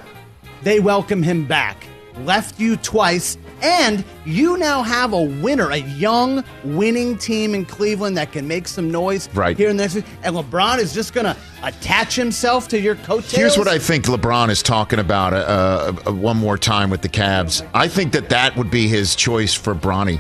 they 0.63 0.81
welcome 0.81 1.23
him 1.23 1.45
back? 1.47 1.87
Left 2.25 2.59
you 2.59 2.77
twice, 2.77 3.39
and 3.63 4.05
you 4.25 4.57
now 4.59 4.83
have 4.83 5.13
a 5.13 5.23
winner, 5.23 5.71
a 5.71 5.77
young 5.77 6.43
winning 6.65 7.17
team 7.17 7.55
in 7.55 7.65
Cleveland 7.65 8.17
that 8.17 8.33
can 8.33 8.47
make 8.49 8.67
some 8.67 8.91
noise 8.91 9.29
Right. 9.35 9.57
here 9.57 9.69
in 9.69 9.77
the 9.77 9.85
next. 9.85 9.97
And 10.25 10.35
LeBron 10.35 10.79
is 10.79 10.93
just 10.93 11.15
going 11.15 11.27
to 11.27 11.37
attach 11.63 12.17
himself 12.17 12.67
to 12.69 12.81
your 12.81 12.97
coattails. 12.97 13.31
Here's 13.31 13.57
what 13.59 13.69
I 13.69 13.79
think 13.79 14.07
LeBron 14.07 14.51
is 14.51 14.65
talking 14.65 14.99
about 14.99 15.33
uh, 15.33 15.93
uh, 16.09 16.13
one 16.13 16.37
more 16.37 16.59
time 16.59 16.91
with 16.91 17.03
the 17.03 17.09
Cavs. 17.09 17.65
I 17.73 17.87
think 17.87 18.13
that 18.15 18.31
that 18.31 18.57
would 18.57 18.71
be 18.71 18.89
his 18.89 19.15
choice 19.15 19.55
for 19.55 19.73
Bronny 19.75 20.19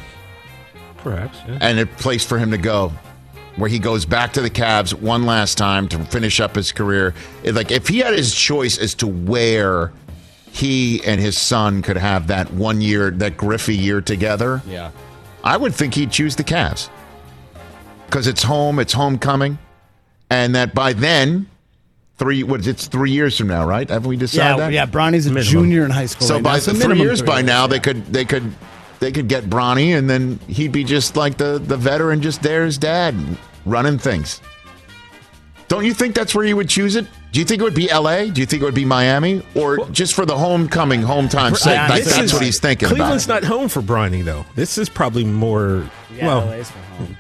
Perhaps. 0.99 1.39
Yeah. 1.49 1.59
and 1.61 1.79
a 1.81 1.87
place 1.87 2.25
for 2.25 2.39
him 2.39 2.53
to 2.53 2.59
go, 2.59 2.93
where 3.59 3.69
he 3.69 3.79
goes 3.79 4.05
back 4.05 4.33
to 4.35 4.41
the 4.41 4.51
Cavs 4.51 4.93
one 4.95 5.27
last 5.27 5.59
time 5.59 5.89
to 5.89 5.99
finish 6.07 6.41
up 6.41 6.55
his 6.55 6.73
career. 6.73 7.15
It- 7.43 7.55
like 7.55 7.71
if 7.71 7.89
he 7.89 7.99
had 7.99 8.15
his 8.15 8.35
choice 8.35 8.79
as 8.79 8.95
to 8.97 9.07
where 9.07 9.93
he 10.53 11.03
and 11.05 11.21
his 11.21 11.37
son 11.37 11.83
could 11.83 11.97
have 11.97 12.29
that 12.29 12.53
one 12.53 12.81
year, 12.81 13.11
that 13.11 13.37
Griffey 13.37 13.77
year 13.77 14.01
together, 14.01 14.63
Yeah. 14.69 14.91
I 15.45 15.57
would 15.57 15.75
think 15.75 15.95
he'd 15.95 16.11
choose 16.11 16.37
the 16.37 16.45
Cavs 16.45 16.89
because 18.07 18.27
it's 18.27 18.43
home, 18.43 18.79
it's 18.79 18.93
homecoming, 18.93 19.59
and 20.31 20.55
that 20.55 20.75
by 20.75 20.93
then, 20.93 21.47
three 22.19 22.43
what 22.43 22.67
it's 22.67 22.87
three 22.87 23.11
years 23.13 23.37
from 23.39 23.47
now, 23.49 23.65
right? 23.67 23.89
Have 23.91 24.05
we 24.07 24.17
decided 24.17 24.51
Yeah, 24.51 24.57
that? 24.57 24.73
yeah. 24.73 24.87
Bronny's 24.87 25.27
a 25.27 25.31
Minimum. 25.31 25.53
junior 25.53 25.85
in 25.85 25.91
high 25.91 26.07
school. 26.07 26.27
So 26.27 26.35
right 26.35 26.43
by 26.45 26.55
now, 26.55 26.61
three 26.61 26.73
minimum 26.79 26.99
years 26.99 27.21
three 27.21 27.27
by 27.27 27.43
now, 27.43 27.63
yeah. 27.63 27.67
they 27.69 27.79
could 27.81 28.13
they 28.13 28.25
could 28.25 28.53
they 29.01 29.13
could 29.13 29.29
get 29.29 29.45
Bronny, 29.45 29.97
and 29.97 30.11
then 30.11 30.41
he'd 30.49 30.73
be 30.73 30.83
just 30.83 31.17
like 31.17 31.37
the 31.39 31.61
the 31.65 31.77
veteran, 31.77 32.21
just 32.21 32.43
there 32.43 32.65
as 32.65 32.79
dad, 32.79 33.15
running 33.69 33.99
things. 33.99 34.41
Don't 35.69 35.85
you 35.85 35.93
think 35.93 36.15
that's 36.15 36.35
where 36.35 36.45
you 36.47 36.57
would 36.57 36.69
choose 36.69 36.97
it? 36.97 37.07
Do 37.31 37.39
you 37.41 37.45
think 37.45 37.61
it 37.61 37.65
would 37.65 37.75
be 37.75 37.91
L.A.? 37.91 38.31
Do 38.31 38.41
you 38.41 38.47
think 38.47 38.63
it 38.63 38.65
would 38.65 38.75
be 38.75 38.87
Miami, 38.87 39.43
or 39.55 39.87
just 39.91 40.15
for 40.15 40.25
the 40.25 40.37
homecoming, 40.37 41.03
home 41.03 41.29
time 41.29 41.55
sake? 41.55 41.75
Yeah, 41.75 41.89
Like, 41.89 42.05
that's 42.05 42.19
is- 42.19 42.33
what 42.33 42.43
he's 42.43 42.59
thinking. 42.59 42.89
Cleveland's 42.89 43.27
about. 43.27 43.43
not 43.43 43.49
home 43.53 43.69
for 43.69 43.83
Bronny 43.83 44.25
though. 44.25 44.47
This 44.55 44.79
is 44.79 44.89
probably 44.89 45.25
more. 45.25 45.85
Yeah, 46.15 46.27
well, 46.27 46.47
LA's 46.47 46.71
for 46.71 46.79
home. 46.97 47.17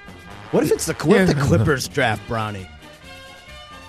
What 0.50 0.62
if 0.64 0.72
it's 0.72 0.86
the 0.86 0.94
what 0.94 1.20
if 1.20 1.28
the 1.28 1.34
Clippers 1.34 1.88
draft 1.88 2.26
Bronny? 2.26 2.66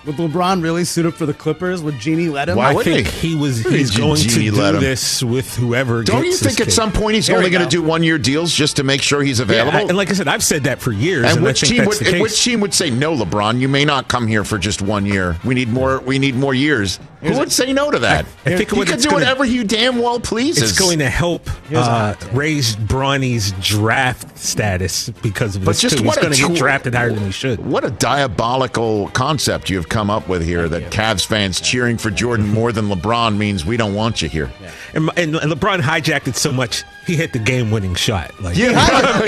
Would 0.06 0.16
LeBron 0.16 0.62
really 0.62 0.84
suit 0.84 1.04
up 1.04 1.12
for 1.12 1.26
the 1.26 1.34
Clippers? 1.34 1.82
Would 1.82 1.98
Jeanie 1.98 2.30
let 2.30 2.48
him? 2.48 2.56
Why 2.56 2.70
I 2.70 2.74
would 2.74 2.84
think 2.84 3.06
he? 3.06 3.30
he 3.30 3.34
was. 3.34 3.62
What 3.62 3.74
He's 3.74 3.90
going 3.90 4.16
to 4.16 4.28
Jeanie 4.28 4.50
let 4.50 4.70
do 4.70 4.76
him? 4.78 4.82
this 4.82 5.22
with 5.22 5.54
whoever. 5.56 6.02
Don't 6.02 6.24
you 6.24 6.32
think 6.32 6.56
this 6.56 6.68
at 6.68 6.72
some 6.72 6.90
point 6.90 7.16
he's 7.16 7.26
Here 7.26 7.36
we 7.36 7.40
only 7.44 7.50
going 7.50 7.64
to 7.64 7.68
do 7.70 7.82
one 7.82 8.02
year 8.02 8.16
deals 8.16 8.50
just 8.54 8.76
to 8.76 8.82
make 8.82 9.02
sure 9.02 9.22
he's 9.22 9.40
Yeah, 9.40 9.44
available? 9.44 9.78
I- 9.78 9.82
and 9.82 9.96
like 9.98 10.08
I 10.08 10.14
said, 10.14 10.26
I've 10.26 10.42
said 10.42 10.64
that 10.64 10.80
for 10.80 10.90
years. 10.92 11.26
And 11.26 11.36
And, 11.36 11.44
which 11.44 11.62
I 11.62 11.66
think 11.66 11.76
team 11.76 11.84
that's 11.84 11.98
would 11.98 12.06
the 12.06 12.10
case. 12.12 12.22
which 12.22 12.42
team 12.42 12.60
would 12.60 12.72
say 12.72 12.88
no, 12.88 13.14
LeBron? 13.14 13.60
You 13.60 13.68
may 13.68 13.84
not 13.84 14.08
come 14.08 14.26
here 14.26 14.42
for 14.42 14.56
just 14.56 14.80
one 14.80 15.04
year. 15.04 15.36
We 15.44 15.54
need 15.54 15.68
more. 15.68 16.00
We 16.00 16.18
need 16.18 16.34
more 16.34 16.54
years. 16.54 16.98
Who 17.22 17.38
would 17.38 17.52
say 17.52 17.72
no 17.72 17.90
to 17.90 17.98
that? 17.98 18.24
I 18.46 18.56
think 18.56 18.70
he 18.70 18.84
could 18.84 18.98
do 18.98 19.04
gonna- 19.10 19.14
whatever 19.14 19.44
he 19.44 19.62
damn 19.62 19.98
well 19.98 20.18
pleases. 20.20 20.70
It's 20.70 20.78
going 20.78 21.00
to 21.00 21.10
help 21.10 21.48
uh, 21.74 22.14
raise 22.32 22.74
Bronny's 22.76 23.52
draft 23.60 24.38
status 24.38 25.10
because 25.10 25.54
of 25.56 25.64
But 25.64 25.72
this 25.72 25.82
just 25.82 25.98
too. 25.98 26.04
what 26.04 26.16
He's 26.16 26.24
a 26.38 26.42
going 26.42 26.48
to 26.48 26.48
get 26.48 26.56
drafted 26.58 26.94
higher 26.94 27.12
than 27.12 27.24
he 27.24 27.30
should. 27.30 27.64
What 27.64 27.84
a 27.84 27.90
diabolical 27.90 29.08
concept 29.10 29.68
you've 29.68 29.88
come 29.88 30.08
up 30.08 30.28
with 30.28 30.42
here. 30.44 30.68
That 30.68 30.90
Cavs 30.90 31.26
fans 31.26 31.60
cheering 31.60 31.98
for 31.98 32.10
Jordan 32.10 32.48
more 32.48 32.72
than 32.72 32.86
LeBron 32.88 33.36
means 33.36 33.66
we 33.66 33.76
don't 33.76 33.94
want 33.94 34.22
you 34.22 34.28
here. 34.28 34.50
And, 34.94 35.10
and 35.16 35.34
LeBron 35.34 35.80
hijacked 35.80 36.26
it 36.28 36.36
so 36.36 36.50
much 36.52 36.84
he 37.06 37.16
hit 37.16 37.32
the 37.32 37.38
game-winning 37.38 37.94
shot. 37.96 38.32
Like, 38.40 38.54
He 38.56 38.62
had, 38.62 39.20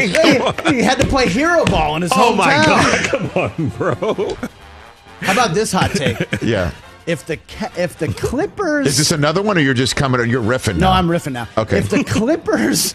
to, 0.57 0.71
he 0.73 0.83
had 0.83 0.99
to 1.01 1.07
play 1.07 1.29
hero 1.29 1.65
ball 1.67 1.97
in 1.97 2.03
his 2.03 2.13
oh 2.15 2.33
hometown. 2.33 2.37
my 2.37 2.65
god, 2.67 3.05
come 3.11 3.31
on, 3.35 3.69
bro. 3.77 4.37
How 5.21 5.33
about 5.33 5.55
this 5.55 5.73
hot 5.73 5.91
take? 5.93 6.17
Yeah. 6.43 6.71
If 7.07 7.27
the 7.27 7.39
if 7.77 7.99
the 7.99 8.09
Clippers 8.09 8.87
Is 8.87 8.99
this 8.99 9.11
another 9.13 9.43
one, 9.43 9.59
or 9.59 9.61
you're 9.61 9.75
just 9.75 9.97
coming? 9.97 10.29
You're 10.31 10.43
riffing. 10.43 10.75
No, 10.75 10.87
now? 10.87 10.93
I'm 10.93 11.09
riffing 11.09 11.33
now. 11.33 11.49
Okay. 11.57 11.79
If 11.79 11.91
the 11.91 12.05
Clippers 12.07 12.95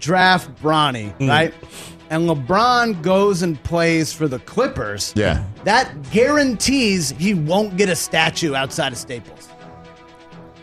draft 0.00 0.54
Bronny, 0.62 1.12
hmm. 1.12 1.28
right, 1.28 1.54
and 2.10 2.28
LeBron 2.28 3.02
goes 3.02 3.42
and 3.42 3.62
plays 3.64 4.12
for 4.12 4.28
the 4.28 4.38
Clippers, 4.40 5.12
Yeah. 5.16 5.44
that 5.64 6.10
guarantees 6.10 7.10
he 7.10 7.34
won't 7.34 7.76
get 7.76 7.88
a 7.88 7.96
statue 7.96 8.54
outside 8.54 8.92
of 8.92 8.98
Staples. 8.98 9.48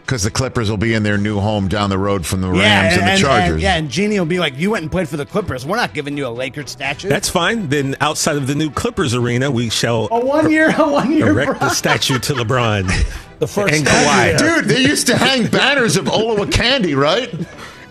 Because 0.06 0.22
the 0.22 0.30
Clippers 0.30 0.70
will 0.70 0.78
be 0.78 0.94
in 0.94 1.02
their 1.02 1.18
new 1.18 1.40
home 1.40 1.68
down 1.68 1.90
the 1.90 1.98
road 1.98 2.28
from 2.28 2.42
the 2.42 2.48
Rams 2.50 2.62
yeah, 2.96 3.10
and, 3.10 3.18
the 3.18 3.22
Chargers. 3.28 3.62
yeah, 3.62 3.76
and 3.76 3.90
Jeanie 3.90 4.20
will 4.20 4.28
be 4.28 4.38
like, 4.40 4.56
"You 4.56 4.70
went 4.72 4.84
and 4.84 4.92
played 4.92 5.10
for 5.10 5.18
the 5.18 5.26
Clippers. 5.26 5.66
We're 5.66 5.78
not 5.78 5.96
giving 5.96 6.16
you 6.16 6.28
a 6.28 6.30
Lakers 6.30 6.70
statue." 6.70 7.10
That's 7.10 7.28
fine. 7.28 7.70
Then 7.70 7.96
outside 8.00 8.36
of 8.36 8.46
the 8.46 8.54
new 8.54 8.70
Clippers 8.70 9.16
arena, 9.16 9.50
we 9.50 9.70
shall 9.70 10.08
a 10.12 10.24
one 10.24 10.52
year, 10.52 10.70
a 10.78 10.88
one 10.92 11.12
year. 11.12 11.30
erect 11.30 11.60
the 11.60 11.70
statue 11.70 12.20
to 12.20 12.34
LeBron. 12.34 12.90
The 13.40 13.48
first 13.48 13.74
and. 13.74 13.86
Kawhi. 13.86 14.38
Dude, 14.38 14.66
they 14.66 14.80
used 14.80 15.08
to 15.08 15.18
hang 15.18 15.48
banners 15.48 15.98
of 15.98 16.06
Olowokandi, 16.06 16.96
right? 16.96 17.30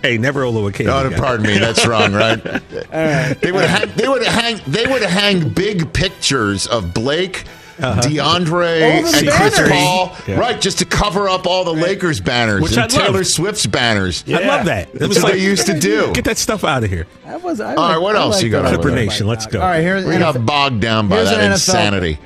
Hey, 0.01 0.17
never 0.17 0.41
Olowokandi. 0.43 0.87
Oh, 0.89 1.11
guy. 1.11 1.17
pardon 1.19 1.47
me, 1.47 1.59
that's 1.59 1.87
wrong, 1.87 2.15
right? 2.15 2.43
They 2.43 3.53
would 3.53 3.65
hang. 3.67 3.91
They 3.95 4.09
would 4.09 4.23
hang. 4.25 4.61
They 4.67 4.87
would 4.87 5.03
hang 5.03 5.51
big 5.51 5.93
pictures 5.93 6.67
of 6.67 6.95
Blake, 6.95 7.45
DeAndre 7.79 9.05
Oh, 9.05 9.11
the 9.11 9.19
and 9.19 9.31
Chris. 9.31 9.69
Paul, 9.71 10.17
Yeah. 10.27 10.39
right? 10.39 10.61
Just 10.61 10.79
to 10.79 10.85
cover 10.85 11.29
up 11.29 11.47
all 11.47 11.65
the 11.65 11.73
Lakers 11.75 12.21
banners 12.21 12.63
Which 12.63 12.73
and 12.73 12.81
I 12.83 12.87
Taylor 12.87 13.19
love. 13.19 13.27
Swift's 13.27 13.67
banners. 13.67 14.25
I 14.29 14.39
love 14.47 14.67
that. 14.67 14.89
It 14.95 14.99
That's 15.01 15.23
what 15.23 15.33
they 15.33 15.39
used 15.41 15.67
to 15.67 15.79
do. 15.79 16.13
Get 16.13 16.25
that 16.25 16.39
stuff 16.39 16.65
out 16.65 16.85
of 16.85 16.91
here. 16.91 17.07
That 17.25 17.43
was. 17.43 17.61
I 17.61 17.75
All 17.75 17.89
right, 17.91 17.99
what 17.99 18.17
I 18.17 18.21
else 18.21 18.43
you 18.43 18.51
got 18.51 18.63
that. 18.63 18.75
over 18.75 18.83
Clipper? 18.83 18.95
Nation, 18.97 19.27
let's 19.27 19.47
go. 19.47 19.61
All 19.61 19.67
right, 19.67 19.81
here's 19.81 20.05
We 20.05 20.17
got 20.19 20.45
bogged 20.47 20.81
down 20.81 21.09
by 21.09 21.17
Here's 21.17 21.31
that 21.31 21.41
an 21.41 21.53
insanity. 21.53 22.19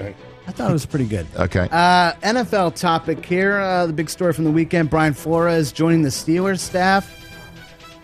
I 0.47 0.51
thought 0.51 0.71
it 0.71 0.73
was 0.73 0.87
pretty 0.87 1.05
good. 1.05 1.27
Okay. 1.37 1.69
Uh, 1.71 2.13
NFL 2.23 2.75
topic 2.75 3.25
here. 3.25 3.59
Uh, 3.59 3.87
the 3.87 3.93
big 3.93 4.09
story 4.11 4.33
from 4.33 4.45
the 4.45 4.51
weekend: 4.51 4.89
Brian 4.91 5.13
Flores 5.15 5.73
joining 5.73 6.03
the 6.03 6.09
Steelers 6.09 6.61
staff. 6.61 7.15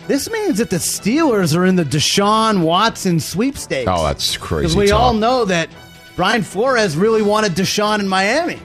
This 0.06 0.30
means 0.30 0.58
that 0.58 0.68
the 0.68 0.76
Steelers 0.76 1.56
are 1.56 1.64
in 1.64 1.76
the 1.76 1.84
Deshaun 1.84 2.60
Watson 2.60 3.18
sweepstakes. 3.18 3.88
oh, 3.90 4.04
that's 4.04 4.36
crazy. 4.36 4.62
because 4.64 4.76
we 4.76 4.88
talk. 4.88 5.00
all 5.00 5.14
know 5.14 5.46
that 5.46 5.70
Brian 6.16 6.42
Flores 6.42 6.96
really 6.96 7.22
wanted 7.22 7.52
Deshaun 7.52 8.00
in 8.00 8.08
Miami. 8.08 8.60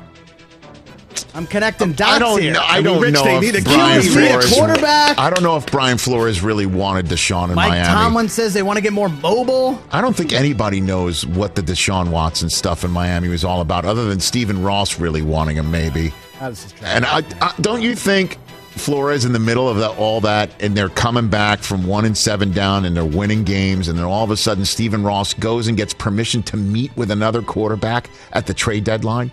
I'm 1.36 1.45
connecting 1.47 1.93
dots 1.93 2.12
I 2.14 2.20
don't 2.20 2.41
here. 2.41 2.54
know. 2.54 2.62
I 2.64 2.76
mean, 2.76 2.84
don't 2.86 3.02
Rich, 3.02 3.14
know 3.14 3.24
they 3.24 3.36
if 3.36 3.41
need 3.41 3.56
a 3.56 3.62
Brian 3.62 4.02
QB, 4.02 4.14
they 4.16 4.22
need 4.22 4.28
a 4.28 4.30
Flores. 4.41 4.54
quarterback. 4.54 5.18
I 5.20 5.30
don't 5.30 5.43
know 5.43 5.58
if 5.58 5.66
Brian 5.68 5.97
Flores 5.97 6.41
really 6.41 6.66
wanted 6.66 7.06
Deshaun 7.08 7.50
in 7.50 7.56
Mike 7.56 7.70
Miami. 7.70 7.88
Tomlin 7.88 8.30
says 8.30 8.54
they 8.54 8.64
want 8.64 8.78
to 8.78 8.82
get 8.82 8.93
more 8.93 9.10
mobile. 9.10 9.80
I 9.91 10.02
don't 10.02 10.16
think 10.16 10.34
anybody 10.34 10.82
knows 10.82 11.26
what 11.26 11.56
the 11.56 11.62
Deshaun 11.62 12.10
Watson 12.10 12.50
stuff 12.50 12.84
in 12.84 12.91
Miami 12.91 13.28
was 13.28 13.43
all 13.43 13.62
about, 13.62 13.86
other 13.86 14.06
than 14.06 14.20
Stephen 14.20 14.64
Ross 14.64 15.00
really 15.00 15.22
wanting 15.22 15.58
him, 15.58 15.70
maybe. 15.70 16.14
I 16.39 16.50
was 16.50 16.64
just. 16.64 16.82
And 16.84 17.06
I, 17.06 17.24
I, 17.41 17.54
don't 17.62 17.82
you 17.82 17.95
think 17.95 18.38
Flores 18.80 19.26
in 19.26 19.34
the 19.34 19.40
middle 19.40 19.70
of 19.70 19.78
that, 19.78 19.92
all 19.98 20.22
that, 20.22 20.50
and 20.60 20.76
they're 20.76 20.90
coming 20.90 21.28
back 21.28 21.60
from 21.60 21.86
one 21.86 22.06
and 22.06 22.18
seven 22.18 22.52
down, 22.52 22.86
and 22.86 22.96
they're 22.96 23.06
winning 23.06 23.44
games, 23.44 23.88
and 23.88 23.98
then 23.98 24.06
all 24.06 24.24
of 24.24 24.32
a 24.32 24.38
sudden 24.38 24.66
Stephen 24.66 25.04
Ross 25.04 25.34
goes 25.36 25.68
and 25.68 25.78
gets 25.78 25.94
permission 25.94 26.42
to 26.44 26.58
meet 26.58 26.96
with 26.98 27.12
another 27.12 27.42
quarterback 27.42 28.10
at 28.32 28.48
the 28.48 28.54
trade 28.54 28.84
deadline? 28.84 29.32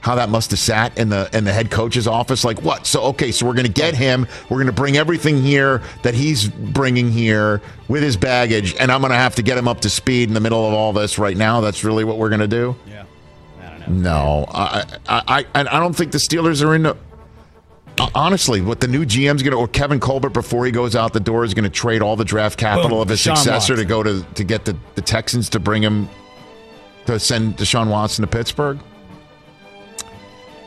How 0.00 0.16
that 0.16 0.28
must 0.30 0.50
have 0.50 0.58
sat 0.58 0.98
in 0.98 1.08
the 1.08 1.30
in 1.32 1.44
the 1.44 1.52
head 1.52 1.70
coach's 1.70 2.08
office, 2.08 2.44
like 2.44 2.60
what? 2.62 2.86
So 2.86 3.02
okay, 3.04 3.30
so 3.30 3.46
we're 3.46 3.54
going 3.54 3.66
to 3.66 3.72
get 3.72 3.94
him. 3.94 4.26
We're 4.50 4.56
going 4.56 4.66
to 4.66 4.72
bring 4.72 4.96
everything 4.96 5.40
here 5.40 5.80
that 6.02 6.14
he's 6.14 6.48
bringing 6.48 7.10
here 7.10 7.62
with 7.86 8.02
his 8.02 8.16
baggage, 8.16 8.74
and 8.76 8.90
I'm 8.90 9.00
going 9.00 9.12
to 9.12 9.16
have 9.16 9.36
to 9.36 9.42
get 9.42 9.56
him 9.56 9.68
up 9.68 9.80
to 9.82 9.90
speed 9.90 10.28
in 10.28 10.34
the 10.34 10.40
middle 10.40 10.66
of 10.66 10.74
all 10.74 10.92
this 10.92 11.18
right 11.18 11.36
now. 11.36 11.60
That's 11.60 11.84
really 11.84 12.02
what 12.02 12.18
we're 12.18 12.30
going 12.30 12.40
to 12.40 12.48
do. 12.48 12.74
Yeah. 12.86 13.04
No, 13.88 14.46
I, 14.48 14.84
I, 15.08 15.44
I, 15.54 15.60
I 15.60 15.80
don't 15.80 15.94
think 15.94 16.12
the 16.12 16.18
Steelers 16.18 16.64
are 16.64 16.74
in. 16.74 16.82
The, 16.82 16.96
Uh, 17.98 18.08
honestly, 18.14 18.60
what 18.60 18.80
the 18.80 18.88
new 18.88 19.04
GM's 19.04 19.42
going 19.42 19.52
to, 19.52 19.56
or 19.56 19.68
Kevin 19.68 20.00
Colbert 20.00 20.30
before 20.30 20.64
he 20.64 20.72
goes 20.72 20.96
out 20.96 21.12
the 21.12 21.20
door, 21.20 21.44
is 21.44 21.52
going 21.54 21.64
to 21.64 21.70
trade 21.70 22.00
all 22.02 22.16
the 22.16 22.24
draft 22.24 22.58
capital 22.58 22.90
Boom, 22.90 23.00
of 23.00 23.08
his 23.08 23.20
Deshaun 23.20 23.36
successor 23.36 23.76
to 23.76 23.84
go 23.84 24.02
to 24.02 24.22
to 24.34 24.44
get 24.44 24.64
the, 24.64 24.76
the 24.94 25.02
Texans 25.02 25.48
to 25.50 25.60
bring 25.60 25.82
him 25.82 26.08
to 27.06 27.18
send 27.18 27.56
Deshaun 27.56 27.88
Watson 27.88 28.22
to 28.22 28.28
Pittsburgh. 28.28 28.78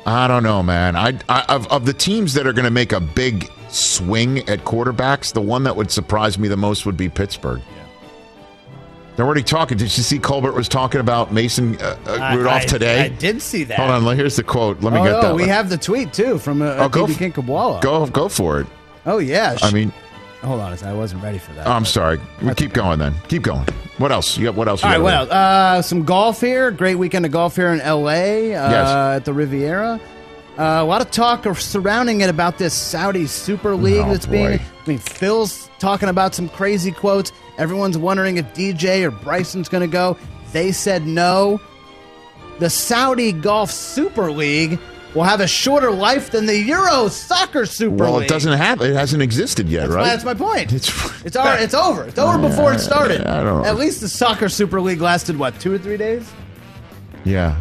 I 0.06 0.28
don't 0.28 0.44
know, 0.44 0.62
man. 0.62 0.96
I, 0.96 1.18
I 1.28 1.44
of, 1.50 1.68
of 1.72 1.86
the 1.86 1.94
teams 1.94 2.34
that 2.36 2.46
are 2.46 2.54
going 2.54 2.66
to 2.66 2.72
make 2.72 2.92
a 2.92 3.00
big 3.00 3.50
swing 3.70 4.48
at 4.48 4.60
quarterbacks, 4.60 5.34
the 5.34 5.42
one 5.42 5.64
that 5.64 5.76
would 5.76 5.90
surprise 5.90 6.38
me 6.38 6.48
the 6.48 6.58
most 6.58 6.86
would 6.86 6.98
be 6.98 7.10
Pittsburgh. 7.10 7.62
They're 9.16 9.26
already 9.26 9.44
talking. 9.44 9.78
Did 9.78 9.96
you 9.96 10.04
see 10.04 10.20
Colbert 10.20 10.52
was 10.54 10.68
talking 10.68 11.00
about 11.00 11.32
Mason 11.32 11.78
uh, 11.82 11.98
uh, 12.06 12.36
Rudolph 12.36 12.64
I- 12.64 12.66
today? 12.66 13.02
I 13.02 13.08
did 13.10 13.42
see 13.42 13.64
that. 13.66 13.80
Hold 13.80 13.90
on. 14.08 14.16
Here's 14.18 14.36
the 14.36 14.44
quote. 14.44 14.82
Let 14.82 14.94
me 14.94 15.00
oh, 15.00 15.04
get 15.04 15.12
no, 15.12 15.22
that. 15.22 15.36
we 15.36 15.44
one. 15.44 15.50
have 15.50 15.70
the 15.70 15.78
tweet 15.78 16.12
too 16.14 16.38
from 16.38 16.62
uh, 16.62 16.76
Oh, 16.80 16.90
go 16.90 17.06
BB 17.06 17.12
f- 17.22 17.34
Kinkhabwala. 17.34 17.82
Go 17.82 18.06
go 18.08 18.28
for 18.28 18.60
it. 18.60 18.68
Oh 19.06 19.20
yeah. 19.20 19.58
I 19.62 19.72
mean, 19.72 19.94
hold 20.42 20.60
on, 20.60 20.74
a 20.74 20.78
second, 20.78 20.94
I 20.96 20.98
wasn't 20.98 21.24
ready 21.24 21.38
for 21.38 21.54
that. 21.54 21.66
oh, 21.68 21.72
I'm 21.72 21.86
sorry. 21.86 22.20
We 22.42 22.54
keep 22.56 22.74
going 22.74 23.00
then. 23.00 23.14
Keep 23.30 23.44
going. 23.44 23.66
What 23.98 24.12
else? 24.12 24.38
You 24.38 24.46
got 24.46 24.56
what 24.56 24.68
else? 24.68 24.82
You 24.84 24.90
All 24.90 24.92
right, 24.94 24.98
got 24.98 25.04
what 25.04 25.14
else? 25.14 25.30
Uh, 25.32 25.82
some 25.82 26.04
golf 26.04 26.42
here. 26.42 26.70
Great 26.72 26.96
weekend 26.96 27.26
of 27.26 27.32
golf 27.32 27.56
here 27.56 27.70
in 27.70 27.80
L.A. 27.80 28.54
Uh, 28.54 28.70
Yes. 28.70 28.90
at 28.90 29.26
the 29.26 29.34
Riviera. 29.34 30.00
Uh, 30.58 30.64
a 30.64 30.84
lot 30.84 31.02
of 31.02 31.12
talk 31.12 31.46
surrounding 31.58 32.22
it 32.22 32.30
about 32.30 32.58
this 32.58 32.74
Saudi 32.74 33.28
Super 33.28 33.76
League 33.76 34.04
Oh, 34.06 34.10
that's 34.10 34.26
being. 34.26 34.60
I 34.86 34.90
mean, 34.90 35.00
Phil's 35.00 35.70
talking 35.80 36.10
about 36.10 36.36
some 36.36 36.48
crazy 36.50 36.92
quotes. 36.92 37.32
Everyone's 37.58 37.98
wondering 37.98 38.38
if 38.38 38.46
DJ 38.54 39.04
or 39.04 39.12
Bryson's 39.12 39.70
going 39.70 39.82
to 39.82 39.88
go. 39.92 40.18
They 40.52 40.72
said 40.72 41.08
no. 41.08 41.60
The 42.60 42.70
Saudi 42.70 43.32
Golf 43.32 43.72
Super 43.72 44.32
League 44.32 44.80
will 45.16 45.24
have 45.24 45.40
a 45.40 45.48
shorter 45.48 45.92
life 45.92 46.32
than 46.32 46.46
the 46.46 46.58
Euro 46.58 47.08
Soccer 47.08 47.66
Super 47.66 47.96
Well, 47.96 48.06
League. 48.06 48.14
Well, 48.14 48.22
it 48.24 48.28
doesn't 48.30 48.58
have. 48.58 48.82
It 48.82 48.94
hasn't 48.94 49.24
existed 49.24 49.68
yet, 49.68 49.82
That's, 49.82 49.94
right? 49.94 50.02
my, 50.02 50.08
that's 50.10 50.24
my 50.26 50.34
point. 50.34 50.72
It's 50.74 50.88
It's 51.26 51.36
it's 51.36 51.74
over. 51.74 52.04
It's 52.04 52.20
over 52.20 52.38
before 52.38 52.74
it 52.74 52.80
started. 52.80 53.26
I 53.26 53.44
don't 53.44 53.64
know. 53.64 53.66
At 53.68 53.78
least 53.78 54.02
the 54.02 54.10
soccer 54.10 54.48
Super 54.48 54.80
League 54.80 55.02
lasted 55.02 55.38
what 55.38 55.60
two 55.60 55.74
or 55.74 55.78
three 55.80 55.98
days. 55.98 56.32
Yeah. 57.24 57.60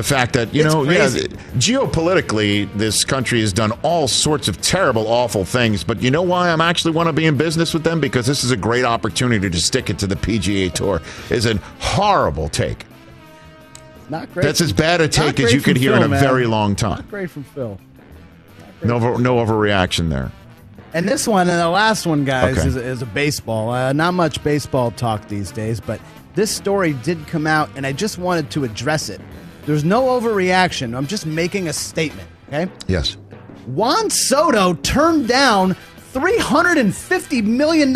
The 0.00 0.04
fact 0.04 0.32
that, 0.32 0.54
you 0.54 0.64
It's 0.64 0.72
know, 0.74 0.86
crazy. 0.86 1.28
yeah, 1.30 1.36
geopolitically, 1.58 2.72
this 2.74 3.04
country 3.04 3.42
has 3.42 3.52
done 3.52 3.70
all 3.82 4.08
sorts 4.08 4.48
of 4.48 4.58
terrible, 4.62 5.06
awful 5.08 5.44
things. 5.44 5.84
But 5.84 6.00
you 6.00 6.10
know 6.10 6.22
why 6.22 6.48
I'm 6.50 6.62
actually 6.62 6.92
want 6.92 7.08
to 7.08 7.12
be 7.12 7.26
in 7.26 7.36
business 7.36 7.74
with 7.74 7.84
them? 7.84 8.00
Because 8.00 8.24
this 8.26 8.42
is 8.42 8.50
a 8.50 8.56
great 8.56 8.86
opportunity 8.86 9.50
to 9.50 9.60
stick 9.60 9.90
it 9.90 9.98
to 9.98 10.06
the 10.06 10.16
PGA 10.16 10.72
Tour. 10.72 11.02
Is 11.28 11.44
a 11.44 11.56
horrible 11.80 12.48
take. 12.48 12.86
Not 14.08 14.32
great. 14.32 14.42
That's 14.44 14.62
as 14.62 14.72
bad 14.72 15.02
a 15.02 15.06
take 15.08 15.38
as 15.38 15.52
you 15.52 15.60
could 15.60 15.76
hear 15.76 15.90
Phil, 15.92 15.98
in 15.98 16.04
a 16.04 16.08
man. 16.08 16.20
very 16.22 16.46
long 16.46 16.74
time. 16.74 16.96
Not 17.00 17.10
great 17.10 17.28
from 17.30 17.44
Phil. 17.44 17.78
No, 18.82 18.94
over- 18.94 19.18
no 19.18 19.36
overreaction 19.36 20.08
there. 20.08 20.32
And 20.94 21.06
this 21.06 21.28
one 21.28 21.46
and 21.50 21.60
the 21.60 21.68
last 21.68 22.06
one, 22.06 22.24
guys, 22.24 22.56
Okay. 22.56 22.68
is, 22.68 22.74
is 22.76 23.02
a 23.02 23.06
baseball. 23.06 23.68
Uh, 23.70 23.92
not 23.92 24.14
much 24.14 24.42
baseball 24.42 24.92
talk 24.92 25.28
these 25.28 25.52
days, 25.52 25.78
but 25.78 26.00
this 26.36 26.50
story 26.50 26.94
did 27.02 27.26
come 27.26 27.46
out, 27.46 27.68
and 27.76 27.86
I 27.86 27.92
just 27.92 28.16
wanted 28.16 28.48
to 28.52 28.64
address 28.64 29.10
it. 29.10 29.20
There's 29.66 29.84
no 29.84 30.20
overreaction. 30.20 30.96
I'm 30.96 31.06
just 31.06 31.26
making 31.26 31.68
a 31.68 31.72
statement. 31.72 32.28
Okay. 32.48 32.70
Yes. 32.86 33.16
Juan 33.66 34.10
Soto 34.10 34.74
turned 34.74 35.28
down 35.28 35.76
$350 36.12 37.44
million 37.44 37.92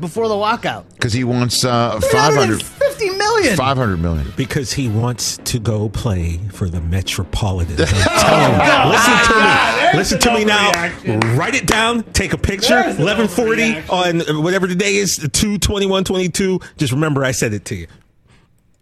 before 0.00 0.28
the 0.28 0.34
lockout. 0.34 0.88
Because 0.94 1.12
he 1.12 1.24
wants 1.24 1.64
uh, 1.64 2.00
500, 2.00 2.60
$350 2.60 3.18
million. 3.18 3.56
500 3.56 3.96
million. 3.98 4.32
Because 4.36 4.72
he 4.72 4.88
wants 4.88 5.36
to 5.44 5.58
go 5.58 5.90
play 5.90 6.38
for 6.52 6.70
the 6.70 6.80
Metropolitan. 6.80 7.76
I'm. 7.88 8.88
Listen 8.90 9.26
to 9.26 9.40
me. 9.40 9.98
Listen 9.98 10.18
to 10.20 10.34
me 10.34 10.44
now. 10.44 11.36
Write 11.36 11.54
it 11.54 11.66
down. 11.66 12.04
Take 12.14 12.32
a 12.32 12.38
picture. 12.38 12.76
1140 12.76 13.76
on 13.90 14.42
whatever 14.42 14.66
the 14.66 14.74
day 14.74 14.96
is, 14.96 15.16
22122. 15.18 16.60
Just 16.78 16.92
remember 16.92 17.22
I 17.24 17.32
said 17.32 17.52
it 17.52 17.66
to 17.66 17.74
you. 17.74 17.86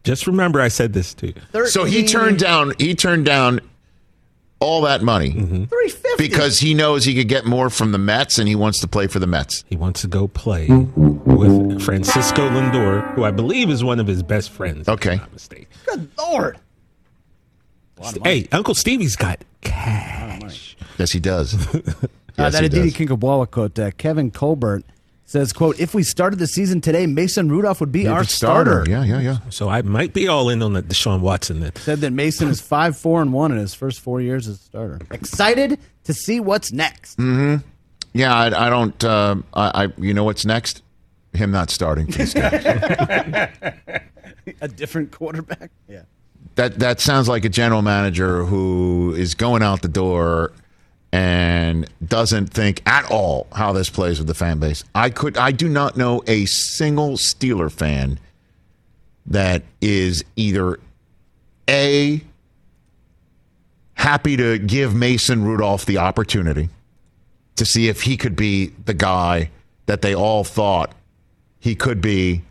Just 0.07 0.27
remember 0.27 0.61
I 0.61 0.69
said 0.69 0.93
this 0.93 1.13
to 1.15 1.27
you. 1.27 1.67
So 1.67 1.85
he 1.85 2.05
turned 2.07 2.39
down. 2.39 2.73
He 2.79 2.95
turned 2.95 3.25
down 3.27 3.61
all 4.61 4.81
that 4.83 5.03
money 5.03 5.33
350 5.33 6.17
because 6.17 6.61
he 6.61 6.73
knows 6.75 7.05
he 7.05 7.15
could 7.15 7.29
get 7.29 7.45
more 7.45 7.69
from 7.69 7.93
the 7.93 7.99
Mets, 7.99 8.39
and 8.39 8.49
he 8.49 8.55
wants 8.55 8.79
to 8.81 8.89
play 8.89 9.07
for 9.07 9.19
the 9.19 9.27
Mets. 9.27 9.65
He 9.69 9.77
wants 9.77 10.01
to 10.03 10.07
go 10.07 10.29
play 10.29 10.69
with 10.69 11.83
Francisco 11.83 12.49
Lindor, 12.49 13.15
who 13.15 13.25
I 13.25 13.33
believe 13.33 13.69
is 13.69 13.83
one 13.85 14.01
of 14.01 14.07
his 14.07 14.23
best 14.23 14.51
friends. 14.51 14.83
if 14.83 14.89
I'm 14.89 14.95
Okay. 14.95 15.17
not 15.17 15.33
mistaken. 15.33 15.67
Good 15.87 16.09
Lord. 16.17 16.59
Hey, 18.25 18.47
Uncle 18.53 18.75
Stevie's 18.75 19.17
got 19.17 19.41
cash. 19.63 20.77
Yes, 20.99 21.13
he 21.13 21.21
does. 21.21 21.55
Uh, 22.39 22.51
that 22.51 22.61
he 22.61 22.67
Aditi 22.67 22.91
does. 22.91 22.95
Kinkhabwala 23.19 23.51
quote. 23.51 23.79
Uh, 23.79 23.91
Kevin 23.93 24.31
Colbert 24.31 24.85
says, 25.27 25.53
"quote 25.53 25.79
If 25.79 25.95
we 25.95 26.03
started 26.03 26.39
the 26.39 26.47
season 26.47 26.81
today, 26.81 27.07
Mason 27.07 27.51
Rudolph 27.51 27.81
would 27.81 27.93
be 27.93 28.01
He's 28.01 28.09
our 28.09 28.23
the 28.23 28.29
starter." 28.29 28.85
Yeah, 28.89 29.05
yeah, 29.05 29.21
yeah. 29.21 29.37
So 29.51 29.69
I 29.69 29.83
might 29.83 30.15
be 30.15 30.29
all 30.29 30.49
in 30.49 30.63
on 30.63 30.73
the 30.73 30.83
Deshaun 30.83 31.21
Watson 31.21 31.61
then. 31.61 31.75
Said 31.77 31.99
that 31.99 32.13
Mason 32.13 32.49
is 32.49 32.61
five 32.61 32.97
four 32.97 33.21
and 33.21 33.33
one 33.33 33.53
in 33.53 33.59
his 33.59 33.75
first 33.75 34.01
four 34.01 34.21
years 34.21 34.49
as 34.49 34.57
a 34.57 34.63
starter. 34.63 34.99
Excited 35.11 35.79
to 36.05 36.15
see 36.15 36.41
what's 36.41 36.73
next. 36.73 37.19
Mm. 37.19 37.63
Yeah, 38.15 38.35
I, 38.35 38.67
I 38.67 38.71
don't. 38.71 39.05
Uh, 39.05 39.37
I, 39.53 39.85
I, 39.85 39.93
you 39.99 40.15
know 40.15 40.25
what's 40.25 40.47
next? 40.47 40.83
Him 41.35 41.51
not 41.51 41.69
starting 41.69 42.11
for 42.11 42.19
this 42.19 42.33
guy. 42.33 43.53
A 44.63 44.69
different 44.69 45.11
quarterback. 45.11 45.71
Yeah. 45.89 46.03
that 46.55 46.79
that 46.79 47.01
sounds 47.01 47.29
like 47.29 47.45
a 47.45 47.49
general 47.51 47.83
manager 47.83 48.45
who 48.45 49.13
is 49.15 49.35
going 49.35 49.63
out 49.63 49.83
the 49.83 49.89
door 49.89 50.53
and 51.17 51.89
doesn't 52.07 52.49
think 52.49 52.83
at 52.87 53.11
all 53.11 53.47
how 53.55 53.73
this 53.73 53.89
plays 53.89 54.19
with 54.19 54.29
the 54.29 54.35
fan 54.35 54.59
base. 54.59 54.85
I 54.95 55.09
could 55.09 55.39
I 55.39 55.51
do 55.51 55.67
not 55.67 55.97
know 55.97 56.23
a 56.27 56.45
single 56.45 57.13
Steeler 57.13 57.73
fan 57.73 58.21
that 59.25 59.63
is 59.81 60.23
either 60.37 60.79
a 61.71 62.21
happy 63.95 64.37
to 64.37 64.59
give 64.59 64.95
Mason 64.95 65.43
Rudolph 65.43 65.87
the 65.87 65.97
opportunity 65.97 66.69
to 67.55 67.65
see 67.65 67.89
if 67.89 68.03
he 68.03 68.19
could 68.19 68.37
be 68.37 68.73
the 68.85 68.93
guy 68.93 69.51
that 69.87 70.03
they 70.03 70.15
all 70.15 70.45
thought 70.45 70.93
he 71.59 71.75
could 71.75 72.03
be 72.03 72.43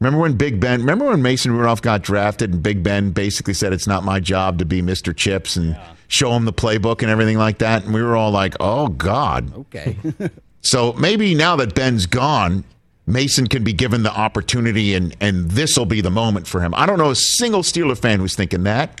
Remember 0.00 0.18
when 0.20 0.32
Big 0.32 0.58
Ben? 0.60 0.80
Remember 0.80 1.06
when 1.06 1.22
Mason 1.22 1.52
Rudolph 1.52 1.82
got 1.82 2.02
drafted 2.02 2.54
and 2.54 2.62
Big 2.62 2.82
Ben 2.82 3.10
basically 3.10 3.54
said 3.54 3.72
it's 3.72 3.86
not 3.86 4.02
my 4.02 4.18
job 4.18 4.58
to 4.58 4.64
be 4.64 4.80
Mr. 4.80 5.14
Chips 5.14 5.56
and 5.56 5.78
show 6.08 6.32
him 6.32 6.46
the 6.46 6.52
playbook 6.52 7.02
and 7.02 7.10
everything 7.10 7.36
like 7.36 7.58
that, 7.58 7.84
and 7.84 7.92
we 7.94 8.02
were 8.02 8.16
all 8.16 8.30
like, 8.30 8.54
"Oh 8.60 8.88
God." 8.88 9.54
Okay. 9.56 9.96
So 10.62 10.92
maybe 10.94 11.34
now 11.34 11.56
that 11.56 11.74
Ben's 11.74 12.06
gone, 12.06 12.64
Mason 13.06 13.46
can 13.46 13.64
be 13.64 13.72
given 13.72 14.02
the 14.02 14.12
opportunity 14.12 14.94
and 14.94 15.16
and 15.20 15.50
this 15.50 15.76
will 15.76 15.86
be 15.86 16.00
the 16.00 16.10
moment 16.10 16.46
for 16.46 16.60
him. 16.60 16.74
I 16.76 16.86
don't 16.86 16.98
know 16.98 17.10
a 17.10 17.16
single 17.16 17.62
Steeler 17.62 17.96
fan 17.96 18.20
who's 18.20 18.34
thinking 18.34 18.64
that. 18.64 19.00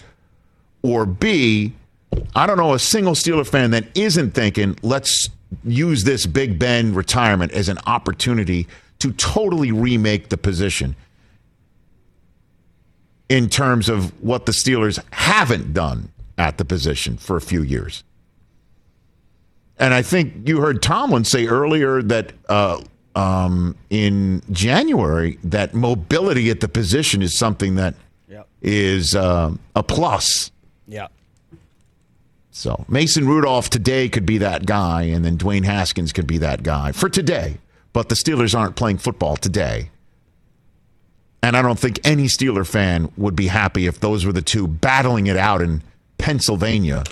Or 0.82 1.04
B, 1.04 1.74
I 2.34 2.46
don't 2.46 2.56
know 2.56 2.72
a 2.72 2.78
single 2.78 3.12
Steeler 3.12 3.46
fan 3.46 3.72
that 3.72 3.84
isn't 3.94 4.32
thinking, 4.32 4.78
let's 4.82 5.28
use 5.64 6.04
this 6.04 6.24
Big 6.24 6.58
Ben 6.58 6.94
retirement 6.94 7.52
as 7.52 7.68
an 7.68 7.78
opportunity 7.86 8.66
to 9.00 9.12
totally 9.12 9.72
remake 9.72 10.28
the 10.28 10.36
position 10.36 10.94
in 13.28 13.48
terms 13.48 13.88
of 13.88 14.12
what 14.22 14.46
the 14.46 14.52
Steelers 14.52 15.02
haven't 15.12 15.72
done 15.72 16.10
at 16.38 16.58
the 16.58 16.64
position 16.64 17.16
for 17.16 17.36
a 17.36 17.40
few 17.40 17.62
years. 17.62 18.02
And 19.78 19.94
I 19.94 20.02
think 20.02 20.48
you 20.48 20.60
heard 20.60 20.82
Tomlin 20.82 21.24
say 21.24 21.46
earlier 21.46 22.02
that 22.02 22.32
uh, 22.48 22.82
um, 23.14 23.76
in 23.88 24.42
January 24.50 25.38
that 25.44 25.74
mobility 25.74 26.50
at 26.50 26.60
the 26.60 26.68
position 26.68 27.22
is 27.22 27.36
something 27.38 27.76
that 27.76 27.94
is 28.62 29.14
Yep. 29.14 29.22
uh, 29.24 29.50
a 29.74 29.82
plus. 29.82 30.50
Yeah. 30.86 31.06
So 32.50 32.84
Mason 32.88 33.26
Rudolph 33.26 33.70
today 33.70 34.08
could 34.10 34.26
be 34.26 34.36
that 34.38 34.66
guy, 34.66 35.04
and 35.04 35.24
then 35.24 35.38
Dwayne 35.38 35.64
Haskins 35.64 36.12
could 36.12 36.26
be 36.26 36.36
that 36.38 36.62
guy 36.62 36.92
for 36.92 37.08
today. 37.08 37.56
But 37.92 38.08
the 38.08 38.14
Steelers 38.14 38.58
aren't 38.58 38.76
playing 38.76 38.98
football 38.98 39.36
today. 39.36 39.90
And 41.42 41.56
I 41.56 41.62
don't 41.62 41.78
think 41.78 42.00
any 42.04 42.24
Steeler 42.24 42.66
fan 42.66 43.10
would 43.16 43.34
be 43.34 43.48
happy 43.48 43.86
if 43.86 43.98
those 43.98 44.24
were 44.24 44.32
the 44.32 44.42
two 44.42 44.68
battling 44.68 45.26
it 45.26 45.36
out 45.36 45.62
in 45.62 45.82
Pennsylvania 46.18 47.04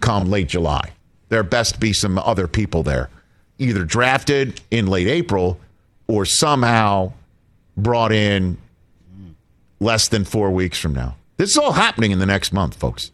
come 0.00 0.28
late 0.28 0.48
July. 0.48 0.90
There 1.28 1.42
best 1.42 1.80
be 1.80 1.92
some 1.92 2.18
other 2.18 2.46
people 2.46 2.82
there, 2.82 3.08
either 3.58 3.84
drafted 3.84 4.60
in 4.70 4.86
late 4.86 5.06
April 5.06 5.58
or 6.06 6.24
somehow 6.26 7.12
brought 7.76 8.12
in 8.12 8.58
less 9.80 10.08
than 10.08 10.24
four 10.24 10.50
weeks 10.50 10.78
from 10.78 10.92
now. 10.92 11.16
This 11.36 11.50
is 11.50 11.56
all 11.56 11.72
happening 11.72 12.10
in 12.10 12.18
the 12.18 12.26
next 12.26 12.52
month, 12.52 12.74
folks. 12.76 13.10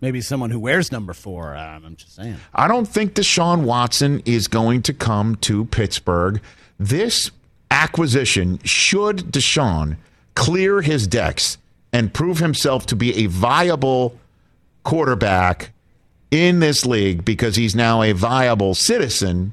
Maybe 0.00 0.20
someone 0.20 0.50
who 0.50 0.58
wears 0.58 0.90
number 0.90 1.12
four. 1.12 1.54
Um, 1.56 1.84
I'm 1.84 1.96
just 1.96 2.14
saying. 2.14 2.36
I 2.54 2.68
don't 2.68 2.86
think 2.86 3.14
Deshaun 3.14 3.64
Watson 3.64 4.22
is 4.24 4.48
going 4.48 4.82
to 4.82 4.94
come 4.94 5.36
to 5.36 5.66
Pittsburgh. 5.66 6.40
This 6.78 7.30
acquisition, 7.70 8.58
should 8.64 9.18
Deshaun 9.18 9.96
clear 10.34 10.80
his 10.80 11.06
decks 11.06 11.58
and 11.92 12.14
prove 12.14 12.38
himself 12.38 12.86
to 12.86 12.96
be 12.96 13.14
a 13.24 13.26
viable 13.26 14.18
quarterback 14.84 15.72
in 16.30 16.60
this 16.60 16.86
league 16.86 17.24
because 17.24 17.56
he's 17.56 17.74
now 17.74 18.02
a 18.02 18.12
viable 18.12 18.74
citizen 18.74 19.52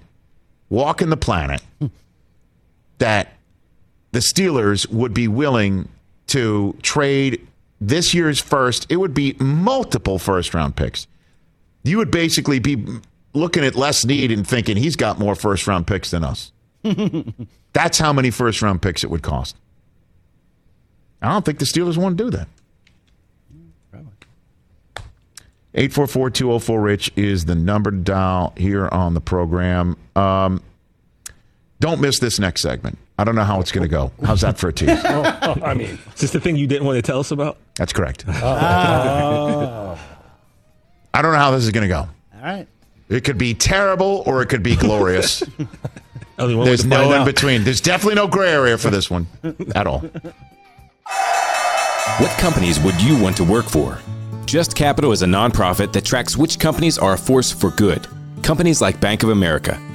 walking 0.70 1.10
the 1.10 1.18
planet, 1.18 1.62
that 3.00 3.34
the 4.12 4.20
Steelers 4.20 4.90
would 4.90 5.14
be 5.14 5.28
willing 5.28 5.90
to 6.28 6.76
trade 6.82 7.46
this 7.80 8.14
year's 8.14 8.40
first, 8.40 8.86
it 8.90 8.98
would 8.98 9.14
be 9.14 9.36
multiple 9.40 10.20
first 10.20 10.54
round 10.54 10.76
picks 10.76 11.08
you 11.88 11.98
would 11.98 12.12
basically 12.12 12.60
be 12.60 12.86
looking 13.34 13.64
at 13.64 13.76
Les 13.76 14.00
Snead 14.00 14.32
and 14.32 14.48
thinking 14.48 14.78
he's 14.78 14.96
got 14.96 15.20
more 15.20 15.36
first 15.36 15.68
round 15.68 15.88
picks 15.88 16.12
than 16.12 16.24
us. 16.24 16.52
That's 17.74 17.98
how 17.98 18.14
many 18.14 18.30
first 18.30 18.62
round 18.62 18.82
picks 18.82 19.04
it 19.04 19.10
would 19.10 19.24
cost. 19.24 19.56
I 21.22 21.32
don't 21.32 21.46
think 21.46 21.60
the 21.60 21.66
Steelers 21.66 21.98
want 21.98 22.18
to 22.18 22.24
do 22.26 22.30
that. 22.32 22.48
844 25.74 26.32
204 26.32 26.82
Rich 26.82 27.12
is 27.16 27.46
the 27.46 27.54
number 27.54 27.92
to 27.92 27.98
dial 27.98 28.54
here 28.58 28.90
on 28.92 29.14
the 29.14 29.22
program. 29.22 29.96
Um, 30.16 30.64
don't 31.80 32.02
miss 32.02 32.18
this 32.18 32.40
next 32.40 32.62
segment. 32.62 32.98
I 33.20 33.24
don't 33.24 33.36
know 33.36 33.44
how 33.44 33.60
it's 33.60 33.72
going 33.72 33.84
to 33.84 33.90
go. 33.90 34.12
How's 34.24 34.42
that 34.42 34.58
for 34.58 34.70
a 34.70 34.74
tease? 34.74 34.90
I 35.04 35.74
mean, 35.74 35.98
is 36.14 36.22
this 36.22 36.32
the 36.32 36.40
thing 36.40 36.56
you 36.56 36.68
didn't 36.68 36.86
want 36.86 36.98
to 36.98 37.02
tell 37.02 37.20
us 37.20 37.32
about? 37.32 37.58
That's 37.76 37.94
correct. 37.94 38.26
Oh. 38.28 38.32
I 41.14 41.22
don't 41.22 41.32
know 41.32 41.38
how 41.40 41.52
this 41.52 41.64
is 41.64 41.72
going 41.72 41.88
to 41.88 41.94
go. 41.94 42.08
All 42.36 42.42
right. 42.42 42.68
It 43.10 43.24
could 43.24 43.38
be 43.38 43.54
terrible 43.54 44.24
or 44.28 44.42
it 44.42 44.50
could 44.50 44.62
be 44.62 44.76
glorious. 44.76 45.42
Only 46.40 46.66
There's 46.66 46.86
no 46.86 47.12
in 47.12 47.22
out. 47.22 47.26
between. 47.26 47.64
There's 47.64 47.82
definitely 47.82 48.16
no 48.16 48.28
gray 48.28 48.52
area 48.52 48.78
for 48.78 48.92
this 48.92 49.10
one 49.10 49.26
at 49.74 49.88
all. 49.88 50.00
What 52.20 52.30
companies 52.38 52.80
would 52.80 53.02
you 53.02 53.20
want 53.20 53.36
to 53.38 53.44
work 53.44 53.66
for? 53.66 53.98
Just 54.46 54.76
Capital 54.76 55.12
is 55.12 55.24
a 55.24 55.26
nonprofit 55.26 55.92
that 55.94 56.06
tracks 56.06 56.38
which 56.38 56.60
companies 56.60 57.00
are 57.00 57.14
a 57.14 57.18
force 57.18 57.52
for 57.52 57.72
good. 57.72 58.08
Companies 58.44 58.82
like 58.82 59.02
Bank 59.02 59.24
of 59.24 59.30
America, 59.30 59.82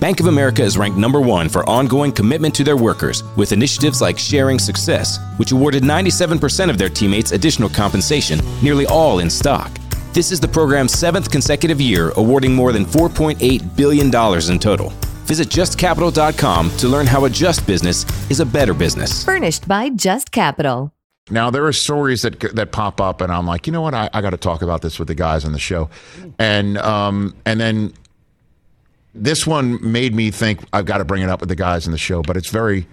Bank 0.00 0.20
of 0.20 0.26
America 0.26 0.62
is 0.62 0.78
ranked 0.78 0.96
number 0.96 1.20
one 1.20 1.48
for 1.48 1.68
ongoing 1.68 2.12
commitment 2.12 2.54
to 2.54 2.62
their 2.62 2.76
workers 2.76 3.24
with 3.36 3.50
initiatives 3.50 4.00
like 4.00 4.16
Sharing 4.16 4.60
Success, 4.60 5.18
which 5.38 5.50
awarded 5.50 5.82
97% 5.82 6.70
of 6.70 6.78
their 6.78 6.88
teammates 6.88 7.32
additional 7.32 7.68
compensation, 7.68 8.38
nearly 8.62 8.86
all 8.86 9.18
in 9.18 9.28
stock. 9.28 9.76
This 10.12 10.30
is 10.30 10.38
the 10.38 10.46
program's 10.46 10.92
seventh 10.92 11.32
consecutive 11.32 11.80
year, 11.80 12.12
awarding 12.16 12.54
more 12.54 12.70
than 12.70 12.84
$4.8 12.84 13.76
billion 13.76 14.06
in 14.06 14.58
total. 14.60 14.90
Visit 15.26 15.48
justcapital.com 15.48 16.70
to 16.76 16.88
learn 16.88 17.06
how 17.06 17.24
a 17.24 17.30
just 17.30 17.66
business 17.66 18.06
is 18.30 18.38
a 18.38 18.46
better 18.46 18.74
business. 18.74 19.24
Furnished 19.24 19.66
by 19.66 19.90
Just 19.90 20.30
Capital. 20.30 20.92
Now 21.28 21.50
there 21.50 21.66
are 21.66 21.72
stories 21.72 22.22
that 22.22 22.40
that 22.54 22.72
pop 22.72 23.02
up, 23.02 23.20
and 23.20 23.30
I'm 23.30 23.46
like, 23.46 23.66
you 23.66 23.72
know 23.72 23.82
what? 23.82 23.92
I, 23.92 24.08
I 24.14 24.22
got 24.22 24.30
to 24.30 24.38
talk 24.38 24.62
about 24.62 24.80
this 24.80 24.98
with 24.98 25.08
the 25.08 25.14
guys 25.14 25.44
on 25.44 25.52
the 25.52 25.58
show, 25.58 25.90
and 26.38 26.78
um, 26.78 27.36
and 27.44 27.60
then 27.60 27.92
this 29.22 29.46
one 29.46 29.78
made 29.92 30.14
me 30.14 30.30
think 30.30 30.60
I've 30.72 30.86
got 30.86 30.98
to 30.98 31.04
bring 31.04 31.22
it 31.22 31.28
up 31.28 31.40
with 31.40 31.48
the 31.48 31.56
guys 31.56 31.86
in 31.86 31.92
the 31.92 31.98
show, 31.98 32.22
but 32.22 32.36
it's 32.36 32.48
very 32.48 32.86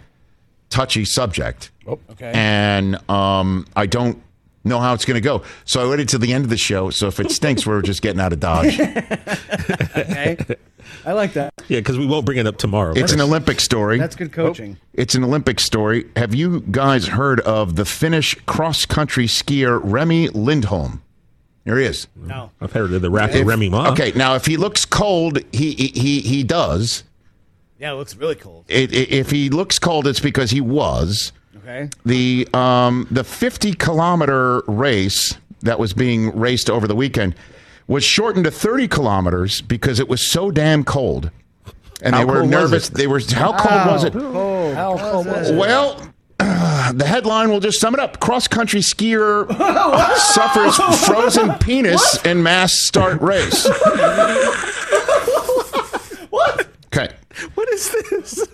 touchy 0.70 1.06
subject. 1.06 1.72
Oh, 1.88 2.00
okay. 2.12 2.32
and 2.34 2.98
um, 3.10 3.68
I 3.76 3.86
don't 3.86 4.22
know 4.64 4.80
how 4.80 4.94
it's 4.94 5.06
going 5.06 5.16
to 5.16 5.22
go. 5.22 5.44
So 5.64 5.86
I 5.86 5.90
waited 5.90 6.10
till 6.10 6.20
the 6.20 6.34
end 6.34 6.44
of 6.44 6.50
the 6.50 6.58
show. 6.58 6.90
So 6.90 7.08
if 7.08 7.20
it 7.20 7.32
stinks, 7.32 7.66
we're 7.66 7.82
just 7.82 8.02
getting 8.02 8.20
out 8.20 8.34
of 8.34 8.40
Dodge. 8.40 8.80
okay. 8.80 10.38
I 11.06 11.14
like 11.14 11.34
that. 11.34 11.54
Yeah, 11.68 11.80
because 11.80 11.98
we 11.98 12.06
won't 12.06 12.26
bring 12.26 12.40
it 12.40 12.48
up 12.48 12.58
tomorrow. 12.58 12.94
It's 12.96 13.14
an 13.14 13.22
Olympic 13.22 13.60
story. 13.60 14.00
That's 14.00 14.16
good 14.16 14.32
coaching. 14.32 14.78
It's 14.94 15.16
an 15.16 15.24
Olympic 15.24 15.60
story. 15.60 16.10
Have 16.16 16.34
you 16.34 16.62
guys 16.72 17.08
heard 17.08 17.40
of 17.42 17.76
the 17.76 17.86
Finnish 17.86 18.36
cross 18.48 18.86
country 18.86 19.28
skier 19.28 19.80
Remi 19.84 20.30
Lindholm? 20.30 21.02
Here 21.66 21.78
he 21.80 21.86
is. 21.86 22.08
No. 22.16 22.52
I've 22.62 22.72
heard 22.72 22.94
of 22.94 23.02
the 23.02 23.10
rapper 23.10 23.38
If- 23.38 23.48
Remy 23.48 23.70
Ma. 23.70 23.92
Okay, 23.92 24.12
now 24.16 24.36
if 24.36 24.46
he 24.46 24.56
looks 24.56 24.86
cold, 24.86 25.40
he 25.52 25.74
he 25.74 25.88
he, 26.00 26.20
he 26.22 26.44
does. 26.44 27.04
Yeah, 27.80 27.92
it 27.92 27.96
looks 27.96 28.16
really 28.16 28.36
cold. 28.36 28.66
It, 28.70 28.94
it, 28.94 29.12
if 29.12 29.32
he 29.32 29.50
looks 29.50 29.80
cold, 29.80 30.08
it's 30.08 30.20
because 30.20 30.52
he 30.52 30.62
was. 30.62 31.34
Okay. 31.58 31.90
The 32.06 32.48
um 32.54 33.08
the 33.10 33.24
50 33.24 33.74
kilometer 33.74 34.62
race 34.68 35.36
that 35.64 35.80
was 35.80 35.94
being 35.94 36.38
raced 36.38 36.70
over 36.70 36.88
the 36.88 36.96
weekend 36.96 37.36
was 37.88 38.04
shortened 38.04 38.46
to 38.46 38.52
30 38.52 38.88
kilometers 38.88 39.62
because 39.62 40.00
it 40.00 40.08
was 40.08 40.22
so 40.22 40.52
damn 40.52 40.84
cold. 40.84 41.32
And 42.02 42.14
How 42.14 42.22
they 42.22 42.26
were 42.26 42.40
cold 42.42 42.50
nervous. 42.52 42.90
They 42.90 43.08
were 43.08 43.20
how 43.32 43.58
cold 43.58 43.88
was 43.88 44.04
it? 44.04 44.14
How 44.14 44.98
cold 45.00 45.26
was 45.26 45.50
it? 45.50 45.58
Well, 45.58 46.02
the 46.40 47.06
headline 47.06 47.50
will 47.50 47.60
just 47.60 47.80
sum 47.80 47.94
it 47.94 48.00
up. 48.00 48.20
Cross 48.20 48.48
country 48.50 48.82
skier 48.82 49.48
suffers 50.18 50.78
frozen 51.06 51.54
penis 51.60 52.24
in 52.26 52.42
mass 52.44 52.74
start 52.74 53.22
race. 53.22 53.68
What? 56.30 56.68
Okay. 56.88 57.14
What 57.56 57.70
is 57.70 57.90
this? 57.92 58.46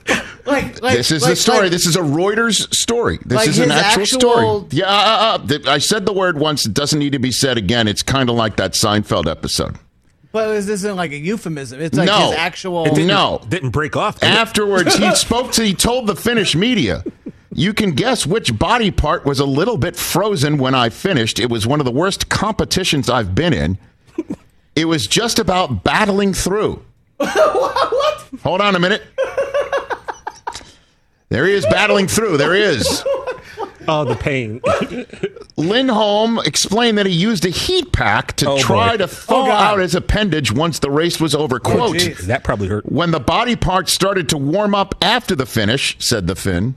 Like, 0.46 0.82
like 0.82 0.98
this 0.98 1.12
is 1.12 1.22
like, 1.24 1.32
the 1.32 1.36
story. 1.36 1.60
like- 1.62 1.72
this 1.72 1.86
is 1.86 1.96
a 1.96 2.00
Reuters 2.02 2.74
story. 2.76 3.18
This 3.26 3.38
Like 3.38 3.48
is 3.50 3.60
an 3.60 3.72
actual, 3.72 4.02
actual- 4.04 4.20
story. 4.20 4.68
Yeah, 4.72 4.86
uh, 4.86 4.90
uh, 4.90 5.38
uh, 5.44 5.48
th- 5.48 5.68
I 5.68 5.78
said 5.80 6.06
the 6.06 6.14
word 6.14 6.38
once. 6.40 6.66
It 6.66 6.74
doesn't 6.74 6.98
need 7.00 7.12
to 7.14 7.20
be 7.20 7.32
said 7.32 7.58
again. 7.58 7.88
It's 7.88 8.04
kind 8.04 8.30
of 8.30 8.36
like 8.36 8.58
that 8.58 8.74
Seinfeld 8.74 9.30
episode. 9.30 9.78
But 10.32 10.48
this 10.54 10.68
isn't 10.68 10.96
like 10.96 11.12
a 11.12 11.18
euphemism. 11.18 11.82
It's 11.82 11.98
like 11.98 12.08
no, 12.08 12.30
his 12.30 12.36
actual. 12.38 12.86
It 12.86 12.92
didn't- 12.96 13.08
no. 13.08 13.42
Didn't 13.50 13.70
break 13.72 13.96
off. 13.96 14.20
did? 14.20 14.30
Afterwards, 14.30 14.96
he 14.96 15.14
spoke 15.16 15.52
to. 15.54 15.64
He 15.64 15.74
told 15.74 16.08
the 16.08 16.16
Finnish 16.16 16.56
media. 16.56 17.04
You 17.54 17.74
can 17.74 17.92
guess 17.92 18.26
which 18.26 18.58
body 18.58 18.92
part 18.92 19.26
was 19.26 19.40
a 19.40 19.46
little 19.46 19.78
bit 19.78 19.96
frozen 19.96 20.58
when 20.58 20.74
I 20.74 20.90
finished. 20.90 21.40
It 21.40 21.50
was 21.50 21.68
one 21.68 21.80
of 21.82 21.86
the 21.86 21.92
worst 21.92 22.30
competitions 22.30 23.10
I've 23.10 23.36
been 23.36 23.54
in. 23.54 23.78
It 24.76 24.86
was 24.86 25.06
just 25.06 25.38
about 25.38 25.84
battling 25.84 26.34
through. 26.34 26.82
what? 27.18 28.28
Hold 28.44 28.62
on 28.62 28.76
a 28.76 28.80
minute. 28.80 29.04
There 31.30 31.46
he 31.46 31.54
is 31.54 31.66
battling 31.66 32.08
through. 32.08 32.38
There 32.38 32.54
he 32.54 32.62
is. 32.62 33.04
Oh, 33.88 34.04
the 34.06 34.16
pain. 34.16 34.62
Lindholm 35.58 36.40
explained 36.46 36.98
that 36.98 37.06
he 37.06 37.14
used 37.14 37.46
a 37.46 37.50
heat 37.50 37.92
pack 37.92 38.36
to 38.38 38.50
Oh, 38.50 38.58
try 38.60 38.92
boy. 38.92 38.98
to 38.98 39.04
oh, 39.06 39.08
thaw 39.08 39.46
Oh, 39.48 39.52
out 39.52 39.80
his 39.80 39.96
appendage 39.96 40.52
once 40.52 40.80
the 40.80 40.92
race 40.92 41.20
was 41.20 41.34
over. 41.34 41.56
Oh, 41.56 41.60
Quote, 41.60 41.98
geez. 41.98 42.28
that 42.28 42.44
probably 42.44 42.68
hurt. 42.68 42.86
when 42.92 43.12
the 43.12 43.20
body 43.20 43.56
parts 43.56 43.92
started 43.92 44.30
to 44.30 44.38
warm 44.38 44.76
up 44.76 44.94
after 45.02 45.36
the 45.36 45.46
finish, 45.46 45.96
said 46.00 46.28
the 46.28 46.36
Finn, 46.36 46.76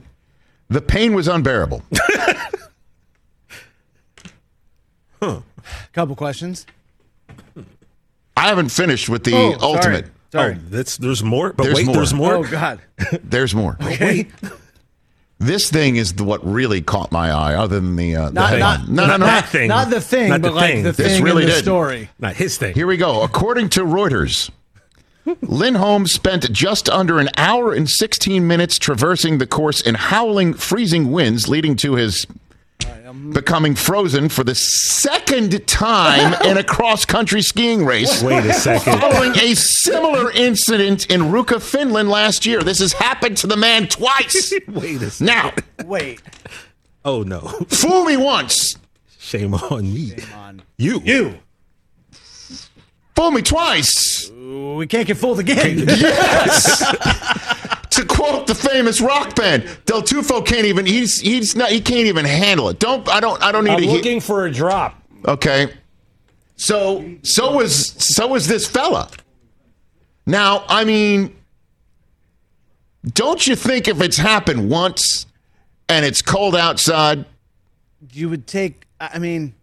the 0.69 0.81
pain 0.81 1.13
was 1.15 1.27
unbearable. 1.27 1.83
Huh. 5.21 5.39
Couple 5.93 6.15
questions. 6.15 6.65
I 8.37 8.47
haven't 8.49 8.69
finished 8.69 9.07
with 9.09 9.23
the 9.23 9.33
Oh, 9.33 9.55
ultimate. 9.61 10.07
Sorry. 10.31 10.55
Oh, 10.55 10.61
that's, 10.69 10.97
there's 10.97 11.23
more. 11.23 11.53
But 11.53 11.63
There's 11.63 11.75
wait, 11.77 11.85
more. 11.87 11.95
there's 11.95 12.13
more. 12.13 12.33
Oh 12.35 12.43
God. 12.43 12.79
There's 13.23 13.55
more. 13.55 13.77
Okay. 13.81 14.27
This 15.39 15.69
thing 15.69 15.95
is 15.95 16.13
the, 16.13 16.23
what 16.25 16.45
really 16.45 16.81
caught 16.81 17.11
my 17.11 17.31
eye, 17.31 17.55
other 17.55 17.79
than 17.79 17.95
the, 17.95 18.15
uh, 18.15 18.25
the 18.27 18.33
Not, 18.33 18.49
headline. 18.49 18.79
not, 18.79 18.89
no, 18.89 19.01
no, 19.03 19.07
not 19.11 19.19
no. 19.21 19.25
that 19.25 19.49
thing. 19.49 19.67
Not 19.69 19.89
the 19.89 20.01
thing, 20.01 20.29
Not 20.29 20.41
but 20.41 20.49
the 20.49 20.53
like 20.55 20.73
thing. 20.73 20.83
the 20.83 20.91
This 20.91 21.19
really 21.21 21.43
in 21.43 21.49
the 21.49 21.55
did. 21.55 21.63
story. 21.63 22.09
Not 22.19 22.35
his 22.35 22.57
thing. 22.57 22.73
Here 22.73 22.87
we 22.87 22.97
go. 22.97 23.23
According 23.23 23.69
to 23.69 23.81
Reuters, 23.85 24.49
Lindholm 25.41 26.07
spent 26.07 26.51
just 26.51 26.89
under 26.89 27.19
an 27.19 27.29
hour 27.37 27.73
and 27.73 27.89
16 27.89 28.45
minutes 28.45 28.77
traversing 28.77 29.37
the 29.37 29.47
course 29.47 29.81
in 29.81 29.95
howling, 29.95 30.53
freezing 30.53 31.11
winds, 31.11 31.47
leading 31.47 31.75
to 31.77 31.95
his 31.95 32.25
becoming 33.31 33.75
frozen 33.75 34.29
for 34.29 34.43
the 34.43 34.55
second 34.55 35.65
time 35.67 36.33
in 36.45 36.57
a 36.57 36.63
cross 36.63 37.05
country 37.05 37.41
skiing 37.41 37.85
race. 37.85 38.21
Wait 38.21 38.45
a 38.45 38.53
second. 38.53 38.99
Following 38.99 39.35
a 39.37 39.55
similar 39.55 40.31
incident 40.31 41.09
in 41.09 41.21
Ruka, 41.21 41.61
Finland 41.61 42.09
last 42.09 42.45
year. 42.45 42.61
This 42.61 42.79
has 42.79 42.93
happened 42.93 43.37
to 43.37 43.47
the 43.47 43.57
man 43.57 43.87
twice. 43.87 44.53
Wait 44.67 45.01
a 45.01 45.09
second. 45.09 45.25
Now, 45.25 45.53
Wait. 45.85 46.21
Oh 47.03 47.23
no. 47.23 47.39
fool 47.69 48.03
me 48.05 48.17
once, 48.17 48.77
Shame 49.19 49.53
on 49.53 49.93
me. 49.93 50.09
Shame 50.09 50.33
on 50.33 50.61
You. 50.77 51.01
You. 51.03 51.39
fool 53.15 53.31
me 53.31 53.41
twice. 53.41 54.31
We 54.45 54.85
can't 54.87 55.07
get 55.07 55.17
fooled 55.17 55.39
again. 55.39 55.87
Yes. 55.97 56.79
to 57.91 58.05
quote 58.05 58.45
the 58.45 58.53
famous 58.55 58.99
rock 58.99 59.35
band, 59.35 59.65
Del 59.85 60.01
Tufo 60.01 60.45
can't 60.45 60.65
even. 60.65 60.85
He's 60.85 61.21
he's 61.21 61.55
not. 61.55 61.71
He 61.71 61.79
can't 61.81 62.07
even 62.07 62.25
handle 62.25 62.67
it. 62.69 62.77
Don't 62.79 63.07
I 63.09 63.19
don't 63.19 63.41
I 63.41 63.51
don't 63.51 63.63
need 63.63 63.71
I'm 63.71 63.81
to. 63.81 63.89
looking 63.89 64.19
for 64.19 64.45
a 64.45 64.51
drop. 64.51 65.01
Okay. 65.25 65.73
So 66.57 67.09
so 67.23 67.55
was 67.55 67.87
so 68.15 68.27
was 68.27 68.47
this 68.47 68.67
fella. 68.67 69.09
Now, 70.27 70.65
I 70.67 70.83
mean, 70.85 71.35
don't 73.13 73.45
you 73.47 73.55
think 73.55 73.87
if 73.87 74.01
it's 74.01 74.17
happened 74.17 74.69
once 74.69 75.25
and 75.87 76.05
it's 76.05 76.21
cold 76.21 76.55
outside, 76.55 77.25
you 78.11 78.29
would 78.29 78.45
take. 78.47 78.85
I 78.99 79.19
mean, 79.19 79.53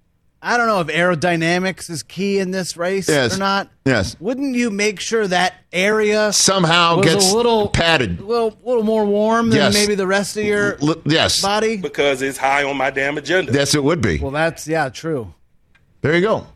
I 0.45 0.57
don't 0.57 0.67
know 0.67 0.81
if 0.81 0.89
aerodynamics 0.89 1.89
is 1.89 2.03
key 2.03 2.41
in 2.41 2.51
this 2.51 2.77
race 2.77 3.09
Yes. 3.09 3.37
or 3.37 3.39
not. 3.39 3.69
Yes. 3.87 4.17
Wouldn't 4.19 4.57
you 4.57 4.71
make 4.71 4.99
sure 4.99 5.27
that 5.29 5.55
area 5.73 6.33
somehow 6.33 6.97
was 6.97 7.07
gets 7.07 7.33
a 7.33 7.37
little 7.37 7.69
padded? 7.69 8.19
a 8.19 8.25
little, 8.25 8.59
little 8.65 8.83
more 8.83 9.05
warm 9.05 9.51
than 9.51 9.59
Yes. 9.59 9.75
maybe 9.75 9.95
the 9.95 10.07
rest 10.07 10.37
of 10.37 10.45
your 10.45 10.79
L- 10.83 10.97
yes. 11.05 11.41
body? 11.41 11.77
Because 11.77 12.23
it's 12.23 12.39
high 12.39 12.65
on 12.65 12.77
my 12.77 12.91
damn 12.91 13.17
agenda. 13.19 13.53
Yes, 13.53 13.77
it 13.77 13.85
would 13.85 14.01
be. 14.03 14.19
Well, 14.19 14.33
that's 14.33 14.67
yeah, 14.67 14.89
true. 14.89 15.33
There 16.01 16.15
you 16.15 16.23
go. 16.23 16.49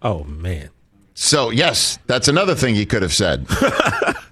Oh 0.00 0.22
man. 0.22 0.70
So, 1.14 1.50
yes, 1.50 1.98
that's 2.06 2.28
another 2.28 2.54
thing 2.54 2.76
he 2.76 2.86
could 2.86 3.02
have 3.02 3.12
said. 3.12 3.48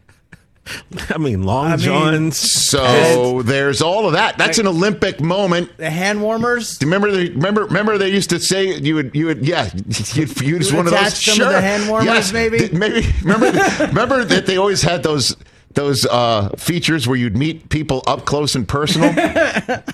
I 1.11 1.19
mean, 1.19 1.43
long 1.45 1.71
mean- 1.71 1.79
johns. 1.79 2.39
So, 2.39 3.43
there's 3.43 3.81
all 3.83 4.07
of 4.07 4.13
that. 4.15 4.37
That's 4.39 4.59
an 4.59 4.67
Olympic 4.67 5.21
moment. 5.21 5.77
The 5.77 5.91
hand 5.91 6.21
warmers. 6.23 6.79
Do 6.79 6.87
you 6.87 6.93
remember, 6.93 7.17
the, 7.17 7.31
remember, 7.31 7.65
remember. 7.65 7.99
They 7.99 8.09
used 8.11 8.31
to 8.31 8.41
say 8.41 8.75
you 8.79 8.97
would, 8.97 9.15
you 9.15 9.27
would, 9.27 9.47
yeah, 9.47 9.71
you'd 10.15 10.41
use 10.41 10.73
would 10.73 10.77
one 10.77 10.87
of 10.87 10.93
those. 10.93 11.17
some 11.17 11.41
of 11.47 11.53
the 11.53 11.61
hand 11.61 11.89
warmers, 11.89 12.07
Yes. 12.07 12.33
maybe? 12.33 12.69
Maybe. 12.73 13.07
Remember, 13.23 13.47
remember 13.87 14.25
that 14.25 14.47
they 14.47 14.57
always 14.57 14.83
had 14.83 15.03
those 15.03 15.37
those 15.75 16.07
uh, 16.07 16.49
features 16.57 17.07
where 17.07 17.17
you'd 17.19 17.37
meet 17.37 17.69
people 17.69 18.03
up 18.07 18.25
close 18.25 18.55
and 18.55 18.67
personal. 18.67 19.13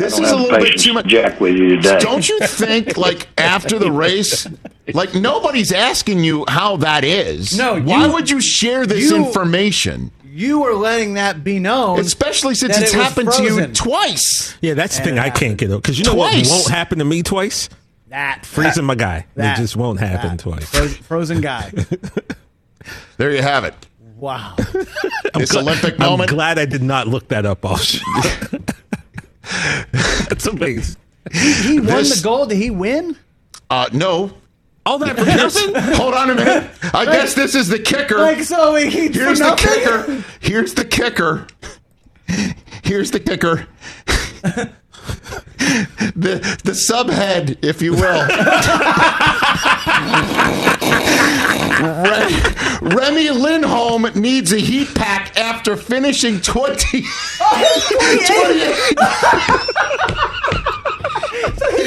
This 0.00 0.18
is 0.18 0.30
a 0.30 0.36
little 0.36 0.58
bit 0.58 0.78
too 0.80 0.92
much. 0.94 1.04
to 1.04 1.10
jack 1.10 1.40
with 1.40 1.56
you 1.56 1.76
today. 1.76 1.98
Don't 2.00 2.26
you 2.28 2.38
think, 2.40 2.96
like 2.96 3.28
after 3.38 3.78
the 3.78 3.92
race, 3.92 4.46
like 4.94 5.14
nobody's 5.14 5.72
asking 5.72 6.24
you 6.24 6.44
how 6.48 6.76
that 6.78 7.04
is? 7.04 7.56
No, 7.56 7.80
Why 7.80 8.06
would 8.08 8.30
you 8.30 8.40
share 8.40 8.86
this 8.86 9.10
you- 9.10 9.16
information? 9.26 10.10
You 10.32 10.62
are 10.64 10.74
letting 10.74 11.14
that 11.14 11.42
be 11.44 11.58
known, 11.58 11.98
Especially 11.98 12.54
since 12.54 12.78
it's 12.78 12.94
it 12.94 12.96
was 12.96 13.06
happened 13.06 13.32
to 13.32 13.42
you 13.42 13.66
twice. 13.66 14.56
Yeah, 14.62 14.74
that's 14.74 14.96
the 14.96 15.04
thing 15.04 15.18
I 15.18 15.28
can't 15.28 15.58
get 15.58 15.70
over. 15.70 15.80
Because 15.80 15.98
you 15.98 16.04
know 16.04 16.14
Twice. 16.14 16.48
what 16.48 16.56
won't 16.60 16.68
happen 16.70 16.98
to 17.00 17.04
me 17.04 17.22
twice? 17.22 17.68
That 18.08 18.46
Freezing 18.46 18.84
my 18.84 18.94
guy. 18.94 19.26
That. 19.34 19.58
it 19.58 19.60
just 19.60 19.76
won't 19.76 19.98
happen 20.00 20.36
that. 20.36 20.38
twice. 20.40 20.64
Frozen, 20.70 21.02
frozen 21.02 21.40
guy. 21.40 21.72
There 23.18 23.30
you 23.30 23.42
have 23.42 23.64
it. 23.64 23.74
Wow. 24.16 24.54
This 25.34 25.54
Olympic 25.54 25.98
moment. 25.98 26.30
I'm 26.30 26.34
glad 26.36 26.58
I 26.58 26.64
did 26.64 26.82
not 26.82 27.06
look 27.06 27.28
that 27.28 27.44
up. 27.44 27.64
Off. 27.64 27.82
That's 30.28 30.46
amazing. 30.46 30.96
He 31.32 31.78
won 31.80 31.86
This- 31.86 32.16
the 32.20 32.24
gold. 32.24 32.48
Did 32.50 32.58
he 32.58 32.70
win? 32.70 33.16
Uh, 33.68 33.88
no. 33.92 34.32
All 34.86 34.98
that 34.98 35.16
for 35.18 35.24
nothing? 35.26 35.74
Hold 35.96 36.14
on 36.14 36.30
a 36.30 36.34
minute. 36.34 36.70
I 36.94 37.04
guess 37.04 37.34
this 37.34 37.54
is 37.54 37.68
the 37.68 37.78
kicker. 37.78 38.16
Like 38.18 38.42
so, 38.42 38.74
he 38.76 39.08
Here's 39.08 39.38
for 39.38 39.44
the 39.44 39.50
nothing? 39.50 39.72
kicker. 39.74 40.24
Here's 40.40 40.74
the 40.74 40.84
kicker. 40.84 41.46
Here's 42.82 43.10
the 43.10 43.20
kicker. 43.20 43.66
the 46.16 46.40
the 46.64 46.72
subhead, 46.72 47.58
if 47.62 47.82
you 47.82 47.92
will. 47.92 48.26
Re- 51.78 52.42
Remi 52.82 53.30
Lindholm 53.30 54.02
needs 54.14 54.52
a 54.52 54.58
heat 54.58 54.94
pack 54.94 55.36
after 55.38 55.76
finishing 55.76 56.40
20. 56.40 57.02
28. 57.02 57.06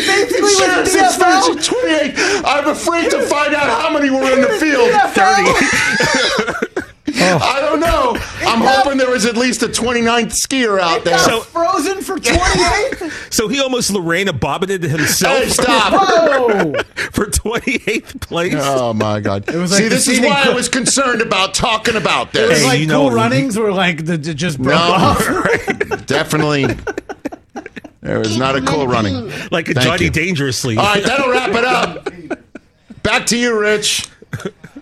Basically, 0.05 0.41
with 0.41 0.51
Sure, 0.57 0.85
since 0.85 1.15
finishing 1.17 1.57
28. 1.61 2.13
I'm 2.45 2.67
afraid 2.67 3.09
to 3.11 3.21
find 3.23 3.53
out 3.53 3.81
how 3.81 3.89
many 3.91 4.09
were 4.09 4.31
in 4.31 4.41
the 4.41 4.49
field. 4.59 4.89
30. 5.13 6.89
I 7.41 7.59
don't 7.61 7.79
know. 7.79 8.15
I'm 8.41 8.61
hoping 8.61 8.97
there 8.97 9.09
was 9.09 9.25
at 9.25 9.37
least 9.37 9.61
a 9.63 9.67
29th 9.67 10.31
skier 10.31 10.79
out 10.79 11.03
there. 11.03 11.15
Got 11.17 11.29
So- 11.29 11.39
frozen 11.41 12.01
for 12.01 12.19
28. 12.19 13.11
So 13.33 13.47
he 13.47 13.59
almost 13.59 13.89
Lorena 13.91 14.31
bobbited 14.31 14.83
himself 14.83 15.39
Hey, 15.43 15.49
stop. 15.49 15.91
For 17.13 17.25
28th 17.25 18.21
place. 18.21 18.53
Oh 18.57 18.93
my 18.93 19.19
God! 19.19 19.49
It 19.49 19.55
was 19.55 19.71
like 19.71 19.81
See, 19.81 19.87
this 19.87 20.07
is 20.07 20.15
seating 20.17 20.29
why 20.29 20.43
I 20.45 20.53
was 20.53 20.69
concerned 20.69 21.21
about 21.21 21.55
talking 21.55 21.95
about 21.95 22.35
It 22.35 22.41
was 22.41 22.49
this. 22.49 22.59
Hey, 22.61 22.65
like 22.67 22.79
you 22.81 22.87
cool 22.87 23.05
what- 23.05 23.13
runnings 23.13 23.57
were 23.57 23.71
like 23.71 24.05
the, 24.05 24.17
the 24.17 24.33
just 24.35 24.59
broke 24.61 24.75
no, 24.79 24.93
off. 24.93 26.05
definitely, 26.05 26.67
there 28.01 28.19
was 28.19 28.37
not 28.37 28.55
a 28.55 28.61
cool 28.61 28.87
running. 28.87 29.31
like 29.51 29.67
a 29.69 29.73
Thank 29.73 29.85
Johnny 29.87 30.03
you. 30.05 30.09
Dangerously. 30.11 30.77
All 30.77 30.83
right, 30.85 31.03
that'll 31.03 31.31
wrap 31.31 31.49
it 31.49 31.65
up. 31.65 32.09
Back 33.01 33.25
to 33.27 33.37
you, 33.37 33.59
Rich. 33.59 34.07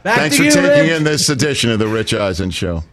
Back 0.04 0.18
Thanks 0.18 0.36
to 0.38 0.42
for 0.42 0.46
you, 0.46 0.52
taking 0.52 0.90
Rich. 0.90 0.98
in 0.98 1.04
this 1.04 1.30
edition 1.30 1.70
of 1.70 1.80
the 1.80 1.88
Rich 1.88 2.14
Eisen 2.14 2.50
Show. 2.50 2.84